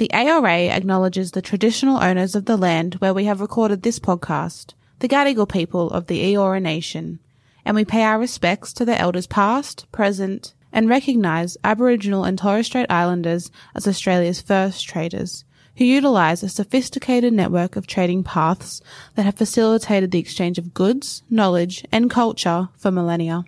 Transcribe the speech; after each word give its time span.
The 0.00 0.14
ARA 0.14 0.70
acknowledges 0.74 1.32
the 1.32 1.42
traditional 1.42 2.02
owners 2.02 2.34
of 2.34 2.46
the 2.46 2.56
land 2.56 2.94
where 3.00 3.12
we 3.12 3.26
have 3.26 3.42
recorded 3.42 3.82
this 3.82 3.98
podcast, 3.98 4.72
the 5.00 5.08
Gadigal 5.08 5.46
people 5.46 5.90
of 5.90 6.06
the 6.06 6.24
Eora 6.24 6.62
Nation, 6.62 7.18
and 7.66 7.74
we 7.76 7.84
pay 7.84 8.02
our 8.02 8.18
respects 8.18 8.72
to 8.72 8.86
the 8.86 8.98
elders 8.98 9.26
past, 9.26 9.84
present, 9.92 10.54
and 10.72 10.88
recognise 10.88 11.58
Aboriginal 11.62 12.24
and 12.24 12.38
Torres 12.38 12.64
Strait 12.64 12.86
Islanders 12.88 13.50
as 13.74 13.86
Australia's 13.86 14.40
first 14.40 14.88
traders, 14.88 15.44
who 15.76 15.84
utilise 15.84 16.42
a 16.42 16.48
sophisticated 16.48 17.34
network 17.34 17.76
of 17.76 17.86
trading 17.86 18.24
paths 18.24 18.80
that 19.16 19.26
have 19.26 19.36
facilitated 19.36 20.12
the 20.12 20.18
exchange 20.18 20.56
of 20.56 20.72
goods, 20.72 21.22
knowledge, 21.28 21.84
and 21.92 22.08
culture 22.08 22.70
for 22.74 22.90
millennia. 22.90 23.44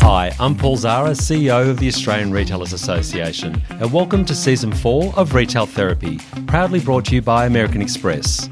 Hi, 0.00 0.34
I'm 0.40 0.56
Paul 0.56 0.76
Zahra, 0.76 1.10
CEO 1.10 1.68
of 1.68 1.78
the 1.78 1.88
Australian 1.88 2.30
Retailers 2.30 2.72
Association, 2.72 3.60
and 3.68 3.92
welcome 3.92 4.24
to 4.24 4.34
Season 4.34 4.72
4 4.72 5.14
of 5.16 5.34
Retail 5.34 5.66
Therapy, 5.66 6.18
proudly 6.46 6.80
brought 6.80 7.04
to 7.06 7.14
you 7.14 7.22
by 7.22 7.46
American 7.46 7.82
Express. 7.82 8.48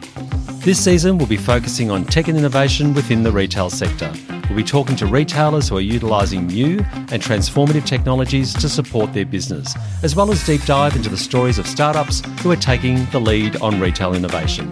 This 0.65 0.83
season, 0.83 1.17
we'll 1.17 1.27
be 1.27 1.37
focusing 1.37 1.91
on 1.91 2.05
tech 2.05 2.29
and 2.29 2.37
innovation 2.37 2.93
within 2.93 3.23
the 3.23 3.33
retail 3.33 3.71
sector. 3.71 4.13
We'll 4.49 4.57
be 4.57 4.65
talking 4.65 4.97
to 4.97 5.07
retailers 5.07 5.69
who 5.69 5.77
are 5.77 5.81
utilising 5.81 6.47
new 6.47 6.79
and 6.95 7.23
transformative 7.23 7.87
technologies 7.87 8.53
to 8.55 8.69
support 8.69 9.13
their 9.13 9.27
business, 9.27 9.75
as 10.03 10.15
well 10.15 10.31
as 10.31 10.45
deep 10.45 10.65
dive 10.65 10.95
into 10.95 11.09
the 11.09 11.17
stories 11.17 11.59
of 11.59 11.67
startups 11.67 12.23
who 12.43 12.51
are 12.51 12.57
taking 12.57 13.07
the 13.07 13.21
lead 13.21 13.57
on 13.57 13.81
retail 13.81 14.15
innovation. 14.15 14.71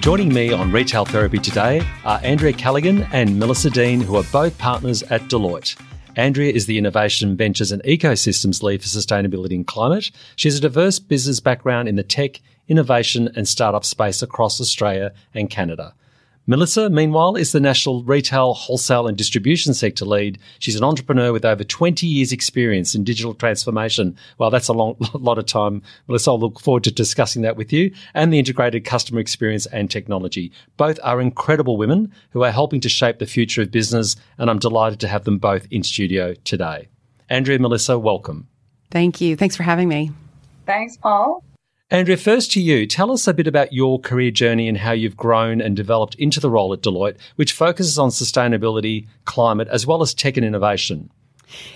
Joining 0.00 0.32
me 0.32 0.52
on 0.52 0.70
Retail 0.70 1.04
Therapy 1.04 1.38
today 1.38 1.82
are 2.04 2.20
Andrea 2.22 2.52
Culligan 2.52 3.06
and 3.12 3.36
Melissa 3.38 3.68
Dean, 3.68 4.00
who 4.00 4.16
are 4.16 4.22
both 4.32 4.56
partners 4.56 5.02
at 5.02 5.22
Deloitte. 5.22 5.76
Andrea 6.16 6.52
is 6.52 6.66
the 6.66 6.78
Innovation 6.78 7.36
Ventures 7.36 7.72
and 7.72 7.82
Ecosystems 7.82 8.62
Lead 8.62 8.80
for 8.80 8.86
Sustainability 8.86 9.56
and 9.56 9.66
Climate. 9.66 10.10
She 10.36 10.48
has 10.48 10.56
a 10.56 10.62
diverse 10.62 10.98
business 11.00 11.40
background 11.40 11.88
in 11.88 11.96
the 11.96 12.04
tech, 12.04 12.40
innovation, 12.68 13.28
and 13.34 13.48
startup 13.48 13.84
space 13.84 14.22
across 14.22 14.60
Australia 14.60 15.12
and 15.34 15.50
Canada. 15.50 15.94
Melissa, 16.50 16.88
meanwhile, 16.88 17.36
is 17.36 17.52
the 17.52 17.60
National 17.60 18.02
Retail, 18.04 18.54
Wholesale 18.54 19.06
and 19.06 19.18
Distribution 19.18 19.74
Sector 19.74 20.06
Lead. 20.06 20.38
She's 20.60 20.76
an 20.76 20.82
entrepreneur 20.82 21.30
with 21.30 21.44
over 21.44 21.62
20 21.62 22.06
years' 22.06 22.32
experience 22.32 22.94
in 22.94 23.04
digital 23.04 23.34
transformation. 23.34 24.16
Well, 24.38 24.48
that's 24.48 24.68
a 24.68 24.72
long, 24.72 24.96
lot 25.12 25.36
of 25.36 25.44
time. 25.44 25.82
Melissa, 26.06 26.30
I'll 26.30 26.40
look 26.40 26.58
forward 26.58 26.84
to 26.84 26.90
discussing 26.90 27.42
that 27.42 27.58
with 27.58 27.70
you 27.70 27.92
and 28.14 28.32
the 28.32 28.38
integrated 28.38 28.86
customer 28.86 29.20
experience 29.20 29.66
and 29.66 29.90
technology. 29.90 30.50
Both 30.78 30.98
are 31.02 31.20
incredible 31.20 31.76
women 31.76 32.14
who 32.30 32.42
are 32.44 32.50
helping 32.50 32.80
to 32.80 32.88
shape 32.88 33.18
the 33.18 33.26
future 33.26 33.60
of 33.60 33.70
business, 33.70 34.16
and 34.38 34.48
I'm 34.48 34.58
delighted 34.58 35.00
to 35.00 35.08
have 35.08 35.24
them 35.24 35.36
both 35.36 35.68
in 35.70 35.82
studio 35.82 36.32
today. 36.44 36.88
Andrea 37.28 37.56
and 37.56 37.62
Melissa, 37.62 37.98
welcome. 37.98 38.48
Thank 38.90 39.20
you. 39.20 39.36
Thanks 39.36 39.54
for 39.54 39.64
having 39.64 39.86
me. 39.86 40.12
Thanks, 40.64 40.96
Paul. 40.96 41.44
Andrea, 41.90 42.18
first 42.18 42.52
to 42.52 42.60
you. 42.60 42.86
Tell 42.86 43.10
us 43.10 43.26
a 43.26 43.32
bit 43.32 43.46
about 43.46 43.72
your 43.72 43.98
career 43.98 44.30
journey 44.30 44.68
and 44.68 44.76
how 44.76 44.92
you've 44.92 45.16
grown 45.16 45.62
and 45.62 45.74
developed 45.74 46.14
into 46.16 46.38
the 46.38 46.50
role 46.50 46.74
at 46.74 46.82
Deloitte, 46.82 47.16
which 47.36 47.52
focuses 47.54 47.98
on 47.98 48.10
sustainability, 48.10 49.06
climate, 49.24 49.68
as 49.68 49.86
well 49.86 50.02
as 50.02 50.12
tech 50.12 50.36
and 50.36 50.44
innovation. 50.44 51.10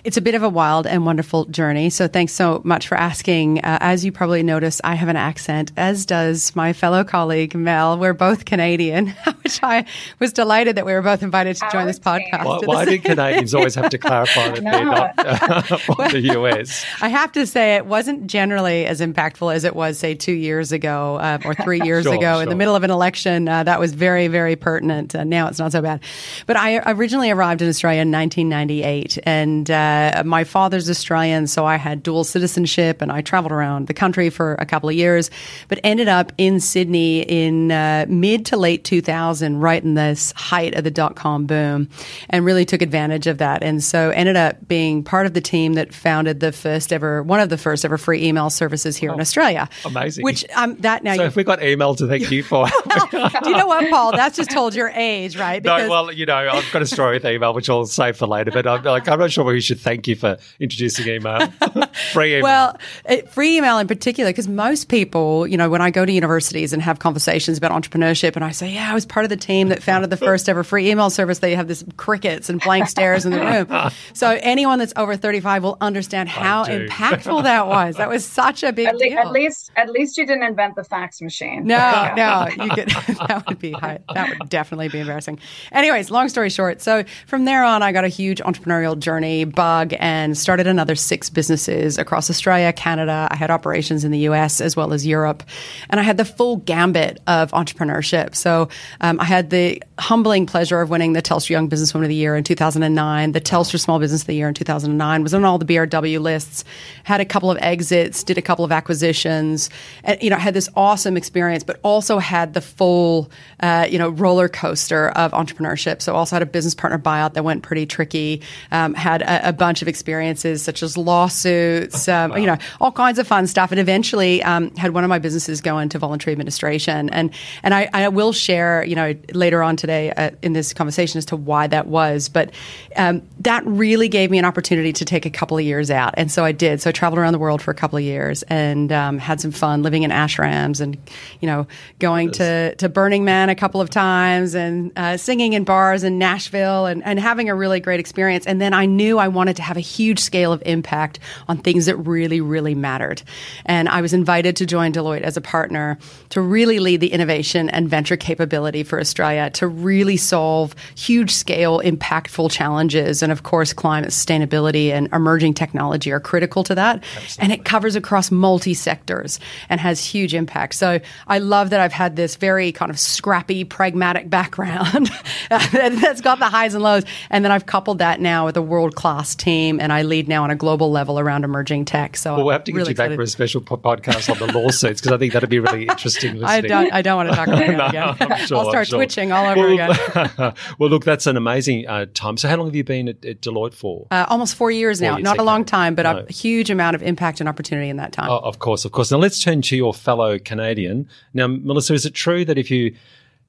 It's 0.04 0.16
a 0.16 0.20
bit 0.20 0.34
of 0.34 0.42
a 0.42 0.48
wild 0.48 0.86
and 0.86 1.06
wonderful 1.06 1.46
journey. 1.46 1.90
So 1.90 2.08
thanks 2.08 2.32
so 2.32 2.60
much 2.64 2.88
for 2.88 2.96
asking. 2.96 3.58
Uh, 3.58 3.78
as 3.80 4.04
you 4.04 4.12
probably 4.12 4.42
noticed, 4.42 4.80
I 4.84 4.94
have 4.94 5.08
an 5.08 5.16
accent, 5.16 5.72
as 5.76 6.06
does 6.06 6.54
my 6.54 6.72
fellow 6.72 7.04
colleague 7.04 7.54
Mel. 7.54 7.98
We're 7.98 8.12
both 8.12 8.44
Canadian, 8.44 9.08
which 9.42 9.60
I 9.62 9.84
was 10.18 10.32
delighted 10.32 10.76
that 10.76 10.86
we 10.86 10.92
were 10.92 11.02
both 11.02 11.22
invited 11.22 11.56
to 11.56 11.68
join 11.70 11.86
this 11.86 11.98
podcast. 11.98 12.44
Why, 12.44 12.58
why 12.64 12.84
do 12.84 12.98
Canadians 12.98 13.54
always 13.54 13.74
have 13.74 13.90
to 13.90 13.98
clarify 13.98 14.50
that 14.50 14.62
they're 14.62 14.84
not 14.84 15.12
uh, 15.18 15.62
from 15.78 15.96
well, 15.98 16.10
the 16.10 16.20
US? 16.38 16.84
I 17.00 17.08
have 17.08 17.32
to 17.32 17.46
say 17.46 17.76
it 17.76 17.86
wasn't 17.86 18.26
generally 18.26 18.86
as 18.86 19.00
impactful 19.00 19.54
as 19.54 19.64
it 19.64 19.74
was, 19.74 19.98
say, 19.98 20.14
two 20.14 20.32
years 20.32 20.72
ago 20.72 21.16
uh, 21.16 21.38
or 21.44 21.54
three 21.54 21.80
years 21.82 22.04
sure, 22.04 22.14
ago 22.14 22.34
sure. 22.34 22.42
in 22.42 22.48
the 22.48 22.56
middle 22.56 22.76
of 22.76 22.84
an 22.84 22.90
election. 22.90 23.48
Uh, 23.48 23.62
that 23.64 23.80
was 23.80 23.92
very, 23.92 24.28
very 24.28 24.56
pertinent. 24.56 25.14
Uh, 25.14 25.24
now 25.24 25.48
it's 25.48 25.58
not 25.58 25.72
so 25.72 25.82
bad. 25.82 26.00
But 26.46 26.56
I 26.56 26.78
originally 26.92 27.30
arrived 27.30 27.62
in 27.62 27.68
Australia 27.68 28.02
in 28.02 28.10
1998 28.10 29.18
and 29.24 29.61
and 29.62 29.70
uh, 29.70 30.24
my 30.26 30.42
father's 30.42 30.90
Australian, 30.90 31.46
so 31.46 31.64
I 31.64 31.76
had 31.76 32.02
dual 32.02 32.24
citizenship, 32.24 33.00
and 33.00 33.12
I 33.12 33.20
traveled 33.20 33.52
around 33.52 33.86
the 33.86 33.94
country 33.94 34.28
for 34.28 34.54
a 34.54 34.66
couple 34.66 34.88
of 34.88 34.96
years, 34.96 35.30
but 35.68 35.78
ended 35.84 36.08
up 36.08 36.32
in 36.36 36.58
Sydney 36.58 37.20
in 37.20 37.70
uh, 37.70 38.06
mid 38.08 38.44
to 38.46 38.56
late 38.56 38.82
2000, 38.82 39.60
right 39.60 39.82
in 39.82 39.94
this 39.94 40.32
height 40.32 40.74
of 40.74 40.82
the 40.82 40.90
dot 40.90 41.14
com 41.14 41.46
boom, 41.46 41.88
and 42.28 42.44
really 42.44 42.64
took 42.64 42.82
advantage 42.82 43.28
of 43.28 43.38
that. 43.38 43.62
And 43.62 43.84
so 43.84 44.10
ended 44.10 44.34
up 44.34 44.66
being 44.66 45.04
part 45.04 45.26
of 45.26 45.34
the 45.34 45.40
team 45.40 45.74
that 45.74 45.94
founded 45.94 46.40
the 46.40 46.50
first 46.50 46.92
ever, 46.92 47.22
one 47.22 47.38
of 47.38 47.48
the 47.48 47.58
first 47.58 47.84
ever 47.84 47.96
free 47.96 48.26
email 48.26 48.50
services 48.50 48.96
here 48.96 49.10
oh, 49.10 49.14
in 49.14 49.20
Australia. 49.20 49.68
Amazing. 49.84 50.24
Which 50.24 50.44
um, 50.56 50.74
that 50.78 51.04
now. 51.04 51.14
So 51.14 51.24
if 51.24 51.36
we 51.36 51.44
got 51.44 51.62
email 51.62 51.94
to 51.94 52.08
thank 52.08 52.32
you 52.32 52.42
for. 52.42 52.66
do 53.10 53.50
you 53.50 53.56
know 53.56 53.66
what, 53.66 53.88
Paul? 53.90 54.10
That's 54.10 54.36
just 54.36 54.50
told 54.50 54.74
your 54.74 54.88
age, 54.88 55.36
right? 55.36 55.62
Because 55.62 55.82
no, 55.82 55.88
well, 55.88 56.12
you 56.12 56.26
know, 56.26 56.34
I've 56.34 56.68
got 56.72 56.82
a 56.82 56.86
story 56.86 57.16
with 57.16 57.24
email 57.24 57.54
which 57.54 57.70
I'll 57.70 57.86
save 57.86 58.16
for 58.16 58.26
later, 58.26 58.50
but 58.50 58.66
I'm 58.66 58.82
like, 58.82 59.06
I'm 59.08 59.20
not 59.20 59.30
sure 59.30 59.51
we 59.52 59.60
should 59.60 59.80
thank 59.80 60.08
you 60.08 60.16
for 60.16 60.38
introducing 60.60 61.08
email. 61.08 61.48
free 62.12 62.32
email. 62.32 62.42
Well, 62.42 62.78
it, 63.04 63.28
free 63.30 63.56
email 63.56 63.78
in 63.78 63.86
particular, 63.86 64.30
because 64.30 64.48
most 64.48 64.88
people, 64.88 65.46
you 65.46 65.56
know, 65.56 65.68
when 65.70 65.80
I 65.80 65.90
go 65.90 66.04
to 66.04 66.12
universities 66.12 66.72
and 66.72 66.82
have 66.82 66.98
conversations 66.98 67.58
about 67.58 67.72
entrepreneurship, 67.72 68.36
and 68.36 68.44
I 68.44 68.50
say, 68.50 68.70
yeah, 68.70 68.90
I 68.90 68.94
was 68.94 69.06
part 69.06 69.24
of 69.24 69.30
the 69.30 69.36
team 69.36 69.68
that 69.68 69.82
founded 69.82 70.10
the 70.10 70.16
first 70.16 70.48
ever 70.48 70.64
free 70.64 70.90
email 70.90 71.10
service, 71.10 71.40
they 71.40 71.54
have 71.54 71.68
this 71.68 71.84
crickets 71.96 72.48
and 72.48 72.60
blank 72.60 72.88
stares 72.88 73.24
in 73.24 73.32
the 73.32 73.40
room. 73.40 73.90
So 74.14 74.38
anyone 74.42 74.78
that's 74.78 74.92
over 74.96 75.16
35 75.16 75.62
will 75.62 75.78
understand 75.80 76.28
how 76.28 76.64
impactful 76.64 77.42
that 77.44 77.66
was. 77.66 77.96
That 77.96 78.08
was 78.08 78.24
such 78.24 78.62
a 78.62 78.72
big 78.72 78.86
at, 78.88 78.96
le- 78.96 79.08
deal. 79.08 79.18
At 79.18 79.32
least, 79.32 79.70
at 79.76 79.90
least 79.90 80.16
you 80.18 80.26
didn't 80.26 80.44
invent 80.44 80.76
the 80.76 80.84
fax 80.84 81.20
machine. 81.20 81.66
No, 81.66 82.12
no, 82.16 82.48
you 82.62 82.70
could, 82.70 82.88
that 82.88 83.44
would 83.48 83.58
be 83.58 83.72
high, 83.72 84.00
that 84.14 84.28
would 84.28 84.48
definitely 84.48 84.88
be 84.88 85.00
embarrassing. 85.00 85.38
Anyways, 85.72 86.10
long 86.10 86.28
story 86.28 86.50
short, 86.50 86.80
so 86.80 87.04
from 87.26 87.44
there 87.44 87.64
on, 87.64 87.82
I 87.82 87.92
got 87.92 88.04
a 88.04 88.08
huge 88.08 88.40
entrepreneurial 88.40 88.98
journey 88.98 89.41
bug 89.44 89.94
and 89.98 90.36
started 90.36 90.66
another 90.66 90.94
six 90.94 91.30
businesses 91.30 91.98
across 91.98 92.30
Australia, 92.30 92.72
Canada. 92.72 93.28
I 93.30 93.36
had 93.36 93.50
operations 93.50 94.04
in 94.04 94.10
the 94.10 94.20
US 94.20 94.60
as 94.60 94.76
well 94.76 94.92
as 94.92 95.06
Europe. 95.06 95.42
And 95.90 96.00
I 96.00 96.02
had 96.02 96.16
the 96.16 96.24
full 96.24 96.56
gambit 96.56 97.20
of 97.26 97.50
entrepreneurship. 97.52 98.34
So 98.34 98.68
um, 99.00 99.20
I 99.20 99.24
had 99.24 99.50
the 99.50 99.82
humbling 100.02 100.46
pleasure 100.46 100.80
of 100.80 100.90
winning 100.90 101.12
the 101.12 101.22
Telstra 101.22 101.50
Young 101.50 101.70
Businesswoman 101.70 102.02
of 102.02 102.08
the 102.08 102.14
Year 102.16 102.34
in 102.34 102.42
2009, 102.42 103.32
the 103.32 103.40
Telstra 103.40 103.78
Small 103.78 104.00
Business 104.00 104.22
of 104.22 104.26
the 104.26 104.34
Year 104.34 104.48
in 104.48 104.54
2009, 104.54 105.22
was 105.22 105.32
on 105.32 105.44
all 105.44 105.58
the 105.58 105.64
BRW 105.64 106.20
lists, 106.20 106.64
had 107.04 107.20
a 107.20 107.24
couple 107.24 107.52
of 107.52 107.58
exits, 107.60 108.24
did 108.24 108.36
a 108.36 108.42
couple 108.42 108.64
of 108.64 108.72
acquisitions, 108.72 109.70
and, 110.02 110.20
you 110.20 110.28
know, 110.28 110.36
had 110.36 110.54
this 110.54 110.68
awesome 110.74 111.16
experience, 111.16 111.62
but 111.62 111.78
also 111.84 112.18
had 112.18 112.52
the 112.52 112.60
full, 112.60 113.30
uh, 113.60 113.86
you 113.88 113.96
know, 113.96 114.08
roller 114.08 114.48
coaster 114.48 115.10
of 115.10 115.30
entrepreneurship. 115.30 116.02
So 116.02 116.16
also 116.16 116.34
had 116.34 116.42
a 116.42 116.46
business 116.46 116.74
partner 116.74 116.98
buyout 116.98 117.34
that 117.34 117.44
went 117.44 117.62
pretty 117.62 117.86
tricky, 117.86 118.42
um, 118.72 118.94
had 118.94 119.22
a, 119.22 119.50
a 119.50 119.52
bunch 119.52 119.82
of 119.82 119.88
experiences 119.88 120.64
such 120.64 120.82
as 120.82 120.96
lawsuits, 120.96 122.08
um, 122.08 122.32
wow. 122.32 122.36
you 122.38 122.46
know, 122.46 122.58
all 122.80 122.90
kinds 122.90 123.20
of 123.20 123.28
fun 123.28 123.46
stuff. 123.46 123.70
And 123.70 123.78
eventually 123.78 124.42
um, 124.42 124.74
had 124.74 124.94
one 124.94 125.04
of 125.04 125.08
my 125.08 125.20
businesses 125.20 125.60
go 125.60 125.78
into 125.78 126.00
voluntary 126.00 126.32
administration. 126.32 127.08
And 127.10 127.30
and 127.62 127.72
I, 127.72 127.88
I 127.92 128.08
will 128.08 128.32
share, 128.32 128.84
you 128.84 128.96
know, 128.96 129.14
later 129.32 129.62
on 129.62 129.76
today 129.76 129.91
uh, 129.92 130.30
in 130.42 130.52
this 130.52 130.74
conversation 130.74 131.18
as 131.18 131.24
to 131.26 131.36
why 131.36 131.66
that 131.68 131.86
was. 131.86 132.28
But 132.28 132.50
um, 132.96 133.22
that 133.40 133.64
really 133.66 134.08
gave 134.08 134.30
me 134.30 134.38
an 134.38 134.44
opportunity 134.44 134.92
to 134.92 135.04
take 135.04 135.24
a 135.24 135.30
couple 135.30 135.56
of 135.56 135.64
years 135.64 135.90
out. 135.90 136.14
And 136.18 136.30
so 136.30 136.44
I 136.44 136.52
did. 136.52 136.82
So 136.82 136.90
I 136.90 136.92
traveled 136.92 137.18
around 137.18 137.32
the 137.32 137.38
world 137.38 137.62
for 137.62 137.70
a 137.70 137.74
couple 137.74 137.96
of 137.96 138.04
years 138.04 138.42
and 138.44 138.92
um, 138.92 139.18
had 139.18 139.40
some 139.40 139.52
fun 139.52 139.82
living 139.82 140.02
in 140.02 140.10
ashrams 140.10 140.82
and, 140.82 140.98
you 141.40 141.46
know, 141.46 141.66
going 141.98 142.30
to, 142.32 142.74
to 142.74 142.88
Burning 142.90 143.24
Man 143.24 143.48
a 143.48 143.54
couple 143.54 143.80
of 143.80 143.88
times 143.88 144.54
and 144.54 144.92
uh, 144.96 145.16
singing 145.16 145.54
in 145.54 145.64
bars 145.64 146.04
in 146.04 146.18
Nashville 146.18 146.84
and, 146.84 147.02
and 147.04 147.18
having 147.18 147.48
a 147.48 147.54
really 147.54 147.80
great 147.80 148.00
experience. 148.00 148.46
And 148.46 148.60
then 148.60 148.74
I 148.74 148.84
knew 148.84 149.18
I 149.18 149.28
wanted 149.28 149.56
to 149.56 149.62
to 149.62 149.68
have 149.68 149.76
a 149.76 149.80
huge 149.80 150.18
scale 150.18 150.52
of 150.52 150.62
impact 150.66 151.18
on 151.48 151.58
things 151.58 151.86
that 151.86 151.96
really, 151.96 152.40
really 152.40 152.74
mattered. 152.74 153.22
And 153.64 153.88
I 153.88 154.02
was 154.02 154.12
invited 154.12 154.56
to 154.56 154.66
join 154.66 154.92
Deloitte 154.92 155.22
as 155.22 155.36
a 155.36 155.40
partner 155.40 155.98
to 156.30 156.40
really 156.40 156.78
lead 156.78 157.00
the 157.00 157.12
innovation 157.12 157.70
and 157.70 157.88
venture 157.88 158.16
capability 158.16 158.82
for 158.82 159.00
Australia 159.00 159.50
to 159.50 159.68
really 159.72 160.16
solve 160.16 160.74
huge 160.96 161.30
scale, 161.30 161.80
impactful 161.80 162.50
challenges. 162.50 163.22
And 163.22 163.32
of 163.32 163.42
course, 163.42 163.72
climate 163.72 164.10
sustainability 164.10 164.90
and 164.90 165.08
emerging 165.12 165.54
technology 165.54 166.12
are 166.12 166.20
critical 166.20 166.62
to 166.64 166.74
that. 166.74 167.02
Absolutely. 167.16 167.42
And 167.42 167.52
it 167.52 167.64
covers 167.64 167.96
across 167.96 168.30
multi 168.30 168.74
sectors 168.74 169.40
and 169.68 169.80
has 169.80 170.04
huge 170.04 170.34
impact. 170.34 170.74
So 170.74 171.00
I 171.26 171.38
love 171.38 171.70
that 171.70 171.80
I've 171.80 171.92
had 171.92 172.16
this 172.16 172.36
very 172.36 172.72
kind 172.72 172.90
of 172.90 172.98
scrappy, 172.98 173.64
pragmatic 173.64 174.28
background 174.30 175.10
that's 175.50 176.20
got 176.20 176.38
the 176.38 176.48
highs 176.48 176.74
and 176.74 176.82
lows. 176.82 177.04
And 177.30 177.44
then 177.44 177.52
I've 177.52 177.66
coupled 177.66 177.98
that 177.98 178.20
now 178.20 178.46
with 178.46 178.56
a 178.56 178.62
world 178.62 178.94
class 178.94 179.34
team 179.34 179.80
and 179.80 179.92
I 179.92 180.02
lead 180.02 180.28
now 180.28 180.44
on 180.44 180.50
a 180.50 180.56
global 180.56 180.90
level 180.90 181.18
around 181.18 181.44
emerging 181.44 181.84
tech. 181.84 182.16
So 182.16 182.36
well, 182.36 182.44
we'll 182.46 182.52
have 182.52 182.64
to 182.64 182.72
get 182.72 182.78
really 182.78 182.90
you 182.90 182.96
back 182.96 183.06
excited. 183.06 183.16
for 183.16 183.22
a 183.22 183.26
special 183.26 183.60
podcast 183.60 184.30
on 184.30 184.38
the 184.38 184.52
lawsuits 184.58 185.00
because 185.00 185.12
I 185.12 185.18
think 185.18 185.32
that'd 185.32 185.48
be 185.48 185.58
really 185.58 185.82
interesting. 185.88 186.42
I 186.44 186.60
don't, 186.60 186.92
I 186.92 187.02
don't 187.02 187.16
want 187.16 187.30
to 187.30 187.36
talk 187.36 187.48
about 187.48 187.58
that 187.92 187.94
no, 187.94 188.26
again. 188.26 188.46
Sure, 188.46 188.58
I'll 188.58 188.70
start 188.70 188.88
sure. 188.88 188.98
twitching 188.98 189.32
all 189.32 189.46
over 189.46 189.61
again. 189.68 190.54
well, 190.78 190.90
look, 190.90 191.04
that's 191.04 191.26
an 191.26 191.36
amazing 191.36 191.86
uh, 191.86 192.06
time. 192.14 192.36
So, 192.36 192.48
how 192.48 192.56
long 192.56 192.66
have 192.66 192.74
you 192.76 192.84
been 192.84 193.08
at, 193.08 193.24
at 193.24 193.40
Deloitte 193.40 193.74
for? 193.74 194.06
Uh, 194.10 194.26
almost 194.28 194.54
four 194.56 194.70
years 194.70 195.00
Four 195.00 195.08
now. 195.10 195.16
years, 195.16 195.24
Not 195.24 195.38
a 195.38 195.42
long 195.42 195.64
time, 195.64 195.94
but 195.94 196.02
No. 196.04 196.24
a 196.28 196.32
huge 196.32 196.70
amount 196.70 196.94
of 196.94 197.02
impact 197.02 197.40
and 197.40 197.48
opportunity 197.48 197.88
in 197.88 197.96
that 197.96 198.12
time. 198.12 198.30
Oh, 198.30 198.38
of 198.38 198.58
course, 198.58 198.84
of 198.84 198.92
course. 198.92 199.10
Now, 199.10 199.18
let's 199.18 199.42
turn 199.42 199.62
to 199.62 199.76
your 199.76 199.94
fellow 199.94 200.38
Canadian. 200.38 201.08
Now, 201.34 201.46
Melissa, 201.46 201.94
is 201.94 202.06
it 202.06 202.14
true 202.14 202.44
that 202.44 202.58
if 202.58 202.70
you 202.70 202.94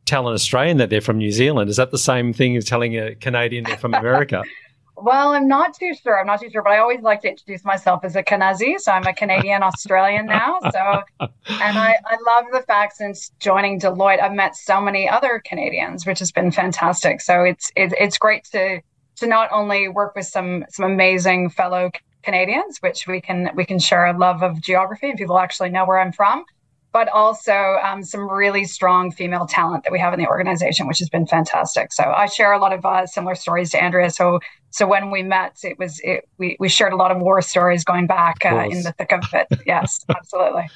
tell 0.06 0.28
an 0.28 0.34
Australian 0.34 0.78
that 0.78 0.90
they're 0.90 1.02
from 1.02 1.18
New 1.18 1.32
Zealand, 1.32 1.70
is 1.70 1.78
that 1.78 1.92
the 1.92 1.98
same 1.98 2.34
thing 2.34 2.58
as 2.58 2.66
telling 2.66 2.98
a 2.98 3.16
Canadian 3.16 3.64
they're 3.64 3.78
from 3.78 3.94
America? 3.94 4.44
Well, 4.96 5.34
I'm 5.34 5.48
not 5.48 5.74
too 5.74 5.94
sure. 5.96 6.20
I'm 6.20 6.28
not 6.28 6.40
too 6.42 6.50
sure, 6.50 6.62
but 6.62 6.72
I 6.72 6.78
always 6.78 7.02
like 7.02 7.22
to 7.22 7.30
introduce 7.30 7.66
myself 7.66 8.04
as 8.04 8.16
a 8.16 8.24
Kanazi. 8.24 8.80
So 8.80 8.92
I'm 8.92 9.06
a 9.06 9.14
Canadian 9.14 9.64
Australian 9.64 10.28
now. 10.28 10.60
So, 10.62 11.04
and 11.20 11.78
I, 11.78 11.96
I 12.06 12.18
love 12.26 12.46
the 12.52 12.62
fact 12.62 12.98
since 12.98 13.32
joining 13.40 13.80
Deloitte, 13.80 14.22
I've 14.22 14.34
met 14.34 14.56
so 14.56 14.80
many 14.80 15.10
other 15.10 15.42
Canadians, 15.44 16.06
which 16.06 16.20
has 16.20 16.32
been 16.32 16.52
fantastic. 16.52 17.22
So 17.22 17.44
it's 17.44 17.72
it, 17.76 17.94
it's 18.00 18.18
great 18.18 18.46
to 18.52 18.82
to 19.18 19.28
not 19.28 19.50
only 19.52 19.88
work 19.88 20.16
with 20.16 20.28
some 20.28 20.66
some 20.70 20.86
amazing 20.86 21.50
fellow 21.50 21.92
Canadians, 22.24 22.78
which 22.80 23.08
we 23.08 23.20
can 23.20 23.50
we 23.56 23.66
can 23.66 23.80
share 23.80 24.06
a 24.06 24.18
love 24.18 24.44
of 24.44 24.62
geography 24.62 25.10
and 25.10 25.18
people 25.18 25.40
actually 25.40 25.70
know 25.70 25.86
where 25.86 26.00
I'm 26.00 26.12
from, 26.12 26.46
but 26.94 27.10
also 27.10 27.78
um, 27.84 28.04
some 28.04 28.30
really 28.30 28.64
strong 28.64 29.12
female 29.12 29.48
talent 29.48 29.84
that 29.84 29.92
we 29.92 30.00
have 30.00 30.14
in 30.14 30.20
the 30.20 30.28
organization, 30.28 30.88
which 30.88 31.00
has 31.00 31.10
been 31.10 31.26
fantastic. 31.26 31.92
So 31.92 32.04
I 32.04 32.28
share 32.28 32.54
a 32.54 32.60
lot 32.60 32.72
of 32.72 32.86
uh, 32.86 33.08
similar 33.08 33.36
stories 33.36 33.72
to 33.72 33.84
Andrea. 33.84 34.12
So 34.12 34.40
so 34.70 34.88
when 34.88 35.12
we 35.12 35.22
met, 35.24 35.58
it 35.64 35.78
was 35.78 36.00
it, 36.04 36.30
we 36.38 36.56
we 36.60 36.70
shared 36.70 36.94
a 36.94 36.96
lot 36.96 37.12
of 37.12 37.20
war 37.20 37.42
stories 37.42 37.84
going 37.84 38.08
back 38.08 38.46
uh, 38.46 38.68
in 38.70 38.84
the 38.84 38.94
thick 38.98 39.12
of 39.12 39.24
it. 39.34 39.48
Yes, 39.66 40.06
absolutely. 40.10 40.70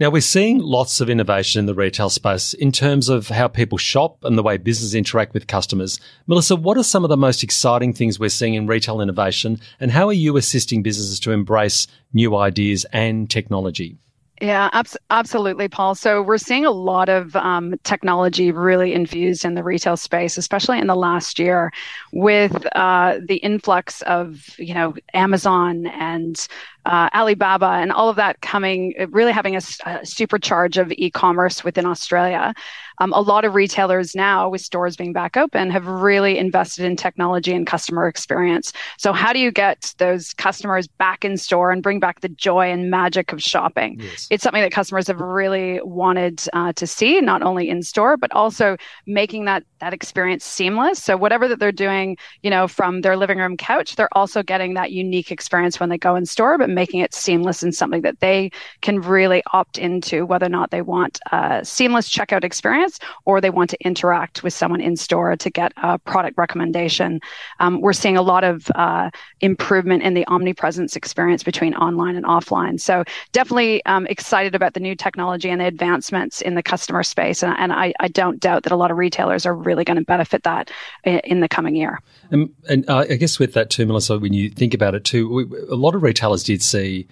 Now, 0.00 0.10
we're 0.10 0.22
seeing 0.22 0.58
lots 0.58 1.00
of 1.00 1.10
innovation 1.10 1.60
in 1.60 1.66
the 1.66 1.74
retail 1.74 2.08
space 2.08 2.54
in 2.54 2.72
terms 2.72 3.08
of 3.08 3.28
how 3.28 3.46
people 3.46 3.78
shop 3.78 4.24
and 4.24 4.36
the 4.36 4.42
way 4.42 4.56
businesses 4.56 4.94
interact 4.94 5.34
with 5.34 5.46
customers. 5.46 6.00
Melissa, 6.26 6.56
what 6.56 6.78
are 6.78 6.82
some 6.82 7.04
of 7.04 7.10
the 7.10 7.16
most 7.16 7.44
exciting 7.44 7.92
things 7.92 8.18
we're 8.18 8.30
seeing 8.30 8.54
in 8.54 8.66
retail 8.66 9.00
innovation, 9.00 9.60
and 9.78 9.92
how 9.92 10.08
are 10.08 10.14
you 10.14 10.36
assisting 10.36 10.82
businesses 10.82 11.20
to 11.20 11.30
embrace 11.30 11.86
new 12.12 12.34
ideas 12.34 12.84
and 12.92 13.30
technology? 13.30 13.96
Yeah, 14.42 14.70
abs- 14.72 14.96
absolutely, 15.10 15.68
Paul. 15.68 15.94
So 15.94 16.20
we're 16.20 16.36
seeing 16.36 16.66
a 16.66 16.70
lot 16.72 17.08
of 17.08 17.36
um, 17.36 17.76
technology 17.84 18.50
really 18.50 18.92
infused 18.92 19.44
in 19.44 19.54
the 19.54 19.62
retail 19.62 19.96
space, 19.96 20.36
especially 20.36 20.80
in 20.80 20.88
the 20.88 20.96
last 20.96 21.38
year, 21.38 21.70
with 22.12 22.66
uh, 22.74 23.20
the 23.24 23.36
influx 23.36 24.02
of 24.02 24.44
you 24.58 24.74
know 24.74 24.94
Amazon 25.14 25.86
and 25.86 26.48
uh, 26.84 27.08
Alibaba 27.14 27.78
and 27.80 27.92
all 27.92 28.08
of 28.08 28.16
that 28.16 28.40
coming, 28.40 28.94
really 29.10 29.32
having 29.32 29.54
a 29.56 29.60
supercharge 29.60 30.80
of 30.80 30.92
e-commerce 30.92 31.64
within 31.64 31.86
Australia. 31.86 32.54
Um, 32.98 33.12
a 33.14 33.20
lot 33.20 33.44
of 33.44 33.54
retailers 33.54 34.14
now, 34.14 34.48
with 34.48 34.60
stores 34.60 34.96
being 34.96 35.12
back 35.12 35.36
open, 35.36 35.70
have 35.70 35.86
really 35.86 36.38
invested 36.38 36.84
in 36.84 36.94
technology 36.96 37.52
and 37.52 37.66
customer 37.66 38.06
experience. 38.06 38.72
So, 38.98 39.12
how 39.12 39.32
do 39.32 39.38
you 39.38 39.50
get 39.50 39.94
those 39.98 40.32
customers 40.34 40.86
back 40.86 41.24
in 41.24 41.36
store 41.36 41.70
and 41.70 41.82
bring 41.82 42.00
back 42.00 42.20
the 42.20 42.28
joy 42.28 42.70
and 42.70 42.90
magic 42.90 43.32
of 43.32 43.42
shopping? 43.42 43.98
Yes. 43.98 44.28
it's 44.30 44.42
something 44.42 44.62
that 44.62 44.72
customers 44.72 45.06
have 45.08 45.20
really 45.20 45.80
wanted 45.82 46.42
uh, 46.52 46.72
to 46.74 46.86
see, 46.86 47.20
not 47.20 47.42
only 47.42 47.68
in 47.68 47.82
store, 47.82 48.16
but 48.16 48.30
also 48.32 48.76
making 49.06 49.46
that 49.46 49.64
that 49.80 49.92
experience 49.92 50.44
seamless. 50.44 51.02
So 51.02 51.16
whatever 51.16 51.48
that 51.48 51.58
they're 51.58 51.72
doing, 51.72 52.16
you 52.42 52.50
know, 52.50 52.68
from 52.68 53.00
their 53.00 53.16
living 53.16 53.38
room 53.38 53.56
couch, 53.56 53.96
they're 53.96 54.16
also 54.16 54.42
getting 54.42 54.74
that 54.74 54.92
unique 54.92 55.32
experience 55.32 55.80
when 55.80 55.88
they 55.88 55.98
go 55.98 56.14
in 56.14 56.24
store, 56.24 56.56
but 56.56 56.70
making 56.74 57.00
it 57.00 57.14
seamless 57.14 57.62
and 57.62 57.74
something 57.74 58.02
that 58.02 58.20
they 58.20 58.50
can 58.80 59.00
really 59.00 59.42
opt 59.52 59.78
into, 59.78 60.26
whether 60.26 60.46
or 60.46 60.50
not 60.50 60.70
they 60.70 60.82
want 60.82 61.18
a 61.30 61.64
seamless 61.64 62.08
checkout 62.08 62.44
experience 62.44 62.98
or 63.24 63.40
they 63.40 63.50
want 63.50 63.70
to 63.70 63.78
interact 63.84 64.42
with 64.42 64.52
someone 64.52 64.80
in 64.80 64.96
store 64.96 65.36
to 65.36 65.50
get 65.50 65.72
a 65.76 65.98
product 65.98 66.36
recommendation. 66.38 67.20
Um, 67.60 67.80
we're 67.80 67.92
seeing 67.92 68.16
a 68.16 68.22
lot 68.22 68.44
of 68.44 68.70
uh, 68.74 69.10
improvement 69.40 70.02
in 70.02 70.14
the 70.14 70.26
omnipresence 70.26 70.96
experience 70.96 71.42
between 71.42 71.74
online 71.74 72.16
and 72.16 72.24
offline. 72.24 72.80
So 72.80 73.04
definitely 73.32 73.84
um, 73.86 74.06
excited 74.06 74.54
about 74.54 74.74
the 74.74 74.80
new 74.80 74.94
technology 74.94 75.48
and 75.48 75.60
the 75.60 75.66
advancements 75.66 76.40
in 76.40 76.54
the 76.54 76.62
customer 76.62 77.02
space. 77.02 77.42
And, 77.42 77.54
and 77.58 77.72
I, 77.72 77.92
I 78.00 78.08
don't 78.08 78.40
doubt 78.40 78.62
that 78.64 78.72
a 78.72 78.76
lot 78.76 78.90
of 78.90 78.96
retailers 78.96 79.46
are 79.46 79.54
really 79.54 79.84
going 79.84 79.98
to 79.98 80.04
benefit 80.04 80.42
that 80.44 80.70
in, 81.04 81.20
in 81.24 81.40
the 81.40 81.48
coming 81.48 81.76
year. 81.76 82.00
And, 82.30 82.50
and 82.68 82.88
uh, 82.88 83.04
I 83.10 83.16
guess 83.16 83.38
with 83.38 83.54
that 83.54 83.70
too, 83.70 83.86
Melissa, 83.86 84.18
when 84.18 84.32
you 84.32 84.50
think 84.50 84.74
about 84.74 84.94
it 84.94 85.04
too, 85.04 85.28
we, 85.28 85.44
a 85.68 85.74
lot 85.74 85.94
of 85.94 86.02
retailers 86.02 86.44
did 86.44 86.61
see 86.62 87.06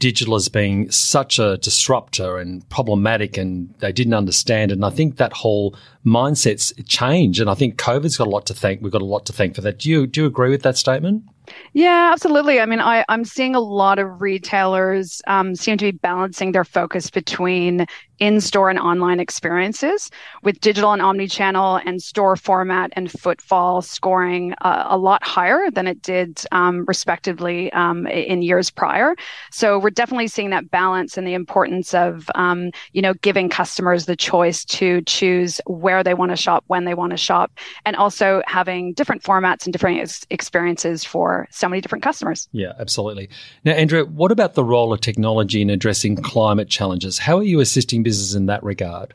digital 0.00 0.34
as 0.34 0.48
being 0.48 0.90
such 0.90 1.38
a 1.38 1.58
disruptor 1.58 2.38
and 2.38 2.68
problematic, 2.70 3.36
and 3.36 3.72
they 3.78 3.92
didn't 3.92 4.14
understand. 4.14 4.72
And 4.72 4.84
I 4.84 4.90
think 4.90 5.16
that 5.18 5.32
whole 5.32 5.76
mindset's 6.04 6.72
changed, 6.88 7.40
and 7.40 7.48
I 7.48 7.54
think 7.54 7.76
COVID's 7.76 8.16
got 8.16 8.26
a 8.26 8.30
lot 8.30 8.46
to 8.46 8.54
thank. 8.54 8.82
We've 8.82 8.90
got 8.90 9.02
a 9.02 9.04
lot 9.04 9.26
to 9.26 9.32
thank 9.32 9.54
for 9.54 9.60
that. 9.60 9.78
Do 9.78 9.90
you 9.90 10.06
do 10.06 10.22
you 10.22 10.26
agree 10.26 10.50
with 10.50 10.62
that 10.62 10.76
statement? 10.76 11.24
Yeah, 11.72 12.10
absolutely. 12.12 12.60
I 12.60 12.66
mean, 12.66 12.80
I, 12.80 13.04
I'm 13.08 13.24
seeing 13.24 13.54
a 13.54 13.60
lot 13.60 13.98
of 13.98 14.20
retailers 14.20 15.20
um, 15.26 15.54
seem 15.54 15.76
to 15.78 15.86
be 15.86 15.90
balancing 15.90 16.52
their 16.52 16.64
focus 16.64 17.10
between 17.10 17.86
in-store 18.20 18.70
and 18.70 18.78
online 18.78 19.18
experiences 19.18 20.10
with 20.42 20.60
digital 20.60 20.92
and 20.92 21.02
omni-channel 21.02 21.80
and 21.84 22.02
store 22.02 22.36
format 22.36 22.90
and 22.92 23.10
footfall 23.10 23.82
scoring 23.82 24.54
uh, 24.60 24.84
a 24.88 24.98
lot 24.98 25.24
higher 25.24 25.70
than 25.70 25.86
it 25.86 26.00
did 26.02 26.42
um, 26.52 26.84
respectively 26.86 27.72
um, 27.72 28.06
in 28.06 28.42
years 28.42 28.70
prior. 28.70 29.16
So 29.50 29.78
we're 29.78 29.90
definitely 29.90 30.28
seeing 30.28 30.50
that 30.50 30.70
balance 30.70 31.16
and 31.16 31.26
the 31.26 31.34
importance 31.34 31.94
of, 31.94 32.30
um, 32.34 32.70
you 32.92 33.02
know, 33.02 33.14
giving 33.14 33.48
customers 33.48 34.06
the 34.06 34.16
choice 34.16 34.64
to 34.66 35.00
choose 35.02 35.60
where 35.66 36.04
they 36.04 36.14
want 36.14 36.30
to 36.30 36.36
shop, 36.36 36.64
when 36.66 36.84
they 36.84 36.94
want 36.94 37.10
to 37.12 37.16
shop, 37.16 37.50
and 37.86 37.96
also 37.96 38.42
having 38.46 38.92
different 38.92 39.22
formats 39.22 39.64
and 39.64 39.72
different 39.72 39.98
ex- 40.00 40.26
experiences 40.30 41.04
for 41.04 41.48
so 41.50 41.68
many 41.68 41.80
different 41.80 42.04
customers. 42.04 42.48
Yeah, 42.52 42.72
absolutely. 42.78 43.30
Now, 43.64 43.72
Andrea, 43.72 44.04
what 44.04 44.30
about 44.30 44.54
the 44.54 44.64
role 44.64 44.92
of 44.92 45.00
technology 45.00 45.62
in 45.62 45.70
addressing 45.70 46.16
climate 46.16 46.68
challenges? 46.68 47.18
How 47.18 47.38
are 47.38 47.42
you 47.42 47.60
assisting 47.60 48.02
businesses 48.10 48.34
in 48.34 48.46
that 48.46 48.64
regard? 48.64 49.14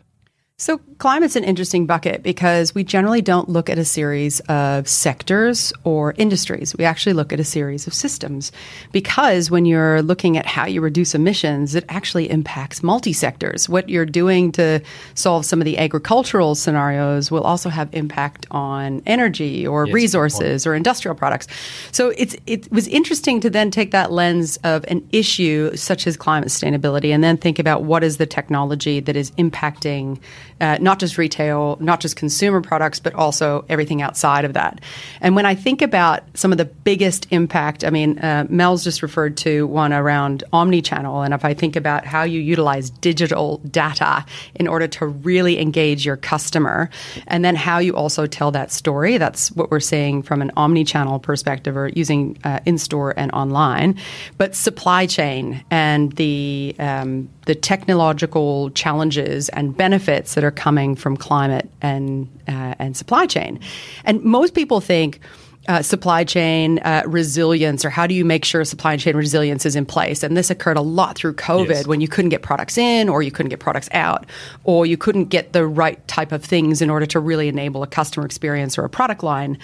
So, 0.58 0.78
climate's 1.00 1.36
an 1.36 1.44
interesting 1.44 1.86
bucket 1.86 2.24
because 2.24 2.74
we 2.74 2.86
generally 2.86 3.22
don't 3.22 3.50
look 3.50 3.70
at 3.70 3.78
a 3.78 3.84
series 3.84 4.40
of 4.48 4.88
sectors 4.88 5.74
or 5.84 6.14
industries. 6.16 6.74
We 6.78 6.86
actually 6.86 7.12
look 7.12 7.34
at 7.34 7.42
a 7.42 7.44
series 7.44 7.88
of 7.88 7.94
systems 7.94 8.54
because 8.94 9.52
when 9.52 9.66
you're 9.66 10.02
looking 10.02 10.38
at 10.38 10.46
how 10.46 10.66
you 10.66 10.80
reduce 10.80 11.14
emissions, 11.14 11.76
it 11.76 11.84
actually 11.90 12.30
impacts 12.30 12.82
multi 12.82 13.12
sectors. 13.12 13.68
What 13.68 13.90
you're 13.90 14.06
doing 14.06 14.54
to 14.54 14.80
solve 15.14 15.46
some 15.46 15.60
of 15.60 15.66
the 15.66 15.78
agricultural 15.78 16.56
scenarios 16.56 17.30
will 17.30 17.44
also 17.44 17.68
have 17.68 17.94
impact 17.94 18.48
on 18.50 19.04
energy 19.06 19.68
or 19.68 19.88
Yes, 19.88 19.94
resources 19.94 20.66
or 20.66 20.74
industrial 20.74 21.16
products. 21.16 21.48
So, 21.92 22.14
it's, 22.18 22.38
it 22.48 22.72
was 22.72 22.88
interesting 22.88 23.42
to 23.42 23.50
then 23.50 23.72
take 23.72 23.92
that 23.92 24.10
lens 24.10 24.56
of 24.64 24.86
an 24.88 25.06
issue 25.12 25.76
such 25.76 26.08
as 26.08 26.16
climate 26.16 26.48
sustainability 26.48 27.14
and 27.14 27.22
then 27.22 27.36
think 27.36 27.60
about 27.60 27.84
what 27.84 28.06
is 28.06 28.16
the 28.16 28.26
technology 28.26 29.02
that 29.02 29.18
is 29.18 29.32
impacting 29.32 30.18
uh, 30.62 30.78
not 30.80 31.00
just 31.00 31.18
retail, 31.18 31.78
not 31.80 32.00
just 32.00 32.16
consumer 32.16 32.62
products, 32.62 33.00
but 33.00 33.14
also 33.14 33.66
everything 33.68 34.02
outside 34.02 34.46
of 34.46 34.54
that. 34.54 34.80
And 35.22 35.36
when 35.36 35.46
I 35.46 35.56
think 35.56 35.82
about 35.82 36.24
some 36.34 36.52
of 36.52 36.58
the 36.58 36.66
biggest 36.66 37.28
impact, 37.32 37.84
I 37.84 37.90
mean, 37.90 38.20
uh, 38.20 38.46
Mel's 38.50 38.84
just 38.84 39.04
referred 39.04 39.36
to 39.38 39.68
one 39.68 39.92
around 39.92 40.44
omni-channel, 40.54 41.22
and 41.22 41.34
if 41.34 41.44
I 41.44 41.54
think 41.54 41.76
about 41.76 42.06
how 42.06 42.24
you 42.24 42.40
utilize 42.40 42.90
digital 42.90 43.58
data 43.70 44.26
in 44.56 44.68
order 44.68 44.88
to 44.88 45.08
really 45.08 45.60
engage 45.60 46.06
your 46.06 46.18
customer, 46.18 46.90
and 47.28 47.44
then 47.44 47.56
how 47.56 47.80
you 47.80 47.96
also 47.96 48.26
tell 48.26 48.52
that 48.52 48.72
story, 48.72 49.18
that's 49.18 49.52
what 49.52 49.72
we're 49.72 49.80
seeing 49.80 50.24
from 50.24 50.42
an 50.42 50.52
omni-channel 50.56 51.20
perspective, 51.20 51.76
or 51.76 51.90
using 51.90 52.38
uh, 52.44 52.60
in-store 52.66 53.14
and 53.18 53.32
online. 53.32 53.98
But 54.38 54.56
supply 54.56 55.06
chain 55.06 55.64
and 55.70 56.12
the 56.14 56.76
um, 56.80 57.30
the 57.46 57.56
technological 57.56 58.72
challenges 58.72 59.50
and 59.50 59.76
benefits 59.76 60.34
that 60.34 60.44
are 60.46 60.52
coming 60.52 60.96
from 60.96 61.18
climate 61.18 61.70
and 61.82 62.28
uh, 62.48 62.76
and 62.80 62.96
supply 62.96 63.26
chain. 63.26 63.60
And 64.04 64.24
most 64.24 64.54
people 64.54 64.80
think 64.82 65.20
uh, 65.68 65.82
supply 65.82 66.24
chain 66.24 66.80
uh, 66.80 67.04
resilience 67.06 67.84
or 67.84 67.90
how 67.90 68.06
do 68.08 68.14
you 68.14 68.24
make 68.26 68.46
sure 68.46 68.64
supply 68.66 68.98
chain 68.98 69.16
resilience 69.16 69.66
is 69.66 69.76
in 69.76 69.86
place? 69.86 70.24
And 70.24 70.36
this 70.38 70.50
occurred 70.50 70.78
a 70.78 70.82
lot 70.82 71.16
through 71.16 71.34
COVID 71.36 71.70
Yes. 71.70 71.88
when 71.88 72.02
you 72.02 72.08
couldn't 72.08 72.30
get 72.30 72.42
products 72.42 72.78
in 72.78 73.10
or 73.10 73.22
you 73.24 73.32
couldn't 73.32 73.50
get 73.50 73.60
products 73.60 73.90
out 73.92 74.26
or 74.64 74.86
you 74.86 74.98
couldn't 74.98 75.26
get 75.26 75.54
the 75.54 75.66
right 75.66 76.06
type 76.08 76.32
of 76.32 76.44
things 76.44 76.82
in 76.82 76.90
order 76.90 77.06
to 77.08 77.20
really 77.20 77.48
enable 77.48 77.84
a 77.84 77.88
customer 77.88 78.26
experience 78.26 78.78
or 78.78 78.84
a 78.84 78.90
product 78.90 79.24
line. 79.24 79.58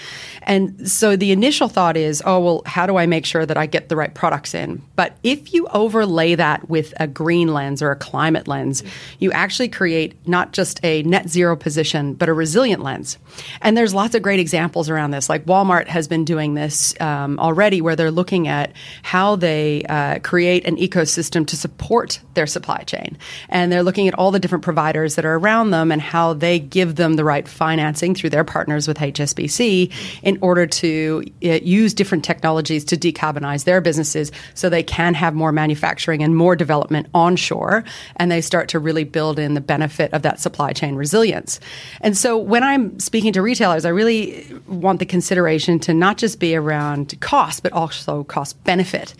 And 0.44 0.90
so 0.90 1.16
the 1.16 1.32
initial 1.32 1.68
thought 1.68 1.98
is, 1.98 2.24
oh, 2.26 2.40
well, 2.40 2.64
how 2.66 2.86
do 2.86 2.98
I 2.98 3.06
make 3.06 3.26
sure 3.26 3.46
that 3.46 3.58
I 3.58 3.66
get 3.66 3.90
the 3.90 3.96
right 3.96 4.14
products 4.14 4.54
in? 4.54 4.82
But 4.96 5.18
if 5.24 5.54
you 5.54 5.68
overlay 5.68 6.36
that 6.36 6.70
with 6.70 6.94
a 7.00 7.08
green 7.08 7.54
lens 7.54 7.82
or 7.82 7.92
a 7.92 7.96
climate 7.96 8.48
lens, 8.48 8.84
you 9.20 9.32
actually 9.32 9.70
create 9.70 10.16
not 10.28 10.54
just 10.54 10.80
a 10.84 11.04
net 11.04 11.30
zero 11.30 11.56
position, 11.56 12.14
but 12.14 12.30
a 12.30 12.34
resilient 12.34 12.82
lens. 12.84 13.18
And 13.62 13.78
there's 13.78 13.94
lots 13.94 14.16
of 14.16 14.22
great 14.22 14.40
examples 14.40 14.90
around 14.90 15.12
this. 15.12 15.30
Like 15.30 15.46
Walmart 15.46 15.88
has 15.92 16.08
been 16.08 16.26
doing 16.26 16.56
this 16.56 17.00
um, 17.00 17.38
already, 17.40 17.82
where 17.82 17.96
they're 17.96 18.12
looking 18.12 18.48
at 18.48 18.74
how 19.04 19.36
they 19.36 19.84
uh, 19.84 20.20
create 20.20 20.66
an 20.66 20.78
ecosystem 20.78 21.46
to 21.48 21.56
support 21.56 22.20
their 22.34 22.48
supply 22.48 22.80
chain. 22.80 23.18
And 23.50 23.72
they're 23.72 23.84
looking 23.84 24.08
at 24.08 24.16
all 24.16 24.32
the 24.32 24.40
different 24.40 24.64
providers 24.64 25.16
that 25.16 25.26
are 25.26 25.36
around 25.36 25.72
them 25.72 25.92
and 25.92 26.02
how 26.02 26.34
they 26.34 26.60
give 26.60 26.96
them 26.96 27.16
the 27.16 27.24
right 27.24 27.48
financing 27.48 28.16
through 28.16 28.32
their 28.32 28.44
partners 28.44 28.88
with 28.88 28.98
HSBC 28.98 29.92
in 30.24 30.40
order 30.42 30.66
to 30.66 31.24
uh, 31.44 31.48
use 31.62 31.94
different 31.94 32.24
technologies 32.24 32.84
to 32.86 32.98
decarbonize 32.98 33.66
their 33.66 33.82
businesses 33.82 34.32
so 34.54 34.70
they 34.70 34.84
can 34.84 35.14
have 35.14 35.34
more 35.34 35.52
manufacturing 35.52 36.24
and 36.24 36.36
more 36.36 36.56
development 36.56 37.08
onshore. 37.14 37.84
And 38.16 38.32
they 38.32 38.42
start 38.42 38.70
to 38.70 38.80
really 38.80 39.04
build 39.04 39.38
in 39.38 39.54
the 39.54 39.62
benefit 39.62 40.14
of 40.14 40.22
that 40.22 40.40
supply 40.40 40.72
chain 40.74 40.96
resilience. 40.96 41.60
And 42.00 42.18
so 42.18 42.38
when 42.38 42.64
I'm 42.64 43.00
speaking 43.00 43.34
to 43.34 43.42
retailers, 43.42 43.86
I 43.86 43.90
really 43.90 44.48
want 44.68 45.00
the 45.00 45.06
consideration 45.06 45.80
to 45.82 45.94
not 45.94 46.18
just 46.18 46.40
be 46.40 46.56
around 46.56 47.20
cost, 47.20 47.64
but 47.64 47.72
also 47.74 48.24
cost 48.24 48.62
benefit. 48.64 49.14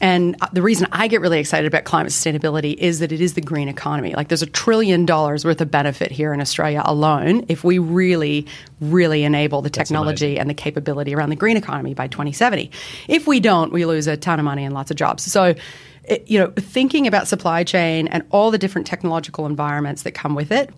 And 0.00 0.36
uh, 0.40 0.48
the 0.52 0.62
reason 0.62 0.86
I 0.92 1.08
get 1.08 1.20
really 1.20 1.38
excited 1.38 1.66
about 1.66 1.84
climate 1.84 2.12
sustainability 2.12 2.74
is 2.74 2.98
that 3.00 3.12
it 3.12 3.20
is 3.20 3.34
the 3.34 3.40
green 3.40 3.68
economy. 3.68 4.14
Like 4.14 4.28
there's 4.28 4.42
a 4.42 4.46
trillion 4.46 5.06
dollars 5.06 5.44
worth 5.44 5.60
of 5.60 5.70
benefit 5.70 6.10
here 6.10 6.32
in 6.32 6.40
Australia 6.40 6.82
alone 6.84 7.44
if 7.48 7.64
we 7.64 7.78
really, 7.78 8.46
really 8.80 9.24
enable 9.24 9.62
the 9.62 9.70
technology 9.70 10.38
and 10.38 10.48
the 10.48 10.54
capability 10.54 11.14
around 11.14 11.30
the 11.30 11.36
green 11.36 11.56
economy 11.56 11.94
by 11.94 12.08
2070. 12.08 12.70
If 13.08 13.26
we 13.26 13.40
don't, 13.40 13.72
we 13.72 13.84
lose 13.84 14.06
a 14.06 14.16
ton 14.16 14.38
of 14.38 14.44
money 14.44 14.64
and 14.64 14.74
lots 14.74 14.90
of 14.90 14.96
jobs. 14.96 15.22
So, 15.24 15.54
it, 16.04 16.28
you 16.28 16.38
know, 16.38 16.52
thinking 16.56 17.06
about 17.06 17.28
supply 17.28 17.64
chain 17.64 18.08
and 18.08 18.24
all 18.30 18.50
the 18.50 18.58
different 18.58 18.86
technological 18.86 19.46
environments 19.46 20.02
that 20.02 20.12
come 20.12 20.34
with 20.34 20.52
it 20.52 20.70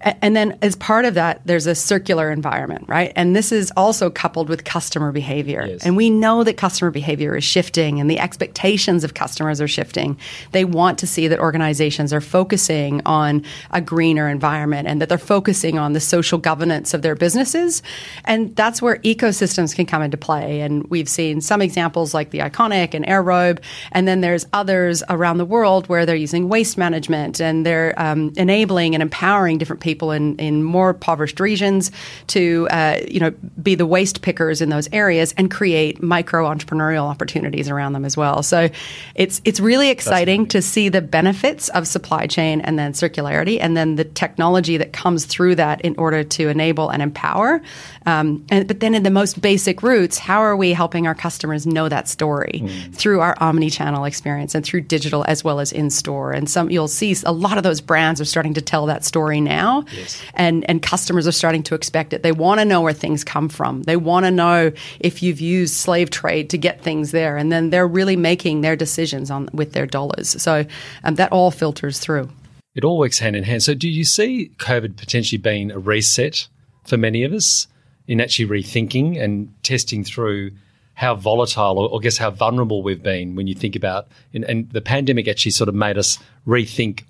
and 0.00 0.36
then, 0.36 0.58
as 0.60 0.76
part 0.76 1.04
of 1.04 1.14
that, 1.14 1.40
there's 1.46 1.66
a 1.66 1.74
circular 1.74 2.30
environment, 2.30 2.84
right? 2.88 3.12
And 3.16 3.34
this 3.34 3.50
is 3.50 3.72
also 3.76 4.10
coupled 4.10 4.48
with 4.48 4.64
customer 4.64 5.10
behavior. 5.10 5.64
Yes. 5.66 5.86
And 5.86 5.96
we 5.96 6.10
know 6.10 6.44
that 6.44 6.56
customer 6.58 6.90
behavior 6.90 7.34
is 7.36 7.44
shifting 7.44 7.98
and 7.98 8.10
the 8.10 8.18
expectations 8.18 9.04
of 9.04 9.14
customers 9.14 9.60
are 9.60 9.68
shifting. 9.68 10.18
They 10.52 10.64
want 10.64 10.98
to 10.98 11.06
see 11.06 11.28
that 11.28 11.38
organizations 11.38 12.12
are 12.12 12.20
focusing 12.20 13.00
on 13.06 13.42
a 13.70 13.80
greener 13.80 14.28
environment 14.28 14.86
and 14.86 15.00
that 15.00 15.08
they're 15.08 15.18
focusing 15.18 15.78
on 15.78 15.94
the 15.94 16.00
social 16.00 16.38
governance 16.38 16.92
of 16.92 17.00
their 17.02 17.14
businesses. 17.14 17.82
And 18.26 18.54
that's 18.54 18.82
where 18.82 18.96
ecosystems 18.98 19.74
can 19.74 19.86
come 19.86 20.02
into 20.02 20.18
play. 20.18 20.60
And 20.60 20.84
we've 20.90 21.08
seen 21.08 21.40
some 21.40 21.62
examples 21.62 22.12
like 22.12 22.30
the 22.30 22.40
Iconic 22.40 22.92
and 22.92 23.04
AirRobe. 23.06 23.60
And 23.92 24.06
then 24.06 24.20
there's 24.20 24.44
others 24.52 25.02
around 25.08 25.38
the 25.38 25.46
world 25.46 25.88
where 25.88 26.04
they're 26.04 26.16
using 26.16 26.48
waste 26.50 26.76
management 26.76 27.40
and 27.40 27.64
they're 27.64 27.94
um, 27.96 28.32
enabling 28.36 28.94
and 28.94 29.02
empowering 29.02 29.56
different 29.56 29.80
people 29.86 30.10
in, 30.10 30.36
in 30.38 30.64
more 30.64 30.90
impoverished 30.90 31.38
regions 31.38 31.92
to 32.26 32.66
uh, 32.72 32.98
you 33.08 33.20
know 33.20 33.30
be 33.62 33.76
the 33.76 33.86
waste 33.86 34.20
pickers 34.20 34.60
in 34.60 34.68
those 34.68 34.88
areas 34.92 35.32
and 35.38 35.48
create 35.48 36.02
micro 36.02 36.44
entrepreneurial 36.44 37.04
opportunities 37.04 37.70
around 37.70 37.92
them 37.92 38.04
as 38.04 38.16
well. 38.16 38.42
So 38.42 38.68
it's 39.14 39.40
it's 39.44 39.60
really 39.60 39.90
exciting 39.90 40.48
to 40.48 40.60
see 40.60 40.88
the 40.88 41.00
benefits 41.00 41.68
of 41.68 41.86
supply 41.86 42.26
chain 42.26 42.60
and 42.62 42.76
then 42.76 42.94
circularity 42.94 43.58
and 43.60 43.76
then 43.76 43.94
the 43.94 44.04
technology 44.04 44.76
that 44.76 44.92
comes 44.92 45.24
through 45.24 45.54
that 45.54 45.80
in 45.82 45.94
order 45.98 46.24
to 46.24 46.48
enable 46.48 46.90
and 46.90 47.00
empower. 47.00 47.62
Um, 48.06 48.44
and, 48.50 48.66
but 48.66 48.80
then 48.80 48.94
in 48.94 49.04
the 49.04 49.10
most 49.10 49.40
basic 49.40 49.82
roots, 49.84 50.18
how 50.18 50.40
are 50.40 50.56
we 50.56 50.72
helping 50.72 51.06
our 51.06 51.14
customers 51.14 51.66
know 51.66 51.88
that 51.88 52.08
story 52.08 52.62
mm. 52.64 52.94
through 52.94 53.20
our 53.20 53.36
omni-channel 53.38 54.04
experience 54.04 54.54
and 54.54 54.64
through 54.64 54.80
digital 54.80 55.24
as 55.28 55.44
well 55.44 55.60
as 55.60 55.70
in 55.72 55.90
store? 55.90 56.32
And 56.32 56.50
some 56.50 56.70
you'll 56.70 56.88
see 56.88 57.14
a 57.24 57.32
lot 57.32 57.56
of 57.56 57.62
those 57.62 57.80
brands 57.80 58.20
are 58.20 58.24
starting 58.24 58.54
to 58.54 58.62
tell 58.62 58.86
that 58.86 59.04
story 59.04 59.40
now 59.40 59.75
Yes. 59.92 60.22
And, 60.34 60.68
and 60.68 60.82
customers 60.82 61.26
are 61.26 61.32
starting 61.32 61.62
to 61.64 61.74
expect 61.74 62.12
it. 62.12 62.22
They 62.22 62.32
want 62.32 62.60
to 62.60 62.64
know 62.64 62.80
where 62.80 62.92
things 62.92 63.24
come 63.24 63.48
from. 63.48 63.82
They 63.82 63.96
want 63.96 64.26
to 64.26 64.30
know 64.30 64.72
if 65.00 65.22
you've 65.22 65.40
used 65.40 65.74
slave 65.74 66.10
trade 66.10 66.50
to 66.50 66.58
get 66.58 66.82
things 66.82 67.10
there. 67.10 67.36
And 67.36 67.50
then 67.50 67.70
they're 67.70 67.88
really 67.88 68.16
making 68.16 68.60
their 68.60 68.76
decisions 68.76 69.30
on 69.30 69.48
with 69.52 69.72
their 69.72 69.86
dollars. 69.86 70.40
So 70.42 70.64
um, 71.04 71.16
that 71.16 71.32
all 71.32 71.50
filters 71.50 71.98
through. 71.98 72.30
It 72.74 72.84
all 72.84 72.98
works 72.98 73.18
hand 73.18 73.36
in 73.36 73.44
hand. 73.44 73.62
So 73.62 73.74
do 73.74 73.88
you 73.88 74.04
see 74.04 74.52
COVID 74.58 74.96
potentially 74.96 75.38
being 75.38 75.70
a 75.70 75.78
reset 75.78 76.48
for 76.84 76.96
many 76.96 77.24
of 77.24 77.32
us 77.32 77.66
in 78.06 78.20
actually 78.20 78.46
rethinking 78.46 79.20
and 79.20 79.52
testing 79.62 80.04
through 80.04 80.52
how 80.94 81.14
volatile 81.14 81.78
or, 81.78 81.88
or 81.88 82.00
guess 82.00 82.16
how 82.16 82.30
vulnerable 82.30 82.82
we've 82.82 83.02
been 83.02 83.34
when 83.34 83.46
you 83.46 83.54
think 83.54 83.76
about 83.76 84.08
and, 84.32 84.44
and 84.44 84.70
the 84.70 84.80
pandemic 84.80 85.28
actually 85.28 85.50
sort 85.50 85.68
of 85.68 85.74
made 85.74 85.98
us 85.98 86.18
rethink 86.46 87.04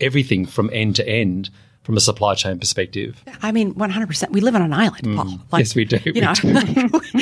everything 0.00 0.44
from 0.46 0.68
end 0.72 0.96
to 0.96 1.08
end 1.08 1.48
from 1.90 1.96
a 1.96 2.00
supply 2.00 2.36
chain 2.36 2.56
perspective. 2.56 3.20
I 3.42 3.50
mean, 3.50 3.74
100%. 3.74 4.30
We 4.30 4.40
live 4.40 4.54
on 4.54 4.62
an 4.62 4.72
island, 4.72 5.02
mm. 5.02 5.16
Paul. 5.16 5.40
Like, 5.50 5.62
yes, 5.62 5.74
we 5.74 5.84
do. 5.84 5.98
You 6.04 6.20
know, 6.20 6.34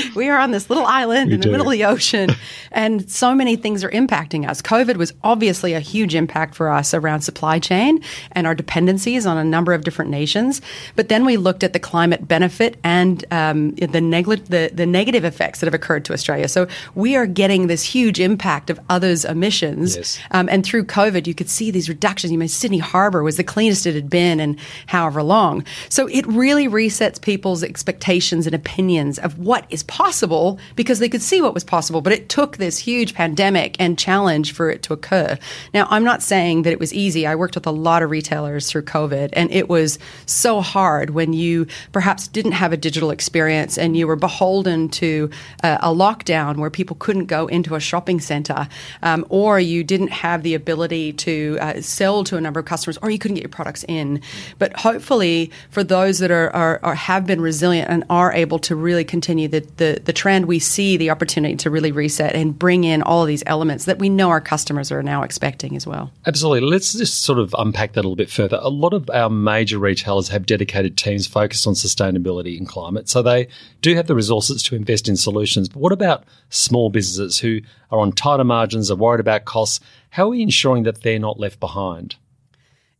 we 0.15 0.29
are 0.29 0.37
on 0.37 0.51
this 0.51 0.69
little 0.69 0.85
island 0.85 1.29
we 1.29 1.37
in 1.37 1.41
the 1.41 1.45
do. 1.45 1.53
middle 1.53 1.69
of 1.69 1.73
the 1.73 1.87
ocean, 1.87 2.29
and 2.71 3.11
so 3.11 3.35
many 3.35 3.57
things 3.57 3.83
are 3.83 3.89
impacting 3.89 4.47
us. 4.47 4.61
COVID 4.61 4.97
was 4.97 5.15
obviously 5.25 5.73
a 5.73 5.81
huge 5.81 6.15
impact 6.15 6.55
for 6.55 6.69
us 6.69 6.93
around 6.93 7.23
supply 7.23 7.59
chain 7.59 8.03
and 8.33 8.47
our 8.47 8.55
dependencies 8.55 9.25
on 9.25 9.39
a 9.39 9.45
number 9.45 9.73
of 9.73 9.85
different 9.85 10.11
nations. 10.11 10.61
But 10.97 11.09
then 11.09 11.25
we 11.25 11.39
looked 11.39 11.65
at 11.65 11.73
the 11.73 11.81
climate 11.81 12.29
benefit 12.29 12.77
and 12.85 13.25
um, 13.31 13.75
the, 13.77 14.03
neg- 14.03 14.27
the, 14.27 14.71
the 14.71 14.85
negative 14.85 15.25
effects 15.25 15.61
that 15.61 15.67
have 15.67 15.73
occurred 15.73 16.05
to 16.05 16.13
Australia. 16.13 16.47
So 16.47 16.69
we 16.95 17.17
are 17.17 17.27
getting 17.27 17.69
this 17.69 17.83
huge 17.83 18.21
impact 18.21 18.69
of 18.69 18.79
others' 18.91 19.25
emissions. 19.25 19.97
Yes. 19.97 20.19
Um, 20.33 20.47
and 20.51 20.63
through 20.63 20.85
COVID, 20.85 21.27
you 21.27 21.35
could 21.35 21.49
see 21.49 21.71
these 21.71 21.89
reductions. 21.89 22.31
You 22.31 22.37
know, 22.37 22.47
Sydney 22.47 22.81
Harbour 22.81 23.23
was 23.23 23.39
the 23.39 23.45
cleanest 23.45 23.87
it 23.87 23.95
had 23.95 24.11
been 24.11 24.41
and 24.41 24.58
however 24.87 25.23
long. 25.23 25.65
So 25.89 26.07
it 26.09 26.27
really 26.27 26.69
resets 26.69 27.21
people's 27.21 27.63
expectations 27.63 28.47
and 28.47 28.55
opinions 28.55 29.19
of 29.19 29.39
what 29.39 29.67
is 29.71 29.83
possible 29.85 30.59
because 30.77 30.99
they 30.99 31.09
could 31.09 31.23
see 31.23 31.41
what 31.41 31.55
was 31.55 31.65
possible. 31.65 32.01
But 32.01 32.13
it 32.13 32.29
took 32.29 32.57
this 32.57 32.79
huge 32.79 33.15
pandemic 33.15 33.77
and 33.79 33.99
challenge 33.99 34.53
for 34.53 34.71
it 34.71 34.83
to 34.85 34.93
occur. 34.93 35.39
Now, 35.75 35.87
I'm 35.91 36.05
not 36.05 36.23
saying 36.23 36.63
that 36.63 36.73
it 36.73 36.81
was 36.81 36.93
easy. 36.95 37.27
I 37.27 37.35
worked 37.35 37.55
with 37.55 37.67
a 37.67 37.71
lot 37.71 38.03
of 38.03 38.11
retailers 38.11 38.71
through 38.71 38.83
COVID, 38.83 39.31
and 39.33 39.51
it 39.51 39.69
was 39.69 39.99
so 40.27 40.61
hard 40.61 41.11
when 41.11 41.33
you 41.33 41.67
perhaps 41.93 42.29
didn't 42.29 42.53
have 42.53 42.73
a 42.73 42.77
digital 42.77 43.11
experience 43.11 43.79
and 43.79 43.97
you 43.97 44.07
were 44.07 44.17
beholden 44.17 44.89
to 44.89 45.31
uh, 45.63 45.79
a 45.81 45.89
lockdown 45.89 46.57
where 46.57 46.71
people 46.71 46.97
couldn't 46.97 47.27
go 47.27 47.47
into 47.47 47.75
a 47.75 47.81
shopping 47.81 48.21
center, 48.21 48.69
um, 49.03 49.25
or 49.29 49.61
you 49.61 49.85
didn't 49.85 50.09
have 50.09 50.43
the 50.43 50.55
ability 50.55 51.13
to 51.13 51.59
uh, 51.61 51.81
sell 51.81 52.25
to 52.25 52.37
a 52.37 52.41
number 52.41 52.61
of 52.61 52.67
customers, 52.67 52.99
or 53.03 53.11
you 53.11 53.19
couldn't 53.19 53.37
get 53.37 53.43
your 53.43 53.49
products 53.49 53.85
in. 53.89 54.21
But 54.59 54.75
hopefully, 54.75 55.51
for 55.71 55.85
those 55.85 56.19
that 56.19 56.31
are, 56.31 56.55
are, 56.55 56.81
are, 56.83 56.95
have 56.95 57.27
been 57.27 57.41
resilient 57.41 57.91
and 57.91 58.05
are 58.11 58.33
able 58.33 58.59
to 58.61 58.77
really 58.77 59.05
continue 59.05 59.49
the, 59.49 59.61
the, 59.77 60.01
the 60.05 60.13
trend, 60.13 60.47
we 60.47 60.59
see 60.59 60.97
the 60.97 61.11
opportunity 61.11 61.57
to 61.57 61.71
really 61.71 61.93
reset 61.93 62.35
and 62.35 62.59
bring 62.59 62.85
in 62.85 63.03
all 63.03 63.23
of 63.23 63.29
these 63.29 63.43
elements 63.47 63.85
that 63.85 63.99
we 63.99 64.09
know 64.09 64.31
our 64.31 64.41
customers 64.41 64.91
are 64.93 65.03
now 65.03 65.23
expecting 65.23 65.77
as 65.77 65.87
well. 65.87 66.11
Absolutely. 66.27 66.69
Let's 66.69 66.93
just 66.93 67.23
sort 67.23 67.39
of 67.39 67.55
unpack 67.59 67.93
that 67.93 68.01
a 68.01 68.03
little 68.03 68.17
bit 68.17 68.31
further. 68.31 68.59
A 68.61 68.71
lot 68.71 68.95
of 68.95 69.09
our 69.11 69.31
major 69.31 69.79
retailers 69.79 70.29
have 70.29 70.47
dedicated 70.47 70.97
teams 70.97 71.27
focused 71.27 71.67
on 71.67 71.75
sustainability 71.75 72.57
and 72.59 72.69
climate, 72.69 73.09
so 73.09 73.23
they 73.23 73.49
do 73.83 73.95
have 73.95 74.07
the 74.07 74.15
resources 74.15 74.63
to 74.65 74.75
invest 74.75 75.09
in 75.09 75.17
solutions. 75.17 75.69
But 75.69 75.81
what 75.81 75.93
about 75.93 76.25
small 76.51 76.91
businesses 76.91 77.39
who 77.39 77.61
are 77.91 77.99
on 77.99 78.13
tighter 78.13 78.45
margins, 78.45 78.91
are 78.91 78.97
worried 78.97 79.21
about 79.21 79.45
costs? 79.45 79.81
How 80.11 80.25
are 80.25 80.31
we 80.31 80.43
ensuring 80.43 80.85
that 80.85 81.03
they're 81.03 81.19
not 81.19 81.39
left 81.39 81.61
behind? 81.61 82.17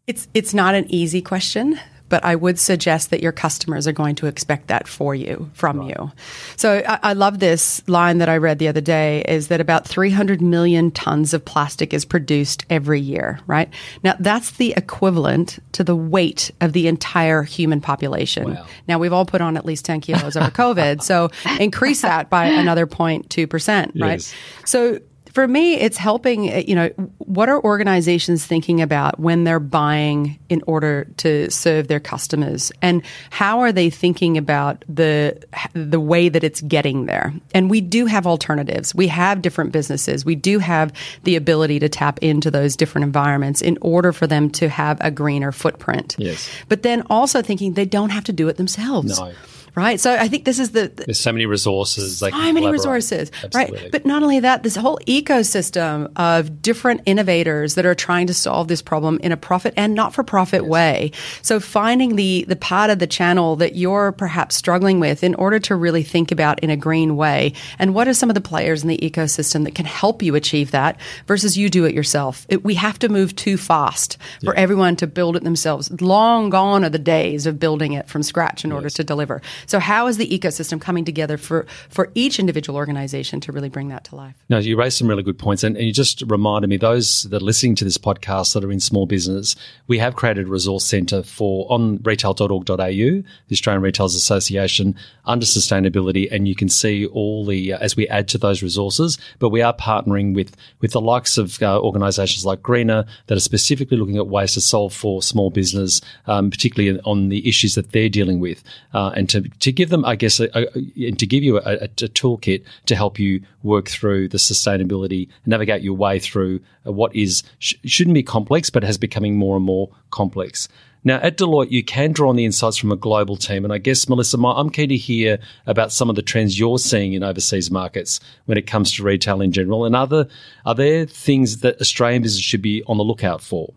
It's 0.09 0.27
it's 0.33 0.55
not 0.55 0.75
an 0.75 0.87
easy 0.89 1.21
question, 1.21 1.79
but 2.09 2.25
I 2.25 2.35
would 2.35 2.59
suggest 2.59 3.11
that 3.11 3.23
your 3.23 3.31
customers 3.31 3.87
are 3.87 3.93
going 3.93 4.15
to 4.17 4.27
expect 4.27 4.69
that 4.69 4.89
for 4.89 5.15
you, 5.15 5.51
from 5.53 5.81
right. 5.81 5.89
you. 5.89 6.13
So 6.57 6.83
I, 6.89 6.99
I, 7.03 7.13
love 7.13 7.41
this 7.41 7.87
line 7.87 8.17
that 8.17 8.29
I 8.31 8.39
read 8.39 8.59
the 8.59 8.69
other 8.69 8.81
day 8.81 9.23
is 9.29 9.49
that 9.49 9.61
about 9.61 9.87
300 9.87 10.41
million 10.41 10.91
tons 10.91 11.35
of 11.35 11.45
plastic 11.45 11.93
is 11.93 12.07
produced 12.07 12.65
every 12.71 13.01
year, 13.01 13.39
right? 13.47 13.69
Now 14.03 14.15
that's 14.19 14.53
the 14.53 14.73
equivalent 14.79 15.59
to 15.73 15.85
the 15.85 15.95
weight 15.95 16.51
of 16.63 16.73
the 16.73 16.89
entire 16.89 17.43
human 17.43 17.83
population. 17.83 18.55
Wow. 18.55 18.67
Now 18.89 18.99
we've 18.99 19.13
all 19.13 19.27
put 19.27 19.43
on 19.43 19.59
at 19.59 19.67
least 19.67 19.85
10 19.85 20.01
kilos 20.01 20.37
over 20.37 20.51
COVID, 20.51 21.03
so 21.03 21.29
increase 21.61 22.01
that 22.01 22.31
by 22.31 22.47
another 22.47 22.87
0.2%, 22.87 24.01
right? 24.01 24.13
Yes. 24.13 24.35
So 24.65 25.01
for 25.33 25.47
me, 25.47 25.75
it's 25.75 25.97
helping, 25.97 26.51
uh, 26.51 26.63
you 26.67 26.75
know, 26.75 26.89
what 27.19 27.49
are 27.49 27.63
organizations 27.63 28.45
thinking 28.45 28.81
about 28.81 29.19
when 29.21 29.45
they're 29.45 29.61
buying 29.61 30.39
in 30.49 30.63
order 30.67 31.07
to 31.19 31.51
serve 31.51 31.89
their 31.89 32.01
customers? 32.01 32.73
And 32.83 33.03
how 33.31 33.61
are 33.61 33.73
they 33.73 33.91
thinking 33.91 34.39
about 34.39 34.85
the, 34.89 35.39
the 35.75 36.01
way 36.01 36.29
that 36.29 36.45
it's 36.45 36.61
getting 36.63 37.07
there? 37.07 37.33
And 37.55 37.71
we 37.71 37.81
do 37.81 38.07
have 38.07 38.27
alternatives. 38.27 38.95
We 38.95 39.09
have 39.09 39.43
different 39.43 39.73
businesses. 39.73 40.25
We 40.25 40.35
do 40.35 40.59
have 40.59 40.93
the 41.25 41.37
ability 41.37 41.79
to 41.81 41.89
tap 41.89 42.19
into 42.21 42.51
those 42.51 42.77
different 42.77 43.05
environments 43.05 43.63
in 43.63 43.79
order 43.81 44.13
for 44.13 44.27
them 44.27 44.51
to 44.51 44.69
have 44.69 44.99
a 45.01 45.11
greener 45.11 45.53
footprint. 45.53 46.17
Yes. 46.19 46.51
But 46.69 46.83
then 46.83 47.03
also 47.11 47.43
thinking 47.43 47.75
they 47.75 47.85
don't 47.85 48.11
have 48.11 48.25
to 48.25 48.33
do 48.33 48.49
it 48.49 48.57
themselves. 48.57 49.19
No 49.19 49.33
right? 49.79 50.01
So 50.01 50.13
I 50.13 50.27
think 50.27 50.45
this 50.45 50.59
is 50.59 50.73
the, 50.73 50.89
the 50.89 51.05
there's 51.05 51.21
so 51.21 51.33
many 51.33 51.47
resources. 51.47 52.19
So 52.19 52.31
many 52.53 52.69
resources, 52.69 53.31
Absolutely. 53.45 53.83
right? 53.83 53.93
But 53.93 54.05
not 54.05 54.25
only 54.25 54.41
that, 54.41 54.65
this 54.65 54.75
whole 54.75 54.99
ecosystem 55.07 56.11
of 56.17 56.61
different 56.61 57.03
innovators 57.07 57.77
that 57.77 57.87
are 57.87 57.95
trying 57.95 58.27
to 58.27 58.35
solve 58.35 58.67
this 58.67 58.83
problem 58.83 59.21
in 59.23 59.31
a 59.31 59.37
profit 59.37 59.73
and 59.77 59.95
not 59.95 60.13
for 60.13 60.25
profit 60.25 60.63
yes. 60.63 60.71
way. 60.71 61.13
So 61.43 61.61
finding 61.61 62.17
the 62.17 62.45
the 62.49 62.57
part 62.57 62.91
of 62.91 62.99
the 62.99 63.07
channel 63.07 63.55
that 63.57 63.77
you're 63.77 64.11
perhaps 64.11 64.57
struggling 64.57 64.99
with 64.99 65.23
in 65.23 65.37
order 65.37 65.61
to 65.61 65.77
really 65.77 66.03
think 66.03 66.33
about 66.33 66.59
in 66.61 66.71
a 66.71 66.77
green 66.77 67.17
way, 67.17 67.53
and 67.79 67.95
what 67.95 68.09
are 68.09 68.15
some 68.15 68.31
of 68.31 68.35
the 68.35 68.41
players 68.41 68.83
in 68.83 68.89
the 68.89 68.99
ecosystem 68.99 69.65
that 69.65 69.77
can 69.77 69.87
help 69.87 70.23
you 70.23 70.35
achieve 70.35 70.73
that 70.73 71.01
versus 71.27 71.57
you 71.57 71.71
do 71.71 71.85
it 71.85 71.95
yourself. 71.95 72.47
It, 72.49 72.65
we 72.65 72.75
have 72.75 72.99
to 72.99 73.09
move 73.09 73.37
too 73.37 73.57
fast 73.57 74.19
for 74.43 74.55
everyone 74.55 74.97
to 74.97 75.07
build 75.07 75.37
it 75.37 75.45
themselves. 75.45 75.91
Long 76.01 76.51
gone 76.51 76.85
are 76.85 76.91
the 76.91 76.99
days 76.99 77.47
of 77.47 77.61
building 77.61 77.93
it 77.93 78.09
from 78.09 78.23
scratch 78.23 78.65
in 78.65 78.71
yes. 78.71 78.75
order 78.75 78.91
to 78.91 79.05
deliver. 79.05 79.43
So 79.69 79.79
how 79.79 80.07
is 80.07 80.17
the 80.17 80.27
ecosystem 80.27 80.81
coming 80.81 81.05
together 81.05 81.37
for, 81.37 81.67
for 81.91 82.11
each 82.15 82.39
individual 82.39 82.79
organization 82.79 83.39
to 83.41 83.53
really 83.53 83.69
bring 83.69 83.89
that 83.89 84.03
to 84.05 84.17
life? 84.17 84.35
No, 84.49 84.57
you 84.57 84.79
raised 84.79 84.97
some 84.97 85.09
really 85.09 85.23
good 85.23 85.39
points. 85.39 85.63
And, 85.63 85.77
and 85.77 85.87
you 85.87 85.93
just 85.93 86.23
reminded 86.27 86.69
me, 86.69 86.79
those 86.79 87.25
that 87.25 87.43
are 87.43 87.45
listening 87.45 87.75
to 87.77 87.85
this 87.85 87.99
podcast 87.99 88.55
that 88.55 88.65
are 88.65 88.73
in 88.73 88.81
small 88.81 89.05
business, 89.05 89.57
we 89.87 89.99
have 89.99 90.17
created 90.17 90.47
a 90.47 90.51
resource 90.51 90.87
centre 90.87 91.23
for 91.23 91.71
on 91.71 91.99
retail.org.au, 91.99 92.77
the 92.77 93.25
Australian 93.53 93.83
Retailers 93.83 94.15
Association, 94.15 94.95
under 95.27 95.45
sustainability. 95.45 96.33
And 96.33 96.49
you 96.49 96.55
can 96.55 96.71
see 96.71 97.05
all 97.05 97.45
the, 97.45 97.75
uh, 97.75 97.79
as 97.79 97.95
we 97.95 98.09
add 98.09 98.27
to 98.29 98.39
those 98.39 98.63
resources, 98.63 99.19
but 99.39 99.51
we 99.51 99.61
are 99.61 99.75
partnering 99.75 100.35
with, 100.35 100.57
with 100.81 100.93
the 100.93 101.01
likes 101.03 101.37
of 101.37 101.63
uh, 101.63 101.79
organisations 101.79 102.47
like 102.47 102.63
Greener 102.63 103.05
that 103.27 103.37
are 103.37 103.41
specifically 103.41 103.99
looking 103.99 104.17
at 104.17 104.29
ways 104.29 104.55
to 104.55 104.63
solve 104.63 104.95
for 104.95 105.21
small 105.21 105.51
business, 105.51 106.01
um, 106.27 106.51
particularly 106.51 106.99
on 107.05 107.29
the 107.29 107.47
issues 107.47 107.75
that 107.75 107.93
they're 107.93 108.09
dealing 108.09 108.41
with, 108.41 108.65
uh, 108.95 109.13
and 109.15 109.29
to, 109.29 109.43
to 109.61 109.73
give 109.73 109.91
them, 109.91 110.05
I 110.05 110.17
guess, 110.17 110.41
a, 110.41 110.49
a, 110.55 111.11
to 111.13 111.27
give 111.27 111.43
you 111.43 111.59
a, 111.59 111.75
a, 111.75 111.89
toolkit 111.89 112.65
to 112.87 112.97
help 112.97 113.19
you 113.19 113.43
work 113.63 113.89
through 113.89 114.29
the 114.29 114.39
sustainability, 114.39 115.29
navigate 115.47 115.83
your 115.83 115.95
way 115.95 116.19
through 116.19 116.61
uh, 116.87 116.93
what 116.93 117.15
is 117.15 117.43
sh- 117.59 117.75
shouldn't 117.85 118.15
be 118.15 118.23
complex, 118.23 118.71
but 118.71 118.83
has 118.83 118.99
becoming 118.99 119.37
more 119.37 119.57
and 119.57 119.65
more 119.65 119.91
complex. 120.11 120.69
Now, 121.05 121.17
at 121.23 121.39
Deloitte, 121.39 121.71
you 121.71 121.85
can 121.85 122.13
draw 122.13 122.29
on 122.29 122.37
the 122.37 122.45
insights 122.45 122.77
from 122.77 122.93
a 122.93 122.97
global 122.97 123.37
team. 123.37 123.65
And 123.65 123.73
I 123.73 123.79
guess, 123.79 124.09
Melissa, 124.09 124.37
I'm 124.39 124.71
keen 124.71 124.89
to 124.89 124.97
hear 124.97 125.39
about 125.67 125.93
some 125.93 126.11
of 126.11 126.17
the 126.17 126.23
trends 126.23 126.59
you're 126.59 126.79
seeing 126.79 127.13
in 127.13 127.23
overseas 127.23 127.71
markets 127.71 128.21
when 128.47 128.59
it 128.59 128.67
comes 128.67 128.93
to 128.93 129.05
retail 129.05 129.41
in 129.41 129.53
general. 129.53 129.85
And 129.85 129.95
other, 129.95 130.29
are 130.67 130.75
there 130.75 131.07
things 131.07 131.59
that 131.61 131.81
Australian 131.81 132.23
business 132.23 132.43
should 132.43 132.63
be 132.63 132.83
on 132.87 132.99
the 132.99 133.05
lookout 133.05 133.41
for? 133.41 133.73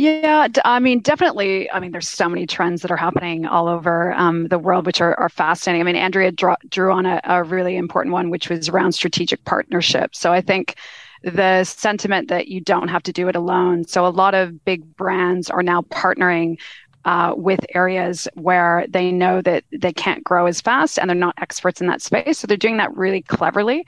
Yeah, 0.00 0.48
I 0.64 0.78
mean, 0.78 1.00
definitely. 1.00 1.70
I 1.70 1.78
mean, 1.78 1.92
there's 1.92 2.08
so 2.08 2.26
many 2.26 2.46
trends 2.46 2.80
that 2.80 2.90
are 2.90 2.96
happening 2.96 3.44
all 3.44 3.68
over 3.68 4.14
um, 4.14 4.48
the 4.48 4.58
world, 4.58 4.86
which 4.86 5.02
are, 5.02 5.14
are, 5.20 5.28
fascinating. 5.28 5.82
I 5.82 5.84
mean, 5.84 5.94
Andrea 5.94 6.32
drew, 6.32 6.54
drew 6.70 6.90
on 6.90 7.04
a, 7.04 7.20
a, 7.22 7.44
really 7.44 7.76
important 7.76 8.14
one, 8.14 8.30
which 8.30 8.48
was 8.48 8.70
around 8.70 8.92
strategic 8.92 9.44
partnerships. 9.44 10.18
So 10.18 10.32
I 10.32 10.40
think 10.40 10.76
the 11.22 11.64
sentiment 11.64 12.28
that 12.28 12.48
you 12.48 12.62
don't 12.62 12.88
have 12.88 13.02
to 13.02 13.12
do 13.12 13.28
it 13.28 13.36
alone. 13.36 13.84
So 13.84 14.06
a 14.06 14.08
lot 14.08 14.34
of 14.34 14.64
big 14.64 14.96
brands 14.96 15.50
are 15.50 15.62
now 15.62 15.82
partnering 15.82 16.56
uh, 17.04 17.34
with 17.36 17.60
areas 17.74 18.26
where 18.36 18.86
they 18.88 19.12
know 19.12 19.42
that 19.42 19.64
they 19.70 19.92
can't 19.92 20.24
grow 20.24 20.46
as 20.46 20.62
fast 20.62 20.98
and 20.98 21.10
they're 21.10 21.14
not 21.14 21.34
experts 21.42 21.82
in 21.82 21.88
that 21.88 22.00
space. 22.00 22.38
So 22.38 22.46
they're 22.46 22.56
doing 22.56 22.78
that 22.78 22.96
really 22.96 23.20
cleverly. 23.20 23.84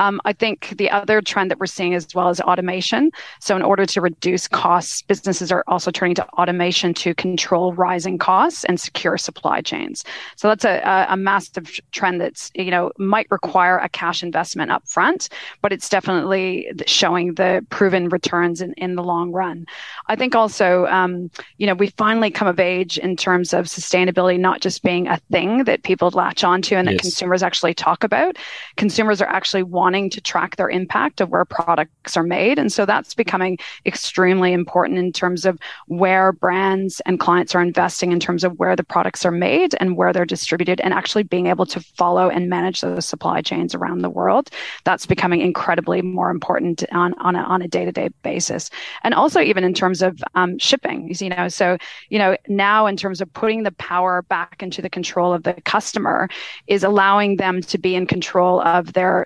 Um, 0.00 0.20
I 0.24 0.32
think 0.32 0.74
the 0.76 0.90
other 0.90 1.20
trend 1.20 1.50
that 1.50 1.58
we're 1.58 1.66
seeing 1.66 1.94
as 1.94 2.06
well 2.14 2.28
is 2.28 2.40
automation. 2.40 3.10
So, 3.40 3.56
in 3.56 3.62
order 3.62 3.86
to 3.86 4.00
reduce 4.00 4.48
costs, 4.48 5.02
businesses 5.02 5.52
are 5.52 5.64
also 5.66 5.90
turning 5.90 6.14
to 6.16 6.26
automation 6.30 6.94
to 6.94 7.14
control 7.14 7.72
rising 7.72 8.18
costs 8.18 8.64
and 8.64 8.80
secure 8.80 9.18
supply 9.18 9.60
chains. 9.60 10.04
So, 10.36 10.48
that's 10.48 10.64
a, 10.64 11.06
a 11.08 11.16
massive 11.16 11.80
trend 11.92 12.20
that's, 12.20 12.50
you 12.54 12.70
know, 12.70 12.92
might 12.98 13.26
require 13.30 13.78
a 13.78 13.88
cash 13.88 14.22
investment 14.22 14.70
up 14.70 14.86
front, 14.88 15.28
but 15.62 15.72
it's 15.72 15.88
definitely 15.88 16.72
showing 16.86 17.34
the 17.34 17.64
proven 17.70 18.08
returns 18.08 18.60
in, 18.60 18.72
in 18.74 18.94
the 18.94 19.02
long 19.02 19.32
run. 19.32 19.66
I 20.06 20.16
think 20.16 20.34
also, 20.34 20.86
um, 20.86 21.30
you 21.58 21.66
know, 21.66 21.74
we 21.74 21.88
finally 21.90 22.30
come 22.30 22.48
of 22.48 22.58
age 22.58 22.98
in 22.98 23.16
terms 23.16 23.52
of 23.52 23.66
sustainability 23.66 24.38
not 24.38 24.60
just 24.60 24.82
being 24.82 25.06
a 25.08 25.18
thing 25.30 25.64
that 25.64 25.82
people 25.82 26.10
latch 26.10 26.44
onto 26.44 26.74
and 26.74 26.88
that 26.88 26.92
yes. 26.94 27.02
consumers 27.02 27.42
actually 27.42 27.74
talk 27.74 28.04
about. 28.04 28.36
Consumers 28.76 29.20
are 29.20 29.28
actually 29.28 29.62
wanting 29.62 29.83
to 29.92 30.20
track 30.20 30.56
their 30.56 30.70
impact 30.70 31.20
of 31.20 31.28
where 31.28 31.44
products 31.44 32.16
are 32.16 32.22
made. 32.22 32.58
And 32.58 32.72
so 32.72 32.86
that's 32.86 33.14
becoming 33.14 33.58
extremely 33.84 34.52
important 34.52 34.98
in 34.98 35.12
terms 35.12 35.44
of 35.44 35.58
where 35.86 36.32
brands 36.32 37.00
and 37.06 37.20
clients 37.20 37.54
are 37.54 37.62
investing 37.62 38.12
in 38.12 38.20
terms 38.20 38.44
of 38.44 38.58
where 38.58 38.76
the 38.76 38.84
products 38.84 39.24
are 39.24 39.30
made 39.30 39.74
and 39.80 39.96
where 39.96 40.12
they're 40.12 40.24
distributed 40.24 40.80
and 40.80 40.94
actually 40.94 41.22
being 41.22 41.46
able 41.46 41.66
to 41.66 41.80
follow 41.80 42.30
and 42.30 42.48
manage 42.48 42.80
those 42.80 43.06
supply 43.06 43.42
chains 43.42 43.74
around 43.74 43.98
the 43.98 44.10
world. 44.10 44.50
That's 44.84 45.06
becoming 45.06 45.40
incredibly 45.40 46.02
more 46.02 46.30
important 46.30 46.84
on, 46.92 47.14
on 47.14 47.36
a, 47.36 47.40
on 47.40 47.62
a 47.62 47.68
day-to-day 47.68 48.08
basis. 48.22 48.70
And 49.02 49.14
also 49.14 49.40
even 49.40 49.64
in 49.64 49.74
terms 49.74 50.02
of 50.02 50.22
um, 50.34 50.58
shipping, 50.58 51.14
you 51.20 51.28
know, 51.28 51.48
so, 51.48 51.76
you 52.08 52.18
know, 52.18 52.36
now 52.48 52.86
in 52.86 52.96
terms 52.96 53.20
of 53.20 53.32
putting 53.32 53.62
the 53.62 53.72
power 53.72 54.22
back 54.22 54.62
into 54.62 54.82
the 54.82 54.90
control 54.90 55.32
of 55.32 55.42
the 55.42 55.54
customer 55.64 56.28
is 56.66 56.84
allowing 56.84 57.36
them 57.36 57.60
to 57.60 57.78
be 57.78 57.94
in 57.94 58.06
control 58.06 58.60
of 58.62 58.92
their 58.92 59.24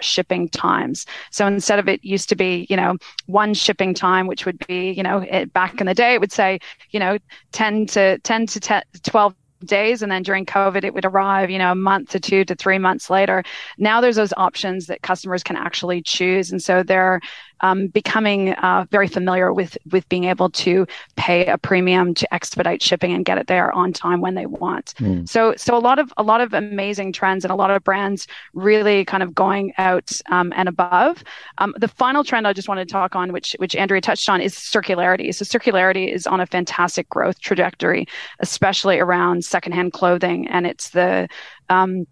times. 0.52 1.06
So 1.30 1.46
instead 1.46 1.78
of 1.78 1.88
it 1.88 2.04
used 2.04 2.28
to 2.30 2.36
be, 2.36 2.66
you 2.68 2.76
know, 2.76 2.96
one 3.26 3.54
shipping 3.54 3.94
time, 3.94 4.26
which 4.26 4.46
would 4.46 4.58
be, 4.66 4.90
you 4.90 5.02
know, 5.02 5.18
it, 5.18 5.52
back 5.52 5.80
in 5.80 5.86
the 5.86 5.94
day, 5.94 6.14
it 6.14 6.20
would 6.20 6.32
say, 6.32 6.58
you 6.90 7.00
know, 7.00 7.18
10 7.52 7.86
to 7.86 8.18
10 8.18 8.46
to 8.46 8.60
10, 8.60 8.82
12 9.02 9.34
days. 9.64 10.02
And 10.02 10.12
then 10.12 10.22
during 10.22 10.46
covid 10.46 10.84
it 10.84 10.94
would 10.94 11.04
arrive 11.04 11.50
you 11.50 11.58
know 11.58 11.72
a 11.72 11.74
month 11.74 12.10
to 12.10 12.20
two 12.20 12.44
to 12.44 12.54
three 12.54 12.78
months 12.78 13.10
later. 13.10 13.42
Now 13.76 14.00
there's 14.00 14.16
those 14.16 14.32
options 14.36 14.86
that 14.86 15.02
customers 15.02 15.42
can 15.42 15.56
actually 15.56 16.02
choose. 16.02 16.50
And 16.52 16.62
so 16.62 16.82
they're 16.82 17.20
um, 17.60 17.88
becoming 17.88 18.54
uh, 18.54 18.86
very 18.90 19.08
familiar 19.08 19.52
with 19.52 19.76
with 19.90 20.08
being 20.08 20.24
able 20.24 20.50
to 20.50 20.86
pay 21.16 21.46
a 21.46 21.58
premium 21.58 22.14
to 22.14 22.34
expedite 22.34 22.82
shipping 22.82 23.12
and 23.12 23.24
get 23.24 23.38
it 23.38 23.46
there 23.46 23.72
on 23.72 23.92
time 23.92 24.20
when 24.20 24.34
they 24.34 24.46
want. 24.46 24.94
Mm. 24.98 25.28
So 25.28 25.54
so 25.56 25.76
a 25.76 25.80
lot 25.80 25.98
of 25.98 26.12
a 26.16 26.22
lot 26.22 26.40
of 26.40 26.52
amazing 26.52 27.12
trends 27.12 27.44
and 27.44 27.52
a 27.52 27.56
lot 27.56 27.70
of 27.70 27.82
brands 27.84 28.26
really 28.54 29.04
kind 29.04 29.22
of 29.22 29.34
going 29.34 29.72
out 29.78 30.10
um, 30.30 30.52
and 30.56 30.68
above. 30.68 31.24
Um, 31.58 31.74
the 31.76 31.88
final 31.88 32.24
trend 32.24 32.46
I 32.46 32.52
just 32.52 32.68
wanted 32.68 32.88
to 32.88 32.92
talk 32.92 33.16
on, 33.16 33.32
which 33.32 33.54
which 33.58 33.74
Andrea 33.76 34.00
touched 34.00 34.28
on, 34.28 34.40
is 34.40 34.54
circularity. 34.54 35.34
So 35.34 35.44
circularity 35.44 36.12
is 36.12 36.26
on 36.26 36.40
a 36.40 36.46
fantastic 36.46 37.08
growth 37.08 37.40
trajectory, 37.40 38.06
especially 38.40 38.98
around 38.98 39.44
secondhand 39.44 39.92
clothing, 39.92 40.48
and 40.48 40.66
it's 40.66 40.90
the 40.90 41.28
um, 41.68 42.06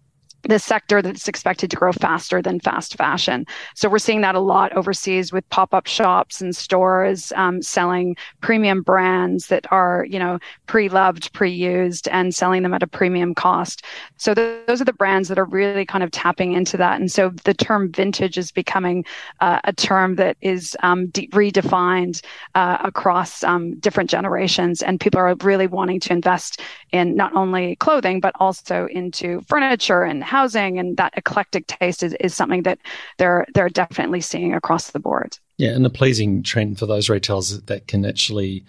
the 0.47 0.59
sector 0.59 1.01
that's 1.01 1.27
expected 1.27 1.69
to 1.69 1.77
grow 1.77 1.91
faster 1.91 2.41
than 2.41 2.59
fast 2.59 2.95
fashion. 2.95 3.45
So 3.75 3.89
we're 3.89 3.99
seeing 3.99 4.21
that 4.21 4.35
a 4.35 4.39
lot 4.39 4.71
overseas 4.73 5.31
with 5.31 5.47
pop-up 5.49 5.87
shops 5.87 6.41
and 6.41 6.55
stores 6.55 7.31
um, 7.35 7.61
selling 7.61 8.15
premium 8.41 8.81
brands 8.81 9.47
that 9.47 9.65
are, 9.71 10.05
you 10.09 10.19
know, 10.19 10.39
pre-loved, 10.65 11.33
pre-used, 11.33 12.07
and 12.07 12.33
selling 12.33 12.63
them 12.63 12.73
at 12.73 12.83
a 12.83 12.87
premium 12.87 13.35
cost. 13.35 13.83
So 14.17 14.33
th- 14.33 14.65
those 14.67 14.81
are 14.81 14.85
the 14.85 14.93
brands 14.93 15.27
that 15.29 15.37
are 15.37 15.45
really 15.45 15.85
kind 15.85 16.03
of 16.03 16.11
tapping 16.11 16.53
into 16.53 16.77
that. 16.77 16.99
And 16.99 17.11
so 17.11 17.29
the 17.43 17.53
term 17.53 17.91
vintage 17.91 18.37
is 18.37 18.51
becoming 18.51 19.05
uh, 19.41 19.59
a 19.63 19.73
term 19.73 20.15
that 20.15 20.37
is 20.41 20.75
um, 20.81 21.07
de- 21.07 21.27
redefined 21.29 22.23
uh, 22.55 22.77
across 22.83 23.43
um, 23.43 23.77
different 23.79 24.09
generations, 24.09 24.81
and 24.81 24.99
people 24.99 25.19
are 25.19 25.35
really 25.41 25.67
wanting 25.67 25.99
to 25.99 26.13
invest 26.13 26.61
in 26.91 27.15
not 27.15 27.35
only 27.35 27.75
clothing 27.77 28.19
but 28.19 28.33
also 28.39 28.87
into 28.91 29.41
furniture 29.47 30.03
and 30.03 30.23
housing 30.37 30.77
and 30.77 30.97
that 30.97 31.13
eclectic 31.17 31.65
taste 31.67 32.03
is, 32.03 32.13
is 32.19 32.35
something 32.35 32.63
that 32.63 32.79
they're 33.17 33.45
they're 33.53 33.69
definitely 33.69 34.21
seeing 34.21 34.53
across 34.53 34.91
the 34.91 34.99
board. 34.99 35.37
Yeah, 35.57 35.71
and 35.71 35.85
a 35.85 35.89
pleasing 35.89 36.43
trend 36.43 36.77
for 36.77 36.85
those 36.85 37.09
retailers 37.09 37.61
that 37.61 37.87
can 37.87 38.05
actually 38.05 38.63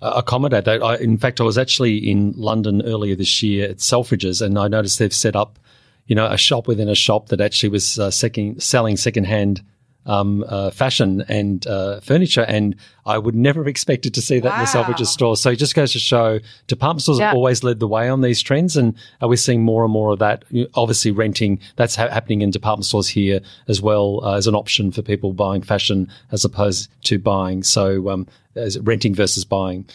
uh, 0.00 0.12
accommodate 0.16 0.64
that. 0.64 0.82
I, 0.82 0.96
in 0.96 1.18
fact, 1.18 1.40
I 1.40 1.44
was 1.44 1.58
actually 1.58 1.96
in 1.98 2.32
London 2.36 2.82
earlier 2.82 3.16
this 3.16 3.42
year 3.42 3.70
at 3.70 3.78
Selfridges, 3.78 4.40
and 4.40 4.58
I 4.58 4.68
noticed 4.68 5.00
they've 5.00 5.12
set 5.12 5.34
up, 5.34 5.58
you 6.06 6.14
know, 6.14 6.26
a 6.26 6.38
shop 6.38 6.68
within 6.68 6.88
a 6.88 6.94
shop 6.94 7.28
that 7.28 7.40
actually 7.40 7.70
was 7.70 7.98
uh, 7.98 8.10
second, 8.10 8.62
selling 8.62 8.96
secondhand 8.96 9.62
um, 10.08 10.44
uh, 10.48 10.70
fashion 10.70 11.24
and 11.28 11.64
uh, 11.66 12.00
furniture, 12.00 12.42
and 12.42 12.74
I 13.06 13.18
would 13.18 13.34
never 13.34 13.60
have 13.60 13.68
expected 13.68 14.14
to 14.14 14.22
see 14.22 14.40
that 14.40 14.48
wow. 14.48 14.58
in 14.58 14.60
the 14.60 14.66
Selfridges 14.66 15.06
store. 15.06 15.36
So 15.36 15.50
it 15.50 15.56
just 15.56 15.74
goes 15.74 15.92
to 15.92 15.98
show 15.98 16.40
department 16.66 17.02
stores 17.02 17.18
yeah. 17.18 17.28
have 17.28 17.36
always 17.36 17.62
led 17.62 17.78
the 17.78 17.86
way 17.86 18.08
on 18.08 18.22
these 18.22 18.42
trends, 18.42 18.76
and 18.76 18.96
uh, 19.22 19.28
we're 19.28 19.36
seeing 19.36 19.62
more 19.62 19.84
and 19.84 19.92
more 19.92 20.12
of 20.12 20.18
that. 20.18 20.44
Obviously, 20.74 21.10
renting 21.10 21.60
that's 21.76 21.94
ha- 21.94 22.08
happening 22.08 22.40
in 22.40 22.50
department 22.50 22.86
stores 22.86 23.08
here 23.08 23.40
as 23.68 23.80
well 23.80 24.24
uh, 24.24 24.36
as 24.36 24.46
an 24.46 24.54
option 24.54 24.90
for 24.90 25.02
people 25.02 25.32
buying 25.32 25.62
fashion 25.62 26.08
as 26.32 26.44
opposed 26.44 26.90
to 27.04 27.18
buying. 27.18 27.62
So 27.62 28.08
um, 28.08 28.26
as 28.56 28.78
renting 28.80 29.14
versus 29.14 29.44
buying. 29.44 29.86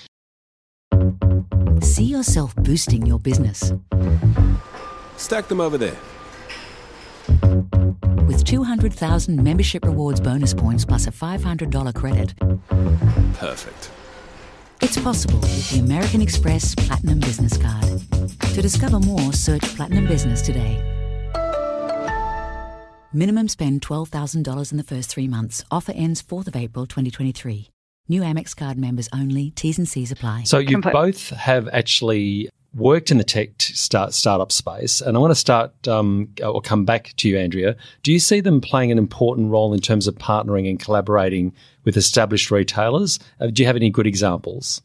See 1.82 2.06
yourself 2.06 2.56
boosting 2.56 3.06
your 3.06 3.19
business. 3.19 3.73
Stack 5.17 5.47
them 5.47 5.60
over 5.60 5.78
there 5.78 5.97
with 8.27 8.43
200,000 8.43 9.41
membership 9.43 9.86
rewards 9.86 10.19
bonus 10.19 10.53
points 10.53 10.86
plus 10.86 11.07
a 11.07 11.12
$500 11.12 11.93
credit. 11.95 12.33
Perfect. 13.38 13.91
It's 14.81 14.97
It's 14.97 15.03
possible 15.03 15.39
with 15.39 15.69
the 15.71 15.79
American 15.79 16.21
Express 16.21 16.75
Platinum 16.75 17.19
Business 17.19 17.57
Card. 17.57 18.01
To 18.53 18.62
discover 18.62 18.99
more, 18.99 19.31
search 19.33 19.63
Platinum 19.75 20.07
Business 20.07 20.41
today. 20.41 20.81
Minimum 23.13 23.47
spend 23.47 23.81
$12,000 23.81 24.71
in 24.71 24.77
the 24.77 24.83
first 24.83 25.09
three 25.09 25.27
months. 25.27 25.63
Offer 25.69 25.91
ends 25.93 26.21
4th 26.21 26.47
of 26.47 26.55
April 26.55 26.86
2023. 26.88 27.69
New 28.09 28.21
Amex 28.21 28.55
card 28.55 28.77
members 28.77 29.07
only. 29.13 29.51
T's 29.51 29.77
and 29.77 29.88
C's 29.88 30.12
apply. 30.12 30.43
So 30.43 30.57
you 30.57 30.67
Complete- 30.81 30.91
both 30.93 31.29
have 31.29 31.69
actually 31.71 32.49
worked 32.75 33.12
in 33.12 33.17
the 33.17 33.23
tech 33.23 33.49
start 33.59 34.13
startup 34.13 34.51
space, 34.51 35.01
and 35.01 35.15
I 35.15 35.19
want 35.19 35.31
to 35.31 35.36
start 35.36 35.88
um, 35.88 36.29
or 36.43 36.62
come 36.62 36.86
back 36.86 37.13
to 37.17 37.29
you, 37.29 37.38
Andrea. 37.38 37.75
Do 38.01 38.12
you 38.12 38.19
see 38.19 38.39
them 38.39 38.62
playing 38.62 38.91
an 38.91 38.97
important 38.97 39.51
role 39.51 39.73
in 39.73 39.79
terms 39.79 40.07
of 40.07 40.15
partnering 40.15 40.69
and 40.69 40.79
collaborating 40.79 41.53
with 41.83 41.97
established 41.97 42.51
retailers? 42.51 43.19
Uh, 43.39 43.47
do 43.47 43.62
you 43.62 43.67
have 43.67 43.75
any 43.75 43.89
good 43.89 44.07
examples? 44.07 44.81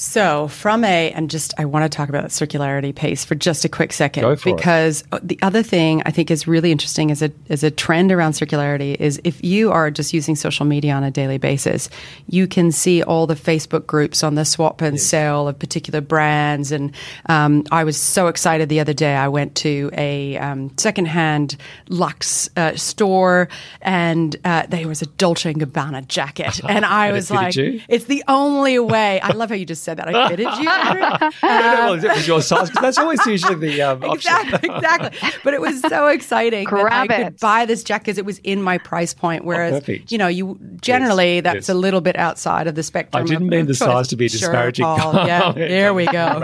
So, 0.00 0.48
from 0.48 0.82
a, 0.82 1.12
and 1.12 1.28
just 1.28 1.52
I 1.58 1.66
want 1.66 1.84
to 1.84 1.94
talk 1.94 2.08
about 2.08 2.22
that 2.22 2.30
circularity 2.30 2.94
piece 2.94 3.22
for 3.22 3.34
just 3.34 3.66
a 3.66 3.68
quick 3.68 3.92
second, 3.92 4.22
Go 4.22 4.34
for 4.34 4.48
it. 4.48 4.56
because 4.56 5.04
the 5.22 5.38
other 5.42 5.62
thing 5.62 6.02
I 6.06 6.10
think 6.10 6.30
is 6.30 6.48
really 6.48 6.72
interesting 6.72 7.10
as 7.10 7.20
a 7.20 7.30
as 7.50 7.62
a 7.62 7.70
trend 7.70 8.10
around 8.10 8.32
circularity 8.32 8.94
is 8.94 9.20
if 9.24 9.44
you 9.44 9.70
are 9.70 9.90
just 9.90 10.14
using 10.14 10.36
social 10.36 10.64
media 10.64 10.94
on 10.94 11.04
a 11.04 11.10
daily 11.10 11.36
basis, 11.36 11.90
you 12.28 12.46
can 12.46 12.72
see 12.72 13.02
all 13.02 13.26
the 13.26 13.34
Facebook 13.34 13.86
groups 13.86 14.22
on 14.22 14.36
the 14.36 14.46
swap 14.46 14.80
and 14.80 14.98
sale 14.98 15.46
of 15.46 15.58
particular 15.58 16.00
brands. 16.00 16.72
And 16.72 16.92
um, 17.26 17.64
I 17.70 17.84
was 17.84 17.98
so 17.98 18.28
excited 18.28 18.70
the 18.70 18.80
other 18.80 18.94
day. 18.94 19.14
I 19.14 19.28
went 19.28 19.54
to 19.56 19.90
a 19.92 20.38
um, 20.38 20.72
secondhand 20.78 21.58
luxe 21.90 22.48
uh, 22.56 22.74
store, 22.74 23.50
and 23.82 24.34
uh, 24.46 24.64
there 24.66 24.88
was 24.88 25.02
a 25.02 25.06
Dolce 25.06 25.50
and 25.50 25.60
Gabbana 25.60 26.08
jacket, 26.08 26.58
and 26.68 26.86
I 26.86 27.12
was 27.12 27.30
like, 27.30 27.54
"It's 27.54 28.06
the 28.06 28.24
only 28.28 28.78
way." 28.78 29.20
I 29.20 29.32
love 29.32 29.50
how 29.50 29.56
you 29.56 29.66
just 29.66 29.89
said 29.90 29.98
that. 29.98 30.14
I 30.14 30.28
fitted 30.28 30.46
you. 30.58 30.68
Andrea. 30.68 31.30
well, 31.42 31.92
it 31.94 32.02
was 32.16 32.26
your 32.28 32.42
size 32.42 32.68
because 32.70 32.82
that's 32.82 32.98
always 32.98 33.24
usually 33.26 33.54
the 33.56 33.82
um. 33.82 34.02
Exactly, 34.20 34.68
exactly. 34.70 35.30
But 35.44 35.54
it 35.54 35.60
was 35.60 35.80
so 35.80 36.06
exciting 36.18 36.64
that 36.64 36.74
I 36.74 37.06
Grab 37.06 37.08
could 37.08 37.40
buy 37.40 37.64
this 37.66 37.82
jacket 37.84 38.04
because 38.06 38.18
it 38.18 38.24
was 38.24 38.38
in 38.44 38.62
my 38.62 38.78
price 38.78 39.14
point. 39.14 39.44
Whereas, 39.44 39.82
Oh, 39.88 39.92
you 40.08 40.18
know, 40.18 40.28
you 40.28 40.58
generally 40.80 41.36
Yes, 41.36 41.44
that's 41.44 41.54
yes. 41.56 41.68
a 41.68 41.74
little 41.74 42.00
bit 42.00 42.16
outside 42.16 42.66
of 42.66 42.74
the 42.74 42.82
spectrum. 42.82 43.22
I 43.22 43.26
didn't 43.26 43.44
of- 43.44 43.48
mean 43.50 43.60
of 43.62 43.66
the 43.68 43.72
choice. 43.74 43.78
size 43.78 44.08
to 44.08 44.16
be 44.16 44.28
Sure, 44.28 44.38
disparaging. 44.40 44.84
Paul. 44.84 45.14
Yeah, 45.26 45.52
there 45.52 45.94
we 45.94 46.06
go. 46.06 46.42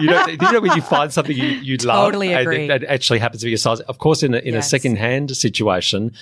you 0.00 0.06
know, 0.06 0.26
you 0.26 0.36
know 0.52 0.60
when 0.60 0.72
you 0.76 0.82
find 0.82 1.12
something 1.12 1.36
you, 1.36 1.44
you 1.44 1.76
love 1.78 2.06
Totally 2.06 2.32
and 2.32 2.40
agree. 2.42 2.68
it, 2.70 2.82
it 2.82 2.84
actually 2.88 3.18
happens 3.18 3.40
to 3.40 3.46
be 3.46 3.50
your 3.50 3.58
size. 3.58 3.80
Of 3.80 3.98
course, 3.98 4.22
in 4.22 4.34
a, 4.34 4.38
in 4.38 4.54
Yes. 4.54 4.66
a 4.66 4.68
second 4.68 4.96
hand 4.96 5.34
situation, 5.36 6.12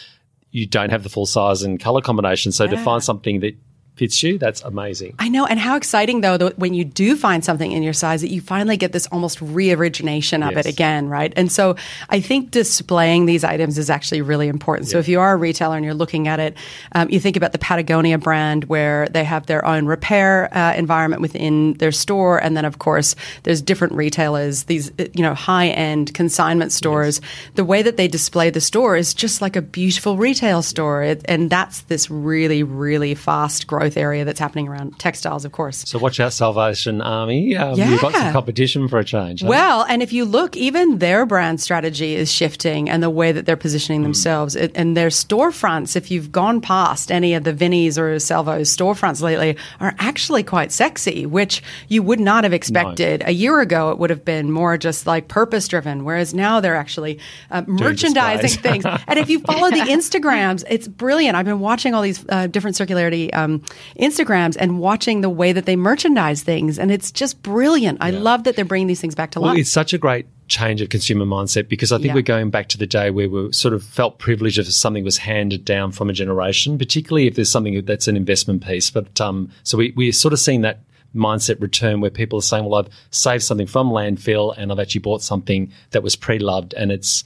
you 0.50 0.66
don't 0.66 0.90
have 0.90 1.02
the 1.02 1.08
full 1.08 1.26
size 1.26 1.62
and 1.62 1.80
color 1.80 2.00
combination. 2.00 2.52
So 2.52 2.66
to 2.66 2.76
find 2.78 3.02
something 3.02 3.40
that 3.40 3.54
fits 3.94 4.22
you, 4.22 4.38
that's 4.38 4.62
amazing. 4.62 5.14
I 5.18 5.28
know, 5.28 5.44
and 5.44 5.58
how 5.58 5.76
exciting 5.76 6.22
though 6.22 6.38
that 6.38 6.58
when 6.58 6.72
you 6.72 6.84
do 6.84 7.14
find 7.14 7.44
something 7.44 7.70
in 7.70 7.82
your 7.82 7.92
size 7.92 8.22
that 8.22 8.30
you 8.30 8.40
finally 8.40 8.78
get 8.78 8.92
this 8.92 9.06
almost 9.08 9.40
re-origination 9.42 10.42
of 10.42 10.52
Yes. 10.52 10.64
it 10.66 10.72
again, 10.72 11.08
right? 11.08 11.32
And 11.36 11.52
so 11.52 11.76
I 12.08 12.20
think 12.20 12.50
displaying 12.50 13.26
these 13.26 13.44
items 13.44 13.76
is 13.76 13.90
actually 13.90 14.22
really 14.22 14.48
important. 14.48 14.88
So 14.88 14.98
if 14.98 15.08
you 15.08 15.20
are 15.20 15.34
a 15.34 15.36
retailer 15.36 15.76
and 15.76 15.84
you're 15.84 15.92
looking 15.94 16.26
at 16.26 16.40
it, 16.40 16.56
um, 16.92 17.10
you 17.10 17.20
think 17.20 17.36
about 17.36 17.52
the 17.52 17.58
Patagonia 17.58 18.16
brand 18.16 18.64
where 18.64 19.08
they 19.08 19.24
have 19.24 19.44
their 19.46 19.64
own 19.66 19.84
repair 19.84 20.48
uh, 20.56 20.74
environment 20.74 21.20
within 21.20 21.74
their 21.74 21.92
store, 21.92 22.38
and 22.38 22.56
then 22.56 22.64
of 22.64 22.78
course 22.78 23.14
there's 23.42 23.60
different 23.60 23.92
retailers, 23.92 24.64
these 24.64 24.90
uh, 24.98 25.04
you 25.12 25.22
know 25.22 25.34
high-end 25.34 26.14
consignment 26.14 26.72
stores. 26.72 27.20
The 27.56 27.64
way 27.64 27.82
that 27.82 27.98
they 27.98 28.08
display 28.08 28.48
the 28.48 28.60
store 28.62 28.96
is 28.96 29.12
just 29.12 29.42
like 29.42 29.54
a 29.54 29.62
beautiful 29.62 30.16
retail 30.16 30.62
store, 30.62 31.02
it, 31.02 31.20
and 31.26 31.50
that's 31.50 31.82
this 31.82 32.10
really, 32.10 32.62
really 32.62 33.14
fast 33.14 33.66
growth 33.66 33.81
area 33.96 34.24
that's 34.24 34.40
happening 34.40 34.68
around 34.68 34.98
textiles, 34.98 35.44
of 35.44 35.52
course. 35.52 35.78
So 35.86 35.98
watch 35.98 36.20
out, 36.20 36.32
Salvation 36.32 37.00
Army. 37.02 37.56
Um, 37.56 37.78
You've 37.78 38.00
got 38.00 38.12
some 38.12 38.32
competition 38.32 38.88
for 38.88 38.98
a 38.98 39.04
change. 39.04 39.42
Well, 39.42 39.84
and 39.88 40.02
if 40.02 40.12
you 40.12 40.24
look, 40.24 40.56
even 40.56 40.98
their 40.98 41.26
brand 41.26 41.60
strategy 41.60 42.14
is 42.14 42.30
shifting 42.32 42.88
and 42.88 43.02
the 43.02 43.10
way 43.10 43.32
that 43.32 43.46
they're 43.46 43.56
Hmm. 43.56 43.60
positioning 43.62 44.02
themselves 44.02 44.56
it, 44.56 44.72
and 44.74 44.96
their 44.96 45.08
storefronts, 45.08 45.96
if 45.96 46.10
you've 46.10 46.30
gone 46.32 46.60
past 46.60 47.10
any 47.12 47.34
of 47.34 47.44
the 47.44 47.52
Vinnies 47.52 47.98
or 47.98 48.18
Salvo's 48.18 48.74
storefronts 48.74 49.20
lately, 49.22 49.56
are 49.80 49.94
actually 49.98 50.42
quite 50.42 50.72
sexy, 50.72 51.26
which 51.26 51.62
you 51.88 52.02
would 52.02 52.20
not 52.20 52.44
have 52.44 52.52
expected. 52.52 53.22
A 53.26 53.32
year 53.32 53.60
ago, 53.60 53.90
it 53.90 53.98
would 53.98 54.10
have 54.10 54.24
been 54.24 54.50
more 54.50 54.76
just 54.78 55.06
like 55.06 55.28
purpose 55.28 55.68
driven, 55.68 56.04
whereas 56.04 56.34
now 56.34 56.60
they're 56.60 56.76
actually 56.76 57.18
uh, 57.50 57.62
merchandising 57.66 58.60
things. 58.62 58.84
And 58.84 59.18
if 59.18 59.28
you 59.30 59.40
follow 59.40 59.70
the 59.70 59.76
Instagrams, 59.96 60.64
it's 60.68 60.88
brilliant. 60.88 61.36
I've 61.36 61.44
been 61.46 61.60
watching 61.60 61.94
all 61.94 62.02
these 62.02 62.24
uh, 62.28 62.46
different 62.46 62.76
circularity 62.76 63.34
um, 63.34 63.62
Instagrams 63.98 64.56
and 64.58 64.78
watching 64.78 65.20
the 65.20 65.30
way 65.30 65.52
that 65.52 65.66
they 65.66 65.76
merchandise 65.76 66.42
things, 66.42 66.78
and 66.78 66.90
it's 66.90 67.10
just 67.10 67.42
brilliant. 67.42 67.98
I 68.00 68.10
love 68.10 68.44
that 68.44 68.56
they're 68.56 68.64
bringing 68.64 68.86
these 68.88 69.00
things 69.00 69.14
back 69.14 69.30
to 69.32 69.40
Well, 69.40 69.50
life. 69.50 69.60
it's 69.60 69.70
such 69.70 69.92
a 69.92 69.98
great 69.98 70.26
change 70.48 70.82
of 70.82 70.88
consumer 70.90 71.24
mindset 71.24 71.68
because 71.68 71.92
I 71.92 71.96
think 71.96 72.08
Yeah. 72.08 72.14
we're 72.14 72.22
going 72.22 72.50
back 72.50 72.68
to 72.70 72.78
the 72.78 72.86
day 72.86 73.10
where 73.10 73.28
we 73.30 73.52
sort 73.52 73.72
of 73.72 73.82
felt 73.82 74.18
privileged 74.18 74.58
if 74.58 74.70
something 74.72 75.02
was 75.04 75.18
handed 75.18 75.64
down 75.64 75.92
from 75.92 76.10
a 76.10 76.12
generation, 76.12 76.76
particularly 76.76 77.26
if 77.26 77.36
there's 77.36 77.48
something 77.50 77.82
that's 77.84 78.06
an 78.08 78.16
investment 78.16 78.62
piece. 78.64 78.90
But 78.90 79.18
um, 79.20 79.50
so 79.62 79.78
we, 79.78 79.92
we're 79.96 80.12
sort 80.12 80.34
of 80.34 80.40
seeing 80.40 80.60
that 80.62 80.80
mindset 81.14 81.60
return 81.60 82.00
where 82.00 82.10
people 82.10 82.38
are 82.38 82.42
saying, 82.42 82.64
well, 82.64 82.80
I've 82.84 82.92
saved 83.10 83.42
something 83.44 83.66
from 83.66 83.90
landfill 83.90 84.54
and 84.56 84.72
I've 84.72 84.78
actually 84.78 85.00
bought 85.02 85.22
something 85.22 85.70
that 85.90 86.02
was 86.02 86.16
pre-loved 86.16 86.74
and 86.74 86.90
it's, 86.92 87.24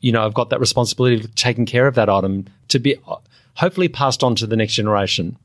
you 0.00 0.12
know, 0.12 0.24
I've 0.26 0.34
got 0.34 0.50
that 0.50 0.60
responsibility 0.60 1.16
of 1.22 1.34
taking 1.34 1.66
care 1.66 1.86
of 1.86 1.94
that 1.94 2.08
item 2.08 2.46
to 2.68 2.78
be 2.78 2.96
uh, 3.06 3.16
hopefully 3.54 3.88
passed 3.88 4.22
on 4.24 4.34
to 4.36 4.46
the 4.46 4.56
next 4.56 4.74
generation. 4.74 5.36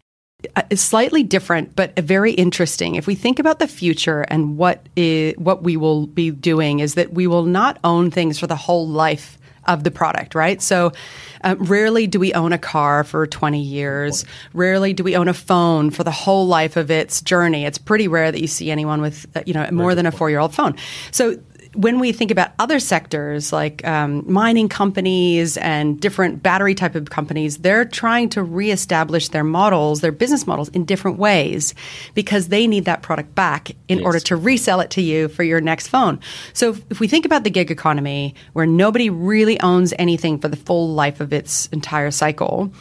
Uh, 0.56 0.64
is 0.70 0.82
slightly 0.82 1.24
different, 1.24 1.76
but 1.76 1.98
very 1.98 2.32
interesting. 2.32 2.96
If 2.96 3.08
we 3.08 3.16
think 3.16 3.40
about 3.40 3.60
the 3.60 3.68
future 3.68 4.22
and 4.22 4.58
what 4.58 4.88
what 5.38 5.64
we 5.64 5.78
will 5.78 6.08
be 6.08 6.32
doing, 6.32 6.80
is 6.80 6.96
that 6.96 7.14
we 7.14 7.28
will 7.28 7.46
not 7.46 7.80
own 7.84 8.12
things 8.12 8.40
for 8.40 8.48
the 8.48 8.56
whole 8.56 8.88
life 8.88 9.38
of 9.66 9.84
the 9.84 9.92
product, 9.92 10.34
right? 10.36 10.62
So, 10.62 10.92
uh, 11.44 11.56
rarely 11.58 12.08
do 12.08 12.20
we 12.20 12.34
own 12.34 12.54
a 12.54 12.58
car 12.58 13.04
for 13.04 13.28
20 13.28 13.60
years. 13.62 14.26
Rarely 14.54 14.94
do 14.94 15.04
we 15.04 15.16
own 15.16 15.28
a 15.28 15.34
phone 15.34 15.92
for 15.92 16.04
the 16.04 16.12
whole 16.12 16.48
life 16.48 16.78
of 16.78 16.90
its 16.92 17.22
journey. 17.22 17.66
It's 17.66 17.78
pretty 17.78 18.08
rare 18.08 18.32
that 18.32 18.42
you 18.42 18.48
see 18.48 18.72
anyone 18.72 19.02
with, 19.02 19.26
uh, 19.36 19.42
you 19.46 19.54
know, 19.54 19.68
more 19.72 19.96
than 19.96 20.06
a 20.06 20.12
four 20.12 20.30
year 20.30 20.40
old 20.40 20.54
phone. 20.54 20.76
So, 21.12 21.38
when 21.74 22.00
we 22.00 22.12
think 22.12 22.32
about 22.32 22.52
other 22.60 22.80
sectors 22.80 23.54
like 23.54 23.86
um, 23.88 24.24
mining 24.32 24.68
companies 24.68 25.56
and 25.58 26.00
different 26.02 26.44
battery 26.44 26.76
type 26.76 26.96
of 26.96 27.10
companies, 27.10 27.60
they're 27.60 27.86
trying 27.86 28.28
to 28.30 28.44
reestablish 28.44 29.30
their 29.30 29.44
models, 29.44 30.02
their 30.02 30.12
business 30.12 30.46
models 30.46 30.68
in 30.70 30.84
different 30.84 31.18
ways 31.18 31.74
because 32.14 32.50
they 32.50 32.68
need 32.68 32.86
that 32.86 33.02
product 33.02 33.34
back 33.36 33.72
in 33.88 34.04
order 34.04 34.20
to 34.20 34.36
resell 34.36 34.82
it 34.82 34.90
to 34.92 35.02
you 35.02 35.30
for 35.30 35.44
your 35.44 35.62
next 35.62 35.88
phone. 35.88 36.20
So 36.54 36.72
if, 36.72 36.92
if 36.92 37.00
we 37.00 37.08
think 37.08 37.26
about 37.26 37.46
the 37.46 37.50
gig 37.50 37.72
economy 37.72 38.36
where 38.52 38.66
nobody 38.66 39.10
really 39.10 39.60
owns 39.62 39.94
anything 39.98 40.40
for 40.40 40.50
the 40.50 40.58
full 40.58 40.90
life 40.90 41.22
of 41.22 41.32
its 41.32 41.68
entire 41.68 42.12
cycle, 42.12 42.72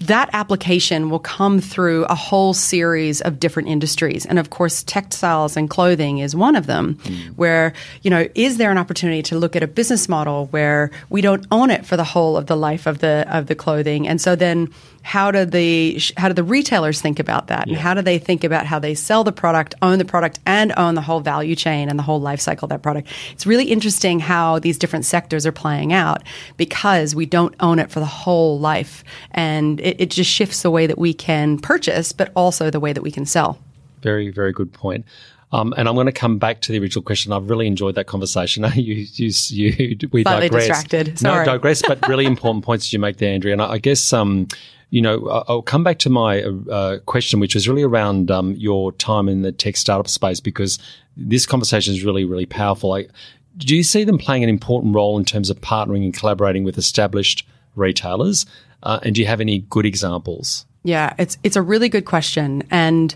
that 0.00 0.30
application 0.32 1.10
will 1.10 1.18
come 1.18 1.60
through 1.60 2.04
a 2.06 2.14
whole 2.14 2.54
series 2.54 3.20
of 3.20 3.38
different 3.38 3.68
industries. 3.68 4.24
And 4.24 4.38
of 4.38 4.50
course, 4.50 4.82
textiles 4.82 5.56
and 5.56 5.68
clothing 5.68 6.18
is 6.18 6.34
one 6.34 6.56
of 6.56 6.66
them, 6.66 6.98
where, 7.36 7.74
you 8.02 8.10
know, 8.10 8.26
is 8.34 8.56
there 8.56 8.70
an 8.70 8.78
opportunity 8.78 9.22
to 9.24 9.38
look 9.38 9.56
at 9.56 9.62
a 9.62 9.66
business 9.66 10.08
model 10.08 10.46
where 10.46 10.90
we 11.10 11.20
don't 11.20 11.46
own 11.50 11.70
it 11.70 11.84
for 11.84 11.96
the 11.96 12.04
whole 12.04 12.36
of 12.36 12.46
the 12.46 12.56
life 12.56 12.86
of 12.86 13.00
the, 13.00 13.26
of 13.28 13.46
the 13.46 13.54
clothing? 13.54 14.08
And 14.08 14.20
so 14.20 14.34
then 14.34 14.72
how 15.02 15.30
do 15.30 15.46
the, 15.46 16.00
how 16.16 16.28
do 16.28 16.34
the 16.34 16.44
retailers 16.44 17.00
think 17.00 17.18
about 17.18 17.46
that? 17.46 17.68
And 17.68 17.76
how 17.76 17.94
do 17.94 18.02
they 18.02 18.18
think 18.18 18.44
about 18.44 18.66
how 18.66 18.78
they 18.78 18.94
sell 18.94 19.24
the 19.24 19.32
product, 19.32 19.74
own 19.80 19.98
the 19.98 20.04
product, 20.04 20.38
and 20.44 20.74
own 20.76 20.94
the 20.94 21.00
whole 21.00 21.20
value 21.20 21.56
chain 21.56 21.88
and 21.88 21.98
the 21.98 22.02
whole 22.02 22.20
life 22.20 22.40
cycle 22.40 22.66
of 22.66 22.70
that 22.70 22.82
product? 22.82 23.08
It's 23.32 23.46
really 23.46 23.64
interesting 23.64 24.20
how 24.20 24.58
these 24.58 24.76
different 24.76 25.06
sectors 25.06 25.46
are 25.46 25.52
playing 25.52 25.94
out 25.94 26.22
because 26.58 27.14
we 27.14 27.24
don't 27.24 27.54
own 27.60 27.78
it 27.78 27.90
for 27.90 28.00
the 28.00 28.06
whole 28.06 28.58
life. 28.58 29.02
And 29.30 29.80
it, 29.80 29.89
it 29.98 30.10
just 30.10 30.30
shifts 30.30 30.62
the 30.62 30.70
way 30.70 30.86
that 30.86 30.98
we 30.98 31.12
can 31.14 31.58
purchase, 31.58 32.12
but 32.12 32.30
also 32.36 32.70
the 32.70 32.80
way 32.80 32.92
that 32.92 33.02
we 33.02 33.10
can 33.10 33.26
sell. 33.26 33.58
Very, 34.02 34.30
very 34.30 34.52
good 34.52 34.72
point. 34.72 35.04
Um, 35.52 35.74
and 35.76 35.88
I'm 35.88 35.94
going 35.94 36.06
to 36.06 36.12
come 36.12 36.38
back 36.38 36.60
to 36.62 36.72
the 36.72 36.78
original 36.78 37.02
question. 37.02 37.32
I've 37.32 37.50
really 37.50 37.66
enjoyed 37.66 37.96
that 37.96 38.06
conversation. 38.06 38.64
you, 38.74 39.06
you, 39.14 39.30
you, 39.48 39.96
we 40.12 40.22
Slightly 40.22 40.48
digress. 40.48 40.66
distracted. 40.68 41.18
Sorry. 41.18 41.44
No, 41.44 41.52
digress, 41.52 41.82
but 41.86 42.06
really 42.08 42.24
important 42.34 42.64
points 42.64 42.86
that 42.86 42.92
you 42.92 42.98
make 42.98 43.16
there, 43.16 43.34
Andrea. 43.34 43.54
And 43.54 43.62
I, 43.62 43.72
I 43.72 43.78
guess, 43.78 44.12
um, 44.12 44.46
you 44.90 45.02
know, 45.02 45.28
I- 45.28 45.44
I'll 45.48 45.62
come 45.62 45.82
back 45.82 45.98
to 46.00 46.10
my 46.10 46.42
uh, 46.42 46.98
question, 47.00 47.40
which 47.40 47.54
was 47.54 47.68
really 47.68 47.82
around 47.82 48.30
um, 48.30 48.52
your 48.52 48.92
time 48.92 49.28
in 49.28 49.42
the 49.42 49.50
tech 49.50 49.76
startup 49.76 50.08
space, 50.08 50.38
because 50.38 50.78
this 51.16 51.46
conversation 51.46 51.94
is 51.94 52.04
really, 52.04 52.24
really 52.24 52.46
powerful. 52.46 52.90
Like, 52.90 53.10
do 53.56 53.76
you 53.76 53.82
see 53.82 54.04
them 54.04 54.18
playing 54.18 54.44
an 54.44 54.48
important 54.48 54.94
role 54.94 55.18
in 55.18 55.24
terms 55.24 55.50
of 55.50 55.60
partnering 55.60 56.04
and 56.04 56.14
collaborating 56.14 56.62
with 56.62 56.78
established 56.78 57.44
retailers? 57.74 58.46
Uh, 58.82 59.00
and 59.02 59.14
do 59.14 59.20
you 59.20 59.26
have 59.26 59.40
any 59.40 59.60
good 59.70 59.86
examples? 59.86 60.66
Yeah, 60.82 61.14
it's 61.18 61.36
it's 61.42 61.56
a 61.56 61.62
really 61.62 61.88
good 61.88 62.06
question, 62.06 62.62
and 62.70 63.14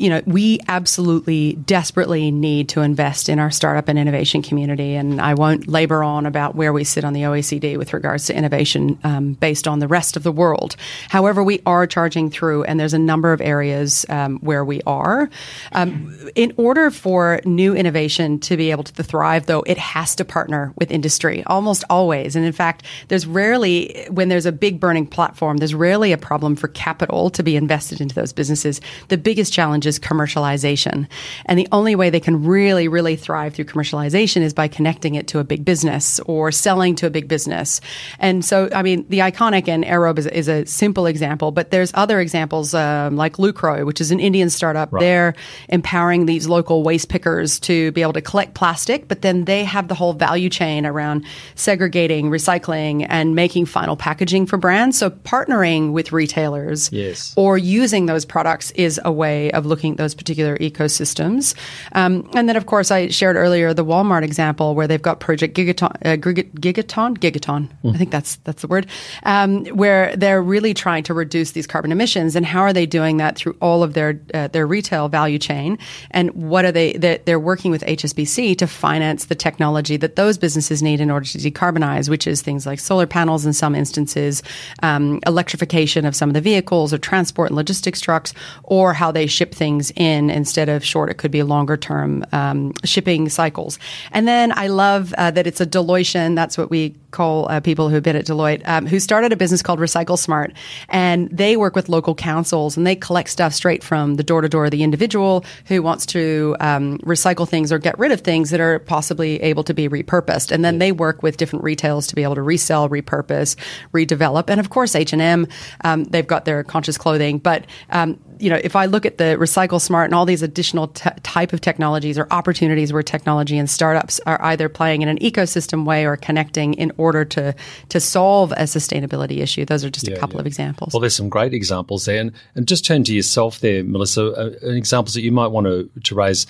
you 0.00 0.08
know, 0.08 0.22
we 0.24 0.58
absolutely 0.66 1.52
desperately 1.66 2.30
need 2.30 2.70
to 2.70 2.80
invest 2.80 3.28
in 3.28 3.38
our 3.38 3.50
startup 3.50 3.86
and 3.86 3.98
innovation 3.98 4.40
community. 4.40 4.94
And 4.94 5.20
I 5.20 5.34
won't 5.34 5.68
labor 5.68 6.02
on 6.02 6.24
about 6.24 6.54
where 6.54 6.72
we 6.72 6.84
sit 6.84 7.04
on 7.04 7.12
the 7.12 7.20
OECD 7.20 7.76
with 7.76 7.92
regards 7.92 8.24
to 8.26 8.34
innovation 8.34 8.98
um, 9.04 9.34
based 9.34 9.68
on 9.68 9.78
the 9.78 9.86
rest 9.86 10.16
of 10.16 10.22
the 10.22 10.32
world. 10.32 10.74
However, 11.10 11.44
we 11.44 11.60
are 11.66 11.86
charging 11.86 12.30
through, 12.30 12.64
and 12.64 12.80
there's 12.80 12.94
a 12.94 12.98
number 12.98 13.34
of 13.34 13.42
areas 13.42 14.06
um, 14.08 14.38
where 14.38 14.64
we 14.64 14.80
are. 14.86 15.28
Um, 15.72 16.30
in 16.34 16.54
order 16.56 16.90
for 16.90 17.42
new 17.44 17.74
innovation 17.74 18.38
to 18.40 18.56
be 18.56 18.70
able 18.70 18.84
to 18.84 19.02
thrive, 19.02 19.44
though, 19.44 19.62
it 19.66 19.76
has 19.76 20.14
to 20.14 20.24
partner 20.24 20.72
with 20.78 20.90
industry 20.90 21.44
almost 21.44 21.84
always. 21.90 22.36
And 22.36 22.46
in 22.46 22.54
fact, 22.54 22.86
there's 23.08 23.26
rarely, 23.26 24.06
when 24.08 24.30
there's 24.30 24.46
a 24.46 24.52
big 24.52 24.80
burning 24.80 25.06
platform, 25.06 25.58
there's 25.58 25.74
rarely 25.74 26.12
a 26.12 26.18
problem 26.18 26.56
for 26.56 26.68
capital 26.68 27.28
to 27.28 27.42
be 27.42 27.54
invested 27.54 28.00
into 28.00 28.14
those 28.14 28.32
businesses. 28.32 28.80
The 29.08 29.18
biggest 29.18 29.52
challenge 29.52 29.89
is 29.90 29.98
commercialization. 29.98 31.06
And 31.46 31.58
the 31.58 31.68
only 31.72 31.94
way 31.94 32.08
they 32.08 32.20
can 32.20 32.44
really, 32.44 32.88
really 32.88 33.16
thrive 33.16 33.54
through 33.54 33.66
commercialization 33.66 34.40
is 34.40 34.54
by 34.54 34.68
connecting 34.68 35.16
it 35.16 35.26
to 35.28 35.38
a 35.38 35.44
big 35.44 35.64
business 35.64 36.18
or 36.20 36.50
selling 36.52 36.94
to 36.96 37.06
a 37.06 37.10
big 37.10 37.28
business. 37.28 37.80
And 38.18 38.44
so, 38.44 38.70
I 38.74 38.82
mean, 38.82 39.04
the 39.08 39.18
iconic 39.18 39.68
and 39.68 39.84
AirRobe 39.84 40.18
is, 40.18 40.26
is 40.28 40.48
a 40.48 40.64
simple 40.64 41.06
example, 41.06 41.50
but 41.50 41.70
there's 41.70 41.90
other 41.94 42.20
examples 42.20 42.72
um, 42.72 43.16
like 43.16 43.38
Lucro, 43.38 43.84
which 43.84 44.00
is 44.00 44.10
an 44.10 44.20
Indian 44.20 44.48
startup. 44.48 44.92
Right. 44.92 45.00
They're 45.00 45.34
empowering 45.68 46.26
these 46.26 46.48
local 46.48 46.82
waste 46.82 47.08
pickers 47.08 47.58
to 47.60 47.92
be 47.92 48.02
able 48.02 48.14
to 48.14 48.22
collect 48.22 48.54
plastic, 48.54 49.08
but 49.08 49.22
then 49.22 49.44
they 49.44 49.64
have 49.64 49.88
the 49.88 49.94
whole 49.94 50.12
value 50.14 50.48
chain 50.48 50.86
around 50.86 51.26
segregating, 51.56 52.30
recycling, 52.30 53.04
and 53.08 53.34
making 53.34 53.66
final 53.66 53.96
packaging 53.96 54.46
for 54.46 54.56
brands. 54.56 54.96
So 54.98 55.10
partnering 55.10 55.92
with 55.92 56.12
retailers 56.12 56.90
Yes. 56.92 57.34
or 57.36 57.58
using 57.58 58.06
those 58.06 58.24
products 58.24 58.70
is 58.72 59.00
a 59.04 59.12
way 59.12 59.50
of 59.52 59.66
looking 59.70 59.92
at 59.92 59.98
those 59.98 60.14
particular 60.14 60.58
ecosystems. 60.58 61.54
Um, 61.92 62.28
and 62.34 62.48
then, 62.48 62.56
of 62.56 62.66
course, 62.66 62.90
I 62.90 63.08
shared 63.08 63.36
earlier 63.36 63.72
the 63.72 63.84
Walmart 63.84 64.22
example 64.22 64.74
where 64.74 64.86
they've 64.86 65.00
got 65.00 65.20
Project 65.20 65.56
Gigaton, 65.56 65.96
uh, 66.04 66.16
Giga- 66.16 66.50
Gigaton, 66.52 67.16
Gigaton. 67.16 67.68
I 67.94 67.96
think 67.96 68.10
that's 68.10 68.36
that's 68.44 68.62
the 68.62 68.68
word, 68.68 68.86
um, 69.22 69.64
where 69.66 70.14
they're 70.16 70.42
really 70.42 70.74
trying 70.74 71.02
to 71.04 71.14
reduce 71.14 71.52
these 71.52 71.66
carbon 71.66 71.92
emissions. 71.92 72.36
And 72.36 72.44
how 72.44 72.60
are 72.60 72.72
they 72.72 72.86
doing 72.86 73.16
that 73.16 73.36
through 73.36 73.56
all 73.60 73.82
of 73.82 73.94
their 73.94 74.20
uh, 74.34 74.48
their 74.48 74.66
retail 74.66 75.08
value 75.08 75.38
chain? 75.38 75.78
And 76.10 76.30
what 76.32 76.64
are 76.64 76.72
they? 76.72 76.92
They're, 76.92 77.18
they're 77.24 77.40
working 77.40 77.70
with 77.70 77.82
HSBC 77.82 78.58
to 78.58 78.66
finance 78.66 79.26
the 79.26 79.34
technology 79.34 79.96
that 79.96 80.16
those 80.16 80.36
businesses 80.36 80.82
need 80.82 81.00
in 81.00 81.10
order 81.10 81.26
to 81.26 81.38
decarbonize, 81.38 82.08
which 82.08 82.26
is 82.26 82.42
things 82.42 82.66
like 82.66 82.80
solar 82.80 83.06
panels 83.06 83.46
in 83.46 83.52
some 83.52 83.74
instances, 83.74 84.42
um, 84.82 85.20
electrification 85.26 86.04
of 86.04 86.16
some 86.16 86.28
of 86.28 86.34
the 86.34 86.40
vehicles 86.40 86.92
or 86.92 86.98
transport 86.98 87.50
and 87.50 87.56
logistics 87.56 88.00
trucks, 88.00 88.34
or 88.64 88.92
how 88.92 89.10
they 89.12 89.26
ship 89.26 89.54
things 89.60 89.92
in 89.94 90.30
instead 90.30 90.70
of 90.70 90.82
short. 90.82 91.10
It 91.10 91.18
could 91.18 91.30
be 91.30 91.42
longer 91.42 91.76
term 91.76 92.24
um, 92.32 92.72
shipping 92.82 93.28
cycles. 93.28 93.78
And 94.10 94.26
then 94.26 94.52
I 94.56 94.68
love 94.68 95.12
uh, 95.18 95.30
that 95.32 95.46
it's 95.46 95.60
a 95.60 95.66
Deloitian. 95.66 96.34
That's 96.34 96.56
what 96.56 96.70
we 96.70 96.96
call 97.10 97.50
uh, 97.50 97.60
people 97.60 97.90
who've 97.90 98.02
been 98.02 98.16
at 98.16 98.24
Deloitte, 98.24 98.66
um, 98.66 98.86
who 98.86 98.98
started 98.98 99.32
a 99.32 99.36
business 99.36 99.62
called 99.62 99.78
Recycle 99.78 100.18
Smart, 100.18 100.52
and 100.88 101.28
they 101.28 101.56
work 101.56 101.76
with 101.76 101.88
local 101.88 102.14
councils 102.14 102.76
and 102.76 102.86
they 102.86 102.96
collect 102.96 103.28
stuff 103.28 103.52
straight 103.52 103.84
from 103.84 104.14
the 104.14 104.22
door 104.22 104.40
to 104.40 104.48
door 104.48 104.64
of 104.64 104.70
the 104.70 104.82
individual 104.82 105.44
who 105.66 105.82
wants 105.82 106.06
to 106.06 106.56
um, 106.60 106.98
recycle 106.98 107.46
things 107.46 107.70
or 107.70 107.78
get 107.78 107.98
rid 107.98 108.12
of 108.12 108.20
things 108.22 108.50
that 108.50 108.60
are 108.60 108.78
possibly 108.78 109.42
able 109.42 109.64
to 109.64 109.74
be 109.74 109.88
repurposed, 109.88 110.50
and 110.50 110.64
then 110.64 110.78
they 110.78 110.92
work 110.92 111.22
with 111.22 111.36
different 111.36 111.64
retailers 111.64 112.06
to 112.06 112.14
be 112.14 112.22
able 112.22 112.36
to 112.36 112.42
resell, 112.42 112.88
repurpose, 112.88 113.56
redevelop, 113.92 114.48
and 114.48 114.58
of 114.58 114.70
course 114.70 114.94
H 114.94 115.12
and 115.12 115.20
M, 115.20 115.46
um, 115.84 116.04
they've 116.04 116.26
got 116.26 116.46
their 116.46 116.64
conscious 116.64 116.96
clothing, 116.96 117.38
but 117.38 117.66
um, 117.90 118.18
you 118.40 118.50
know, 118.50 118.60
if 118.62 118.74
I 118.74 118.86
look 118.86 119.04
at 119.04 119.18
the 119.18 119.36
Recycle 119.38 119.80
Smart 119.80 120.06
and 120.06 120.14
all 120.14 120.24
these 120.24 120.42
additional 120.42 120.88
t- 120.88 121.10
type 121.22 121.52
of 121.52 121.60
technologies 121.60 122.18
or 122.18 122.26
opportunities 122.30 122.92
where 122.92 123.02
technology 123.02 123.58
and 123.58 123.68
startups 123.68 124.20
are 124.26 124.42
either 124.42 124.68
playing 124.68 125.02
in 125.02 125.08
an 125.08 125.18
ecosystem 125.18 125.84
way 125.84 126.06
or 126.06 126.16
connecting 126.16 126.74
in 126.74 126.92
order 126.96 127.24
to 127.24 127.54
to 127.90 128.00
solve 128.00 128.52
a 128.52 128.62
sustainability 128.62 129.38
issue, 129.38 129.64
those 129.64 129.84
are 129.84 129.90
just 129.90 130.08
a 130.08 130.16
couple 130.16 130.36
yeah. 130.36 130.40
of 130.40 130.46
examples. 130.46 130.92
Well, 130.92 131.00
there's 131.00 131.16
some 131.16 131.28
great 131.28 131.52
examples 131.52 132.04
there. 132.06 132.20
And, 132.20 132.32
and 132.54 132.66
just 132.66 132.84
turn 132.84 133.04
to 133.04 133.14
yourself 133.14 133.60
there, 133.60 133.84
Melissa, 133.84 134.32
uh, 134.32 134.50
examples 134.62 135.14
that 135.14 135.22
you 135.22 135.32
might 135.32 135.48
want 135.48 135.66
to, 135.66 135.90
to 136.04 136.14
raise 136.14 136.46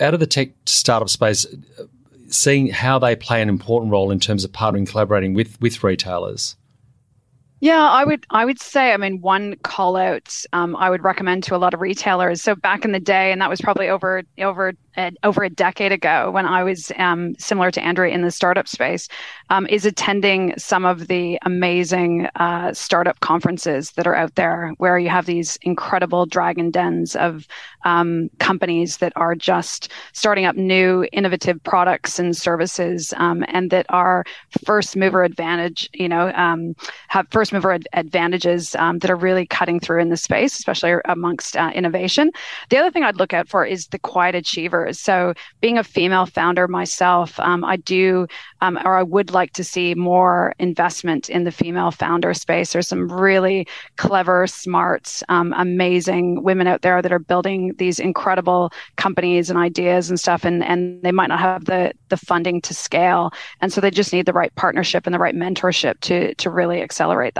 out 0.00 0.14
of 0.14 0.20
the 0.20 0.26
tech 0.26 0.50
startup 0.66 1.08
space, 1.08 1.46
uh, 1.78 1.84
seeing 2.28 2.68
how 2.68 2.98
they 2.98 3.16
play 3.16 3.42
an 3.42 3.48
important 3.48 3.92
role 3.92 4.10
in 4.10 4.20
terms 4.20 4.44
of 4.44 4.52
partnering, 4.52 4.88
collaborating 4.88 5.34
with, 5.34 5.60
with 5.60 5.82
retailers. 5.82 6.56
Yeah, 7.62 7.82
I 7.90 8.04
would 8.04 8.24
I 8.30 8.46
would 8.46 8.58
say, 8.58 8.92
I 8.92 8.96
mean, 8.96 9.20
one 9.20 9.54
call 9.62 9.96
out 9.96 10.34
um, 10.54 10.74
I 10.76 10.88
would 10.88 11.04
recommend 11.04 11.44
to 11.44 11.54
a 11.54 11.58
lot 11.58 11.74
of 11.74 11.80
retailers. 11.82 12.40
So 12.40 12.54
back 12.54 12.86
in 12.86 12.92
the 12.92 13.00
day, 13.00 13.32
and 13.32 13.40
that 13.42 13.50
was 13.50 13.60
probably 13.60 13.90
over 13.90 14.22
over 14.38 14.72
uh, 14.96 15.10
over 15.24 15.44
a 15.44 15.50
decade 15.50 15.92
ago 15.92 16.30
when 16.30 16.46
I 16.46 16.64
was 16.64 16.90
um, 16.96 17.34
similar 17.38 17.70
to 17.70 17.82
Andrea 17.82 18.14
in 18.14 18.22
the 18.22 18.30
startup 18.30 18.66
space, 18.66 19.08
um, 19.50 19.66
is 19.66 19.84
attending 19.84 20.54
some 20.58 20.84
of 20.86 21.06
the 21.08 21.38
amazing 21.44 22.28
uh, 22.36 22.72
startup 22.72 23.20
conferences 23.20 23.92
that 23.92 24.06
are 24.06 24.16
out 24.16 24.34
there, 24.36 24.72
where 24.78 24.98
you 24.98 25.10
have 25.10 25.26
these 25.26 25.58
incredible 25.62 26.24
dragon 26.24 26.70
dens 26.70 27.14
of 27.14 27.46
um, 27.84 28.30
companies 28.38 28.96
that 28.98 29.12
are 29.16 29.34
just 29.34 29.92
starting 30.14 30.46
up 30.46 30.56
new 30.56 31.06
innovative 31.12 31.62
products 31.62 32.18
and 32.18 32.34
services, 32.34 33.12
um, 33.18 33.44
and 33.48 33.70
that 33.70 33.84
are 33.90 34.24
first 34.64 34.96
mover 34.96 35.24
advantage. 35.24 35.90
You 35.92 36.08
know, 36.08 36.32
um, 36.32 36.74
have 37.08 37.26
first 37.30 37.49
mover 37.52 37.72
ad- 37.72 37.88
advantages 37.92 38.74
um, 38.76 38.98
that 39.00 39.10
are 39.10 39.16
really 39.16 39.46
cutting 39.46 39.80
through 39.80 40.00
in 40.00 40.08
the 40.08 40.16
space, 40.16 40.58
especially 40.58 40.94
amongst 41.06 41.56
uh, 41.56 41.70
innovation. 41.74 42.30
The 42.68 42.78
other 42.78 42.90
thing 42.90 43.02
I'd 43.02 43.16
look 43.16 43.32
out 43.32 43.48
for 43.48 43.64
is 43.64 43.88
the 43.88 43.98
quiet 43.98 44.34
achievers. 44.34 45.00
So, 45.00 45.34
being 45.60 45.78
a 45.78 45.84
female 45.84 46.26
founder 46.26 46.68
myself, 46.68 47.38
um, 47.40 47.64
I 47.64 47.76
do, 47.76 48.26
um, 48.60 48.78
or 48.84 48.96
I 48.96 49.02
would 49.02 49.32
like 49.32 49.52
to 49.54 49.64
see 49.64 49.94
more 49.94 50.54
investment 50.58 51.28
in 51.28 51.44
the 51.44 51.50
female 51.50 51.90
founder 51.90 52.34
space. 52.34 52.72
There's 52.72 52.88
some 52.88 53.10
really 53.10 53.66
clever, 53.96 54.46
smart, 54.46 55.22
um, 55.28 55.52
amazing 55.56 56.42
women 56.42 56.66
out 56.66 56.82
there 56.82 57.02
that 57.02 57.12
are 57.12 57.18
building 57.18 57.74
these 57.78 57.98
incredible 57.98 58.72
companies 58.96 59.50
and 59.50 59.58
ideas 59.58 60.10
and 60.10 60.18
stuff, 60.18 60.44
and 60.44 60.62
and 60.64 61.02
they 61.02 61.12
might 61.12 61.28
not 61.28 61.40
have 61.40 61.64
the 61.64 61.92
the 62.08 62.16
funding 62.16 62.60
to 62.62 62.74
scale, 62.74 63.32
and 63.60 63.72
so 63.72 63.80
they 63.80 63.90
just 63.90 64.12
need 64.12 64.26
the 64.26 64.32
right 64.32 64.54
partnership 64.54 65.06
and 65.06 65.14
the 65.14 65.18
right 65.18 65.34
mentorship 65.34 65.98
to 66.00 66.34
to 66.34 66.50
really 66.50 66.82
accelerate 66.82 67.34
that. 67.34 67.39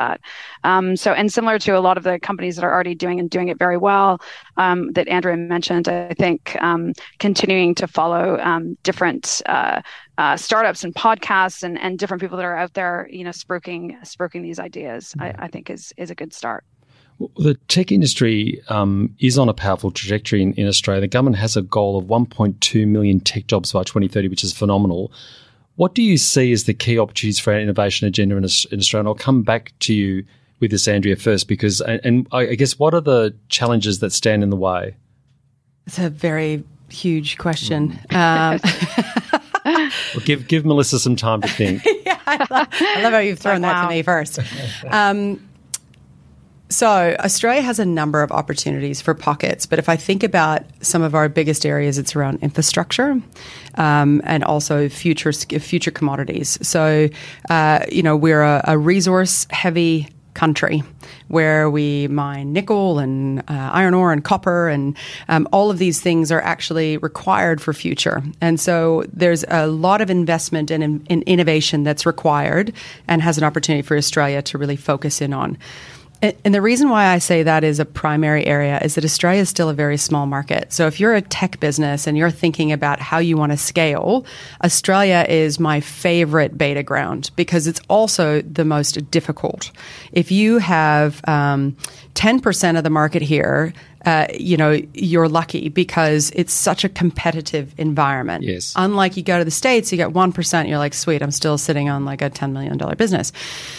Um, 0.64 0.96
so, 0.96 1.12
and 1.12 1.32
similar 1.32 1.58
to 1.60 1.72
a 1.72 1.80
lot 1.80 1.96
of 1.96 2.04
the 2.04 2.18
companies 2.18 2.56
that 2.56 2.64
are 2.64 2.72
already 2.72 2.94
doing 2.94 3.20
and 3.20 3.28
doing 3.28 3.48
it 3.48 3.58
very 3.58 3.76
well, 3.76 4.20
um, 4.56 4.92
that 4.92 5.08
Andrea 5.08 5.36
mentioned, 5.36 5.88
I 5.88 6.14
think 6.14 6.56
um, 6.60 6.92
continuing 7.18 7.74
to 7.76 7.86
follow 7.86 8.38
um, 8.40 8.76
different 8.82 9.42
uh, 9.46 9.82
uh, 10.18 10.36
startups 10.36 10.84
and 10.84 10.94
podcasts 10.94 11.62
and, 11.62 11.78
and 11.78 11.98
different 11.98 12.20
people 12.20 12.36
that 12.36 12.44
are 12.44 12.56
out 12.56 12.74
there, 12.74 13.08
you 13.10 13.24
know, 13.24 13.30
spruiking 13.30 13.98
spruiking 14.02 14.42
these 14.42 14.58
ideas, 14.58 15.14
I, 15.18 15.34
I 15.38 15.48
think 15.48 15.70
is 15.70 15.92
is 15.96 16.10
a 16.10 16.14
good 16.14 16.32
start. 16.32 16.64
The 17.36 17.54
tech 17.68 17.92
industry 17.92 18.62
um, 18.68 19.14
is 19.18 19.36
on 19.36 19.48
a 19.48 19.54
powerful 19.54 19.90
trajectory 19.90 20.42
in, 20.42 20.54
in 20.54 20.66
Australia. 20.66 21.02
The 21.02 21.08
government 21.08 21.36
has 21.36 21.54
a 21.54 21.62
goal 21.62 21.98
of 21.98 22.06
1.2 22.06 22.86
million 22.86 23.20
tech 23.20 23.46
jobs 23.46 23.72
by 23.72 23.82
2030, 23.82 24.28
which 24.28 24.42
is 24.42 24.54
phenomenal. 24.54 25.12
What 25.80 25.94
do 25.94 26.02
you 26.02 26.18
see 26.18 26.52
as 26.52 26.64
the 26.64 26.74
key 26.74 26.98
opportunities 26.98 27.38
for 27.38 27.54
our 27.54 27.58
innovation 27.58 28.06
agenda 28.06 28.36
in, 28.36 28.44
in 28.44 28.44
Australia? 28.44 29.00
And 29.00 29.08
I'll 29.08 29.14
come 29.14 29.42
back 29.42 29.72
to 29.78 29.94
you 29.94 30.26
with 30.58 30.72
this, 30.72 30.86
Andrea, 30.86 31.16
first, 31.16 31.48
because, 31.48 31.80
and, 31.80 31.98
and 32.04 32.28
I 32.32 32.48
I 32.48 32.54
guess, 32.54 32.78
what 32.78 32.92
are 32.92 33.00
the 33.00 33.34
challenges 33.48 34.00
that 34.00 34.12
stand 34.12 34.42
in 34.42 34.50
the 34.50 34.58
way? 34.58 34.94
It's 35.86 35.98
a 35.98 36.10
very 36.10 36.64
huge 36.90 37.38
question. 37.38 37.98
Um, 38.10 38.60
Well, 40.14 40.24
give, 40.24 40.48
give 40.48 40.64
Melissa 40.64 40.98
some 40.98 41.16
time 41.16 41.40
to 41.42 41.48
think. 41.48 41.82
I 41.86 43.00
love 43.02 43.12
how 43.12 43.18
you've 43.18 43.38
thrown 43.38 43.62
that 43.62 43.74
wow. 43.74 43.82
to 43.84 43.88
me 43.88 44.02
first. 44.02 44.38
Um, 44.88 45.40
so 46.70 47.16
Australia 47.18 47.62
has 47.62 47.78
a 47.78 47.84
number 47.84 48.22
of 48.22 48.30
opportunities 48.30 49.00
for 49.00 49.12
pockets, 49.12 49.66
but 49.66 49.78
if 49.78 49.88
I 49.88 49.96
think 49.96 50.22
about 50.22 50.62
some 50.80 51.02
of 51.02 51.14
our 51.14 51.28
biggest 51.28 51.66
areas, 51.66 51.98
it's 51.98 52.14
around 52.14 52.38
infrastructure 52.42 53.20
um, 53.74 54.22
and 54.24 54.44
also 54.44 54.88
future 54.88 55.32
future 55.32 55.90
commodities. 55.90 56.58
So 56.66 57.08
uh, 57.48 57.80
you 57.90 58.02
know 58.02 58.16
we're 58.16 58.42
a, 58.42 58.62
a 58.68 58.78
resource 58.78 59.46
heavy 59.50 60.08
country 60.34 60.82
where 61.28 61.68
we 61.68 62.06
mine 62.08 62.52
nickel 62.52 63.00
and 63.00 63.40
uh, 63.40 63.70
iron 63.72 63.94
ore 63.94 64.12
and 64.12 64.22
copper 64.24 64.68
and 64.68 64.96
um, 65.28 65.48
all 65.52 65.70
of 65.70 65.78
these 65.78 66.00
things 66.00 66.30
are 66.30 66.40
actually 66.42 66.96
required 66.98 67.60
for 67.60 67.72
future 67.72 68.22
and 68.40 68.60
so 68.60 69.04
there's 69.12 69.44
a 69.48 69.66
lot 69.66 70.00
of 70.00 70.08
investment 70.08 70.70
and 70.70 70.84
in, 70.84 71.04
in 71.06 71.22
innovation 71.22 71.82
that's 71.82 72.06
required 72.06 72.72
and 73.08 73.22
has 73.22 73.38
an 73.38 73.44
opportunity 73.44 73.82
for 73.82 73.96
australia 73.96 74.40
to 74.40 74.56
really 74.56 74.76
focus 74.76 75.20
in 75.20 75.32
on 75.32 75.58
and 76.22 76.54
the 76.54 76.60
reason 76.60 76.90
why 76.90 77.06
I 77.06 77.18
say 77.18 77.42
that 77.42 77.64
is 77.64 77.80
a 77.80 77.86
primary 77.86 78.46
area 78.46 78.78
is 78.82 78.94
that 78.94 79.04
Australia 79.04 79.40
is 79.40 79.48
still 79.48 79.70
a 79.70 79.74
very 79.74 79.96
small 79.96 80.26
market. 80.26 80.70
So 80.72 80.86
if 80.86 81.00
you're 81.00 81.14
a 81.14 81.22
tech 81.22 81.58
business 81.60 82.06
and 82.06 82.16
you're 82.16 82.30
thinking 82.30 82.72
about 82.72 83.00
how 83.00 83.18
you 83.18 83.38
want 83.38 83.52
to 83.52 83.58
scale, 83.58 84.26
Australia 84.62 85.24
is 85.28 85.58
my 85.58 85.80
favorite 85.80 86.58
beta 86.58 86.82
ground 86.82 87.30
because 87.36 87.66
it's 87.66 87.80
also 87.88 88.42
the 88.42 88.66
most 88.66 89.10
difficult. 89.10 89.70
If 90.12 90.30
you 90.30 90.58
have 90.58 91.26
um, 91.26 91.76
10% 92.14 92.76
of 92.76 92.84
the 92.84 92.90
market 92.90 93.22
here, 93.22 93.72
uh, 94.06 94.26
you 94.32 94.56
know, 94.56 94.80
you're 94.94 95.28
lucky 95.28 95.68
because 95.68 96.32
it's 96.34 96.52
such 96.52 96.84
a 96.84 96.88
competitive 96.88 97.74
environment. 97.78 98.44
Yes. 98.44 98.72
Unlike 98.76 99.16
you 99.16 99.22
go 99.22 99.38
to 99.38 99.44
the 99.44 99.50
States, 99.50 99.92
you 99.92 99.96
get 99.96 100.10
1%, 100.10 100.68
you're 100.68 100.78
like, 100.78 100.94
sweet, 100.94 101.22
I'm 101.22 101.30
still 101.30 101.58
sitting 101.58 101.90
on 101.90 102.04
like 102.04 102.22
a 102.22 102.30
$10 102.30 102.52
million 102.52 102.78
business. 102.96 103.32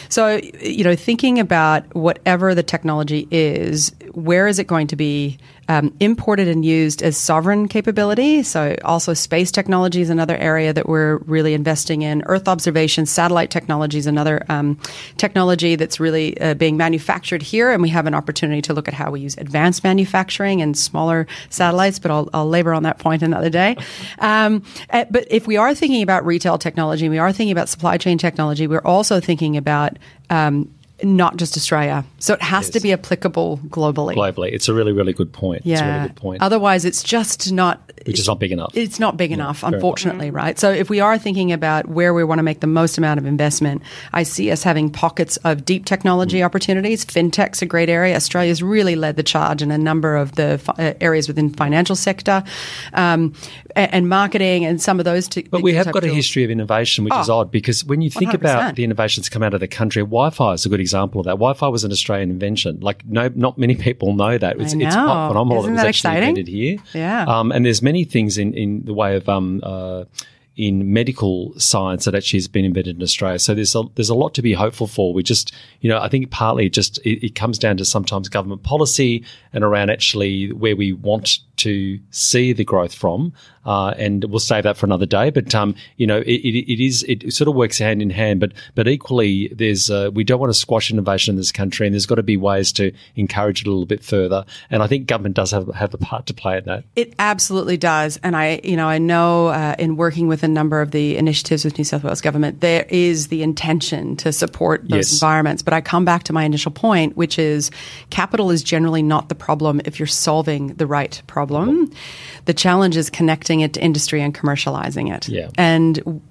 So, 0.10 0.40
you 0.62 0.84
know, 0.84 0.96
thinking 0.96 1.40
about 1.40 1.94
whatever 1.96 2.54
the 2.54 2.64
technology 2.64 3.28
is, 3.32 3.92
where 4.14 4.48
is 4.48 4.60
it 4.60 4.68
going 4.68 4.88
to 4.88 4.96
be 4.96 5.38
um, 5.68 5.96
imported 6.00 6.48
and 6.48 6.66
used 6.66 7.02
as 7.02 7.18
sovereign 7.18 7.68
capability? 7.68 8.44
So, 8.44 8.76
also 8.84 9.14
space 9.14 9.52
technology 9.52 10.02
is 10.02 10.10
another 10.10 10.38
area 10.38 10.74
that 10.74 10.88
we're 10.88 11.18
really 11.20 11.54
investing 11.54 12.02
in. 12.02 12.24
Earth 12.26 12.48
observation, 12.48 13.06
satellite 13.06 13.52
technology 13.52 13.98
is 13.98 14.08
another 14.08 14.46
um, 14.50 14.80
technology 15.18 15.76
that's 15.76 16.00
really 16.00 16.40
uh, 16.42 16.54
being 16.56 16.78
manufactured 16.78 17.42
here, 17.42 17.72
and 17.72 17.82
we 17.82 17.90
have 17.90 18.08
an 18.08 18.14
opportunity 18.14 18.62
to 18.64 18.74
look 18.74 18.88
at 18.88 18.94
how 18.94 19.12
we 19.12 19.22
use 19.22 19.38
advanced 19.38 19.84
manufacturing 19.84 20.62
and 20.62 20.78
smaller 20.78 21.28
satellites. 21.50 22.00
But 22.00 22.12
I'll, 22.12 22.30
I'll 22.34 22.50
labor 22.50 22.74
on 22.74 22.84
that 22.84 23.00
point 23.00 23.24
another 23.24 23.50
day. 23.50 23.78
Um, 24.20 24.64
uh, 24.90 25.06
but 25.10 25.26
if 25.30 25.48
we 25.48 25.58
are 25.58 25.74
thinking 25.76 26.04
about 26.04 26.26
retail 26.26 26.58
technology, 26.58 27.10
we 27.10 27.18
are 27.18 27.32
thinking 27.32 27.52
about 27.52 27.70
supply 27.70 27.98
chain 27.98 28.18
technology. 28.18 28.68
We're 28.68 28.80
also 28.80 29.20
thinking 29.20 29.58
about 29.58 29.98
um, 30.30 30.74
not 31.04 31.38
just 31.38 31.58
Australia. 31.58 32.04
So 32.20 32.34
it 32.36 32.42
has 32.42 32.70
to 32.72 32.80
be 32.80 32.94
applicable 32.94 33.60
globally. 33.68 34.16
Globally, 34.16 34.52
it's 34.54 34.68
a 34.70 34.74
really, 34.74 34.92
really 34.92 35.14
good 35.14 35.32
point. 35.34 35.66
Yeah. 35.66 35.74
It's 35.74 35.82
a 35.82 35.86
really 35.86 36.08
good 36.10 36.16
point. 36.16 36.42
Otherwise, 36.42 36.86
it's 36.86 37.04
just 37.04 37.52
not. 37.52 37.82
Which 38.06 38.20
is 38.20 38.28
not 38.28 38.40
big 38.40 38.52
enough. 38.52 38.72
It's 38.76 39.00
not 39.00 39.16
big 39.16 39.32
enough, 39.32 39.60
fair 39.60 39.68
enough. 39.70 39.78
unfortunately, 39.78 40.32
right? 40.32 40.58
So 40.58 40.72
if 40.72 40.90
we 40.90 41.00
are 41.00 41.20
thinking 41.20 41.52
about 41.52 41.88
where 41.88 42.14
we 42.16 42.24
want 42.24 42.40
to 42.40 42.44
make 42.44 42.60
the 42.60 42.66
most 42.68 42.98
amount 42.98 43.20
of 43.20 43.28
investment, 43.28 43.84
I 44.12 44.24
see 44.24 44.50
us 44.50 44.64
having 44.64 44.90
pockets 44.90 45.38
of 45.44 45.66
deep 45.66 45.86
technology 45.86 46.40
Mm. 46.40 46.46
opportunities. 46.46 47.06
FinTech's 47.06 47.62
a 47.62 47.66
great 47.68 47.90
area. 47.90 48.16
Australia's 48.16 48.64
really 48.64 48.96
led 48.96 49.18
the 49.18 49.24
charge 49.24 49.62
in 49.62 49.70
a 49.70 49.78
number 49.78 50.16
of 50.16 50.34
the 50.34 50.58
fi- 50.58 50.74
uh, 50.80 50.94
areas 51.00 51.28
within 51.28 51.52
financial 51.52 51.96
sector 51.96 52.44
um, 52.94 53.34
a- 53.76 53.94
and, 53.94 54.10
marketing 54.10 54.66
and 54.66 54.82
some 54.82 54.98
of 55.00 55.06
those. 55.06 55.28
T- 55.28 55.46
But 55.50 55.62
we 55.62 55.74
have 55.76 55.92
got 55.92 56.04
a 56.04 56.08
history 56.08 56.44
of 56.44 56.50
innovation, 56.50 57.04
which 57.04 57.14
is 57.16 57.30
Oh, 57.30 57.40
odd 57.40 57.52
because 57.52 57.86
when 57.86 58.02
you 58.02 58.10
think 58.10 58.32
100%. 58.32 58.36
about 58.36 58.76
the 58.76 58.84
innovations 58.84 59.28
that 59.28 59.32
come 59.32 59.44
out 59.44 59.54
of 59.54 59.60
the 59.60 59.68
country, 59.68 60.02
Wi-Fi 60.02 60.54
is 60.54 60.66
a 60.66 60.70
good 60.70 60.80
example 60.80 60.91
of 60.94 61.26
that. 61.26 61.32
Wi-Fi 61.32 61.68
was 61.68 61.84
an 61.84 61.92
Australian 61.92 62.30
invention. 62.30 62.80
Like, 62.80 63.06
no, 63.06 63.30
not 63.36 63.58
many 63.58 63.76
people 63.76 64.14
know 64.14 64.38
that. 64.38 64.60
It's, 64.60 64.74
it's 64.74 64.96
know. 64.96 65.06
quite 65.06 65.28
phenomenal. 65.30 65.64
Isn't 65.64 65.72
it 65.72 65.74
was 65.74 65.82
that 65.82 65.88
actually 65.88 66.10
exciting? 66.10 66.30
invented 66.30 66.48
here. 66.48 66.78
Yeah. 66.94 67.26
Um, 67.26 67.52
and 67.52 67.66
there's 67.66 67.82
many 67.82 68.04
things 68.04 68.38
in, 68.38 68.54
in 68.54 68.86
the 68.86 68.94
way 68.94 69.16
of 69.16 69.28
um, 69.30 69.62
uh, 69.64 70.06
in 70.58 70.92
medical 70.92 71.58
science 71.58 72.06
that 72.06 72.14
actually 72.14 72.38
has 72.38 72.48
been 72.48 72.66
invented 72.66 72.98
in 72.98 73.02
Australia. 73.02 73.40
So 73.40 73.54
there's 73.54 73.74
a, 73.76 73.84
there's 73.96 74.10
a 74.10 74.16
lot 74.16 74.34
to 74.36 74.42
be 74.42 74.54
hopeful 74.54 74.88
for. 74.88 75.14
We 75.14 75.24
just, 75.24 75.54
you 75.80 75.90
know, 75.90 76.00
I 76.00 76.10
think 76.10 76.30
partly 76.30 76.70
just 76.70 76.98
it, 77.00 77.26
it 77.26 77.36
comes 77.36 77.58
down 77.58 77.78
to 77.78 77.86
sometimes 77.86 78.28
government 78.30 78.64
policy 78.64 79.24
and 79.54 79.64
around 79.64 79.90
actually 79.90 80.52
where 80.52 80.76
we 80.76 80.94
want 80.94 81.40
to 81.58 82.00
see 82.10 82.54
the 82.54 82.64
growth 82.64 82.94
from. 82.94 83.34
Uh, 83.64 83.94
and 83.98 84.24
we'll 84.26 84.40
save 84.40 84.64
that 84.64 84.76
for 84.76 84.88
another 84.88 85.06
day. 85.06 85.30
But 85.30 85.54
um, 85.54 85.76
you 85.98 86.08
know, 86.08 86.18
it, 86.18 86.26
it, 86.26 86.72
it 86.72 86.84
is 86.84 87.04
it 87.04 87.32
sort 87.32 87.48
of 87.48 87.54
works 87.54 87.78
hand 87.78 88.02
in 88.02 88.10
hand. 88.10 88.40
But 88.40 88.54
but 88.74 88.88
equally, 88.88 89.50
there's 89.50 89.92
uh, 89.92 90.10
we 90.12 90.24
don't 90.24 90.40
want 90.40 90.52
to 90.52 90.58
squash 90.58 90.90
innovation 90.90 91.34
in 91.34 91.38
this 91.38 91.52
country, 91.52 91.86
and 91.86 91.94
there's 91.94 92.08
got 92.08 92.16
to 92.16 92.24
be 92.24 92.38
ways 92.38 92.72
to 92.74 92.92
encourage 93.16 93.62
it 93.62 93.68
a 93.68 93.70
little 93.70 93.86
bit 93.86 94.04
further. 94.04 94.46
And 94.72 94.82
I 94.82 94.88
think 94.88 95.06
government 95.06 95.36
does 95.36 95.52
have 95.52 95.68
have 95.76 95.94
a 95.94 96.00
part 96.00 96.26
to 96.26 96.34
play 96.34 96.58
in 96.58 96.64
that. 96.66 96.86
It 96.96 97.14
absolutely 97.20 97.78
does, 97.78 98.20
and 98.24 98.36
I, 98.36 98.62
you 98.64 98.76
know, 98.76 98.88
I 98.88 98.98
know 98.98 99.48
uh, 99.48 99.76
in 99.78 99.96
working 99.96 100.28
with 100.28 100.41
a 100.44 100.48
number 100.48 100.82
of 100.82 100.92
the 100.92 101.18
initiatives 101.18 101.64
with 101.66 101.78
New 101.78 101.84
South 101.84 102.04
Wales 102.04 102.22
government, 102.22 102.62
there 102.62 102.86
is 102.90 103.28
the 103.28 103.44
intention 103.44 104.16
to 104.18 104.32
support 104.32 104.82
those 104.90 105.12
Yes. 105.12 105.14
environments. 105.14 105.62
But 105.64 105.74
I 105.74 105.82
come 105.82 106.06
back 106.06 106.24
to 106.24 106.34
my 106.34 106.44
initial 106.44 106.72
point, 106.72 107.16
which 107.18 107.38
is 107.40 107.72
capital 108.10 108.52
is 108.52 108.64
generally 108.64 109.02
not 109.04 109.30
the 109.30 109.36
problem 109.36 109.82
if 109.86 110.00
you're 110.00 110.08
solving 110.08 110.68
the 110.76 110.88
right 110.88 111.22
problem. 111.28 111.92
The 112.46 112.54
challenge 112.54 112.98
is 112.98 113.10
connecting 113.10 113.62
it 113.62 113.74
to 113.74 113.82
industry 113.82 114.22
and 114.22 114.34
commercializing 114.34 115.14
it. 115.16 115.28
Yeah. 115.30 115.50
And 115.58 116.22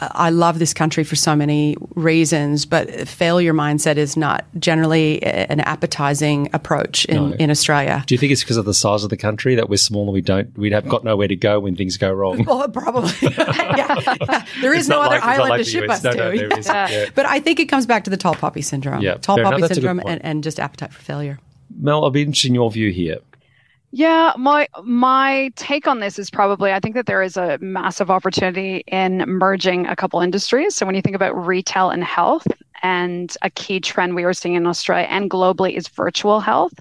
I 0.00 0.30
love 0.30 0.58
this 0.58 0.72
country 0.72 1.04
for 1.04 1.14
so 1.16 1.36
many 1.36 1.76
reasons, 1.94 2.64
but 2.66 3.06
failure 3.08 3.52
mindset 3.52 3.96
is 3.96 4.16
not 4.16 4.44
generally 4.58 5.22
an 5.22 5.60
appetizing 5.60 6.48
approach 6.52 7.04
in, 7.04 7.30
No. 7.30 7.36
in 7.36 7.50
Australia. 7.50 8.02
Do 8.06 8.14
you 8.14 8.18
think 8.18 8.32
it's 8.32 8.42
because 8.42 8.56
of 8.56 8.64
the 8.64 8.74
size 8.74 9.04
of 9.04 9.10
the 9.10 9.16
country 9.16 9.54
that 9.56 9.68
we're 9.68 9.76
small 9.76 10.04
and 10.04 10.12
we 10.12 10.20
don't 10.22 10.56
we 10.58 10.70
have 10.70 10.88
got 10.88 11.04
nowhere 11.04 11.28
to 11.28 11.36
go 11.36 11.60
when 11.60 11.76
things 11.76 11.96
go 11.96 12.10
wrong? 12.12 12.44
Well, 12.50 12.68
probably. 12.68 13.10
yeah. 13.22 14.44
There 14.60 14.72
is 14.72 14.80
It's 14.80 14.88
no 14.88 15.00
other 15.02 15.16
like- 15.16 15.24
island 15.24 15.50
like 15.50 15.58
to 15.58 15.64
ship 15.64 15.88
US. 15.90 16.02
No, 16.02 16.12
to. 16.12 16.16
no. 16.16 16.30
Yeah. 16.60 17.06
But 17.14 17.26
I 17.26 17.40
think 17.40 17.60
it 17.60 17.66
comes 17.66 17.86
back 17.86 18.04
to 18.04 18.10
the 18.10 18.16
tall 18.16 18.34
poppy 18.34 18.62
syndrome. 18.62 19.02
Yeah, 19.02 19.14
Tall 19.14 19.36
fair 19.36 19.44
poppy 19.44 19.60
good 19.60 19.74
syndrome 19.74 20.00
and, 20.06 20.24
and 20.24 20.42
just 20.42 20.58
appetite 20.58 20.92
for 20.92 21.02
failure. 21.02 21.38
Mel, 21.78 22.02
I'll 22.04 22.10
be 22.10 22.22
interested 22.22 22.48
in 22.48 22.54
your 22.54 22.70
view 22.70 22.90
here. 22.90 23.18
Yeah, 23.92 24.32
my 24.38 24.68
my 24.84 25.50
take 25.56 25.88
on 25.88 25.98
this 25.98 26.18
is 26.18 26.30
probably 26.30 26.72
I 26.72 26.78
think 26.78 26.94
that 26.94 27.06
there 27.06 27.22
is 27.22 27.36
a 27.36 27.58
massive 27.60 28.08
opportunity 28.10 28.84
in 28.86 29.18
merging 29.26 29.86
a 29.86 29.96
couple 29.96 30.20
industries. 30.20 30.76
So 30.76 30.86
when 30.86 30.94
you 30.94 31.02
think 31.02 31.16
about 31.16 31.36
retail 31.46 31.90
and 31.90 32.04
health, 32.04 32.46
and 32.82 33.36
a 33.42 33.50
key 33.50 33.80
trend 33.80 34.14
we 34.14 34.24
are 34.24 34.32
seeing 34.32 34.54
in 34.54 34.66
Australia 34.66 35.06
and 35.10 35.30
globally 35.30 35.76
is 35.76 35.88
virtual 35.88 36.40
health. 36.40 36.72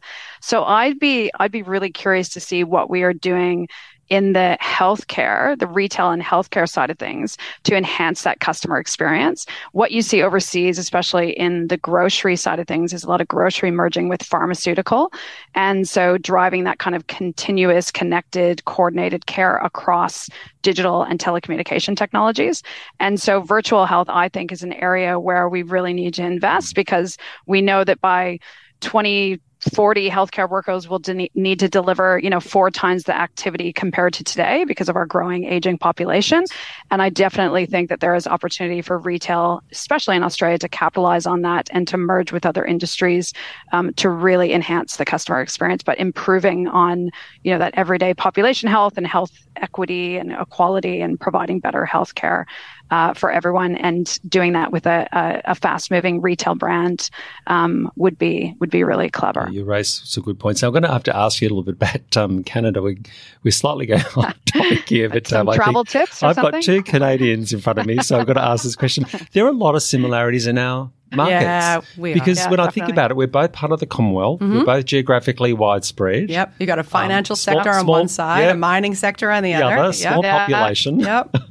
So 0.42 0.64
I'd 0.64 1.00
be 1.00 1.32
I'd 1.40 1.52
be 1.52 1.64
really 1.64 1.92
curious 1.92 2.30
to 2.30 2.40
see 2.40 2.64
what 2.64 2.90
we 2.90 3.04
are 3.04 3.14
doing 3.14 3.68
in 4.10 4.34
the 4.34 4.58
healthcare, 4.62 5.58
the 5.60 5.68
retail 5.68 6.10
and 6.10 6.22
healthcare 6.22 6.68
side 6.68 6.90
of 6.90 6.98
things 6.98 7.38
to 7.64 7.76
enhance 7.76 8.24
that 8.24 8.40
customer 8.40 8.80
experience. 8.80 9.46
What 9.72 9.92
you 9.92 10.02
see 10.02 10.24
overseas, 10.24 10.78
especially 10.78 11.32
in 11.32 11.68
the 11.68 11.78
grocery 11.78 12.36
side 12.36 12.60
of 12.60 12.68
things, 12.68 12.94
is 12.94 13.04
a 13.04 13.10
lot 13.10 13.22
of 13.22 13.28
grocery 13.28 13.72
merging 13.72 14.10
with 14.10 14.24
pharmaceutical. 14.24 15.14
And 15.54 15.88
so 15.88 16.18
driving 16.18 16.64
that 16.64 16.80
kind 16.80 16.96
of 16.96 17.08
continuous, 17.08 17.92
connected, 17.92 18.66
coordinated 18.66 19.28
care 19.28 19.58
across 19.58 20.30
digital 20.62 21.04
and 21.04 21.20
telecommunication 21.20 21.96
technologies. 21.96 22.64
And 23.00 23.22
so 23.22 23.42
virtual 23.42 23.86
health, 23.86 24.10
I 24.10 24.30
think, 24.30 24.52
is 24.52 24.64
an 24.64 24.74
area 24.74 25.20
where 25.20 25.48
we 25.48 25.64
really 25.64 25.94
need 25.94 26.16
to 26.16 26.24
invest 26.24 26.76
because 26.76 27.18
we 27.46 27.62
know 27.62 27.84
that 27.84 28.02
by 28.02 28.40
20 28.82 29.40
40 29.60 30.10
healthcare 30.10 30.50
workers 30.50 30.88
will 30.88 31.00
de- 31.00 31.30
need 31.36 31.60
to 31.60 31.68
deliver, 31.68 32.18
you 32.20 32.30
know, 32.30 32.40
four 32.40 32.72
times 32.72 33.04
the 33.04 33.16
activity 33.16 33.74
compared 33.74 34.14
to 34.14 34.24
today 34.24 34.64
because 34.66 34.88
of 34.88 34.96
our 34.96 35.06
growing 35.06 35.44
aging 35.44 35.78
population. 35.78 36.46
And 36.92 37.02
I 37.02 37.10
definitely 37.10 37.66
think 37.66 37.90
that 37.90 38.00
there 38.00 38.16
is 38.16 38.26
opportunity 38.26 38.82
for 38.82 38.98
retail, 38.98 39.62
especially 39.72 40.16
in 40.16 40.24
Australia, 40.24 40.58
to 40.60 40.70
capitalize 40.70 41.26
on 41.26 41.42
that 41.42 41.70
and 41.72 41.88
to 41.90 41.98
merge 41.98 42.32
with 42.32 42.46
other 42.46 42.64
industries 42.64 43.34
um, 43.74 43.94
to 43.96 44.10
really 44.10 44.54
enhance 44.54 44.96
the 44.96 45.06
customer 45.06 45.42
experience, 45.42 45.84
but 45.84 46.00
improving 46.00 46.68
on, 46.68 47.10
you 47.44 47.52
know, 47.52 47.60
that 47.60 47.74
everyday 47.76 48.14
population 48.14 48.70
health 48.70 48.94
and 48.98 49.06
health 49.06 49.32
equity 49.58 50.18
and 50.18 50.32
equality 50.32 51.02
and 51.02 51.20
providing 51.20 51.60
better 51.60 51.88
healthcare 51.92 52.46
uh, 52.92 53.14
for 53.14 53.32
everyone 53.32 53.76
and 53.76 54.20
doing 54.28 54.54
that 54.54 54.72
with 54.72 54.86
a, 54.86 55.08
a, 55.12 55.52
a 55.52 55.56
fast 55.56 55.92
moving 55.92 56.22
retail 56.22 56.56
brand 56.56 57.10
um, 57.48 57.92
would 57.96 58.18
be 58.18 58.56
would 58.60 58.70
be 58.70 58.84
really 58.84 59.10
clever. 59.10 59.48
You 59.52 59.64
raise 59.64 60.02
some 60.06 60.24
good 60.24 60.40
points. 60.40 60.62
Now, 60.62 60.68
I'm 60.70 60.74
going 60.74 60.84
to 60.84 60.90
have 60.92 61.04
to 61.04 61.16
ask 61.16 61.42
you 61.42 61.48
a 61.48 61.52
little 61.52 61.64
bit 61.64 61.76
about 61.76 62.18
um, 62.18 62.44
Canada. 62.44 62.82
We, 62.82 63.02
we're 63.44 63.52
slightly 63.52 63.86
going 63.86 64.02
off 64.16 64.34
topic 64.46 64.88
here, 64.90 65.10
but 65.10 65.28
Some 65.28 65.42
um, 65.48 65.50
I 65.50 65.56
travel 65.56 65.84
think 65.84 66.08
tips 66.08 66.24
or 66.24 66.28
I've 66.28 66.36
something? 66.36 66.52
got 66.54 66.64
two 66.64 66.84
Canadians 66.84 67.54
in 67.54 67.60
front 67.62 67.80
of 67.80 67.86
me, 67.86 67.98
so 68.00 68.20
I've 68.20 68.28
got 68.28 68.34
to 68.34 68.42
ask 68.44 68.64
this 68.64 68.76
question. 68.76 69.06
There 69.34 69.46
are 69.46 69.50
a 69.50 69.54
lot 69.54 69.76
of 69.76 69.84
similarities 69.84 70.48
in 70.48 70.58
our 70.58 70.90
markets. 71.14 71.42
Yeah, 71.42 71.82
we 71.98 72.12
are. 72.12 72.14
because 72.16 72.38
Yeah, 72.40 72.50
when 72.50 72.60
I 72.60 72.70
think 72.70 72.90
about 72.90 73.12
it, 73.12 73.18
we're 73.18 73.28
both 73.28 73.52
part 73.52 73.72
of 73.72 73.80
the 73.80 73.86
Commonwealth. 73.86 74.42
We're 74.42 74.64
both 74.66 74.86
geographically 74.86 75.54
widespread. 75.54 76.30
Yep. 76.30 76.54
You 76.60 76.66
got 76.66 76.80
a 76.80 76.84
financial 76.84 77.34
Um, 77.34 77.38
small- 77.38 77.56
sector 77.58 77.70
on 77.72 77.82
small- 77.84 78.00
one 78.00 78.08
side, 78.08 78.42
yeah. 78.42 78.52
a 78.52 78.56
mining 78.56 78.96
sector 78.96 79.30
on 79.32 79.44
the 79.44 79.54
The 79.54 79.62
other. 79.64 79.78
other, 79.78 79.94
small 79.94 80.24
Yep. 80.24 80.38
population. 80.48 81.00
Yep. 81.00 81.36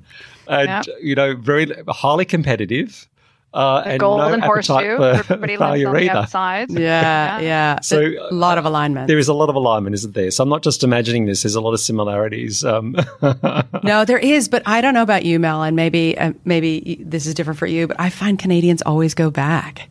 and 0.49 0.69
Yep. 0.87 0.97
you 1.03 1.15
know, 1.15 1.35
very 1.37 1.73
highly 1.89 2.25
competitive. 2.25 3.09
Uh, 3.55 3.83
The 3.83 3.91
and 3.93 4.01
golden 4.01 4.41
no 4.41 4.47
horseshoe. 4.47 4.75
appetite 4.75 5.25
for 5.25 5.33
Everybody 5.33 5.57
lives 5.57 5.71
failure 5.71 5.89
on 5.89 5.95
the 5.95 6.01
either. 6.03 6.13
outside. 6.19 6.71
Yeah, 6.71 7.41
yeah. 7.41 7.81
So, 7.81 8.03
a 8.31 8.35
lot 8.35 8.59
of 8.59 8.67
alignment. 8.67 9.09
There 9.09 9.17
is 9.19 9.27
a 9.29 9.33
lot 9.33 9.49
of 9.49 9.55
alignment, 9.55 9.95
isn't 9.95 10.15
there? 10.15 10.31
So 10.31 10.43
I'm 10.43 10.51
not 10.51 10.63
just 10.63 10.85
imagining 10.85 11.25
this. 11.25 11.45
There's 11.45 11.55
a 11.55 11.61
lot 11.63 11.73
of 11.73 11.81
similarities. 11.81 12.63
Um, 12.63 12.95
No, 13.83 14.05
there 14.05 14.19
is, 14.19 14.49
but 14.49 14.63
I 14.67 14.83
don't 14.83 14.93
know 14.93 15.03
about 15.03 15.25
you, 15.25 15.39
Mel, 15.39 15.63
and 15.63 15.75
maybe 15.75 16.19
uh, 16.19 16.35
maybe 16.45 17.03
this 17.03 17.25
is 17.27 17.33
different 17.33 17.59
for 17.59 17.67
you. 17.67 17.87
But 17.89 17.99
I 17.99 18.11
find 18.11 18.39
Canadians 18.39 18.83
always 18.83 19.15
go 19.15 19.31
back. 19.31 19.89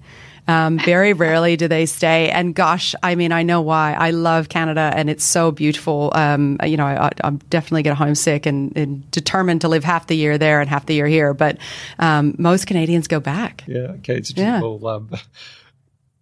Um, 0.47 0.79
very 0.79 1.13
rarely 1.13 1.57
do 1.57 1.67
they 1.67 1.85
stay. 1.85 2.29
And 2.29 2.55
gosh, 2.55 2.95
I 3.03 3.15
mean, 3.15 3.31
I 3.31 3.43
know 3.43 3.61
why. 3.61 3.93
I 3.93 4.11
love 4.11 4.47
Canada, 4.49 4.93
and 4.95 5.09
it's 5.09 5.25
so 5.25 5.51
beautiful. 5.51 6.11
Um, 6.15 6.57
you 6.63 6.77
know, 6.77 6.85
I, 6.85 7.09
I'm 7.23 7.37
definitely 7.49 7.83
get 7.83 7.95
homesick 7.97 8.45
and, 8.45 8.75
and 8.77 9.09
determined 9.11 9.61
to 9.61 9.67
live 9.67 9.83
half 9.83 10.07
the 10.07 10.15
year 10.15 10.37
there 10.37 10.61
and 10.61 10.69
half 10.69 10.85
the 10.85 10.93
year 10.93 11.07
here. 11.07 11.33
But 11.33 11.57
um, 11.99 12.35
most 12.37 12.65
Canadians 12.67 13.07
go 13.07 13.19
back. 13.19 13.63
yeah, 13.67 13.79
okay. 13.99 14.15
It's 14.15 14.31
Yeah. 14.35 14.61
well, 14.61 14.85
um, 14.87 15.09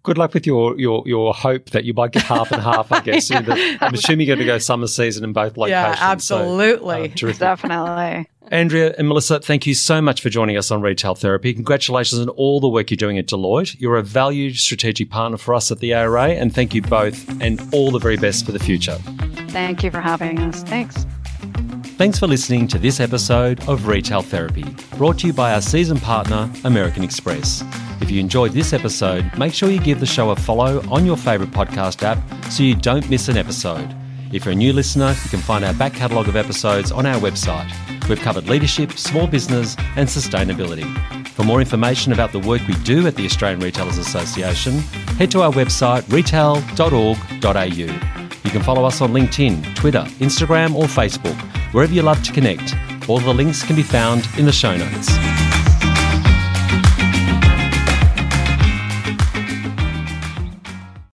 good 0.06 0.18
luck 0.18 0.34
with 0.34 0.48
your 0.48 0.80
your 0.80 1.04
your 1.06 1.34
hope 1.34 1.72
that 1.72 1.84
you 1.84 1.94
might 1.94 2.12
get 2.12 2.24
half 2.24 2.52
and 2.52 2.62
half. 2.62 2.92
I 2.92 3.00
guess. 3.04 3.30
yeah. 3.30 3.42
the, 3.42 3.78
I'm 3.82 3.94
assuming 3.94 4.28
you're 4.28 4.36
going 4.38 4.46
to 4.46 4.54
go 4.54 4.58
summer 4.58 4.88
season 4.88 5.24
in 5.24 5.34
both 5.34 5.58
locations. 5.58 5.70
Yeah, 5.70 5.98
absolutely, 6.00 7.14
so, 7.16 7.28
uh, 7.28 7.34
definitely. 7.34 8.30
Andrea 8.52 8.94
and 8.98 9.08
Melissa, 9.08 9.40
thank 9.40 9.66
you 9.66 9.74
so 9.74 10.02
much 10.02 10.22
for 10.22 10.30
joining 10.30 10.56
us 10.56 10.70
on 10.70 10.82
Retail 10.82 11.16
Therapy. 11.16 11.54
Congratulations 11.54 12.22
on 12.22 12.30
all 12.30 12.60
the 12.60 12.70
work 12.70 12.92
you're 12.92 12.96
doing 12.96 13.18
at 13.18 13.26
Deloitte. 13.26 13.80
You're 13.80 13.98
a 13.98 14.04
valued 14.04 14.56
strategic 14.56 15.10
partner 15.10 15.38
for 15.38 15.56
us 15.56 15.72
at 15.72 15.80
the 15.80 15.96
ARA, 15.96 16.30
and 16.30 16.54
thank 16.54 16.76
you 16.76 16.84
both, 16.84 17.28
and 17.42 17.60
all 17.74 17.90
the 17.90 18.00
very 18.00 18.18
best 18.18 18.46
for 18.46 18.52
the 18.52 18.60
future. 18.60 18.98
Thank 19.50 19.84
you 19.84 19.90
for 19.90 20.02
having 20.02 20.38
us. 20.40 20.64
Thanks. 20.64 21.06
Thanks 21.98 22.20
for 22.20 22.28
listening 22.28 22.68
to 22.68 22.78
this 22.78 23.00
episode 23.00 23.66
of 23.70 23.88
Retail 23.88 24.22
Therapy, 24.22 24.66
brought 24.98 25.20
to 25.20 25.28
you 25.28 25.34
by 25.34 25.54
our 25.54 25.62
season 25.62 25.98
partner, 25.98 26.52
American 26.66 27.06
Express. 27.06 27.64
If 28.02 28.12
you 28.12 28.20
enjoyed 28.20 28.52
this 28.52 28.74
episode, 28.74 29.32
make 29.38 29.54
sure 29.54 29.70
you 29.70 29.80
give 29.80 30.02
the 30.02 30.06
show 30.06 30.32
a 30.32 30.36
follow 30.36 30.82
on 30.92 31.06
your 31.06 31.16
favourite 31.16 31.54
podcast 31.54 32.04
app 32.04 32.18
so 32.52 32.64
you 32.64 32.76
don't 32.76 33.10
miss 33.10 33.30
an 33.30 33.38
episode. 33.38 33.96
If 34.34 34.44
you're 34.44 34.52
a 34.52 34.56
new 34.56 34.74
listener, 34.74 35.16
you 35.24 35.30
can 35.30 35.40
find 35.40 35.64
our 35.64 35.74
back 35.74 35.94
catalogue 35.94 36.28
of 36.28 36.36
episodes 36.36 36.92
on 36.92 37.06
our 37.06 37.18
website. 37.22 37.72
We've 38.10 38.20
covered 38.20 38.50
leadership, 38.50 38.92
small 38.94 39.26
business, 39.26 39.78
and 39.96 40.10
sustainability. 40.10 40.86
For 41.30 41.44
more 41.44 41.62
information 41.62 42.12
about 42.12 42.34
the 42.34 42.40
work 42.40 42.62
we 42.68 42.74
do 42.84 43.08
at 43.08 43.16
the 43.16 43.24
Australian 43.26 43.62
Retailers 43.62 43.98
Association, 43.98 44.80
head 45.18 45.32
to 45.32 45.44
our 45.44 45.52
website 45.54 46.12
retail.org.au. 46.12 47.66
You 48.44 48.52
can 48.52 48.64
follow 48.64 48.84
us 48.84 49.00
on 49.00 49.14
LinkedIn, 49.14 49.76
Twitter, 49.76 50.04
Instagram, 50.20 50.76
or 50.76 50.84
Facebook, 50.84 51.40
wherever 51.76 51.94
you 51.94 52.02
love 52.02 52.24
to 52.24 52.32
connect. 52.32 52.74
All 53.10 53.20
the 53.20 53.34
links 53.34 53.62
can 53.62 53.76
be 53.76 53.84
found 53.84 54.30
in 54.38 54.46
the 54.46 54.52
show 54.54 54.78
notes. 54.78 55.45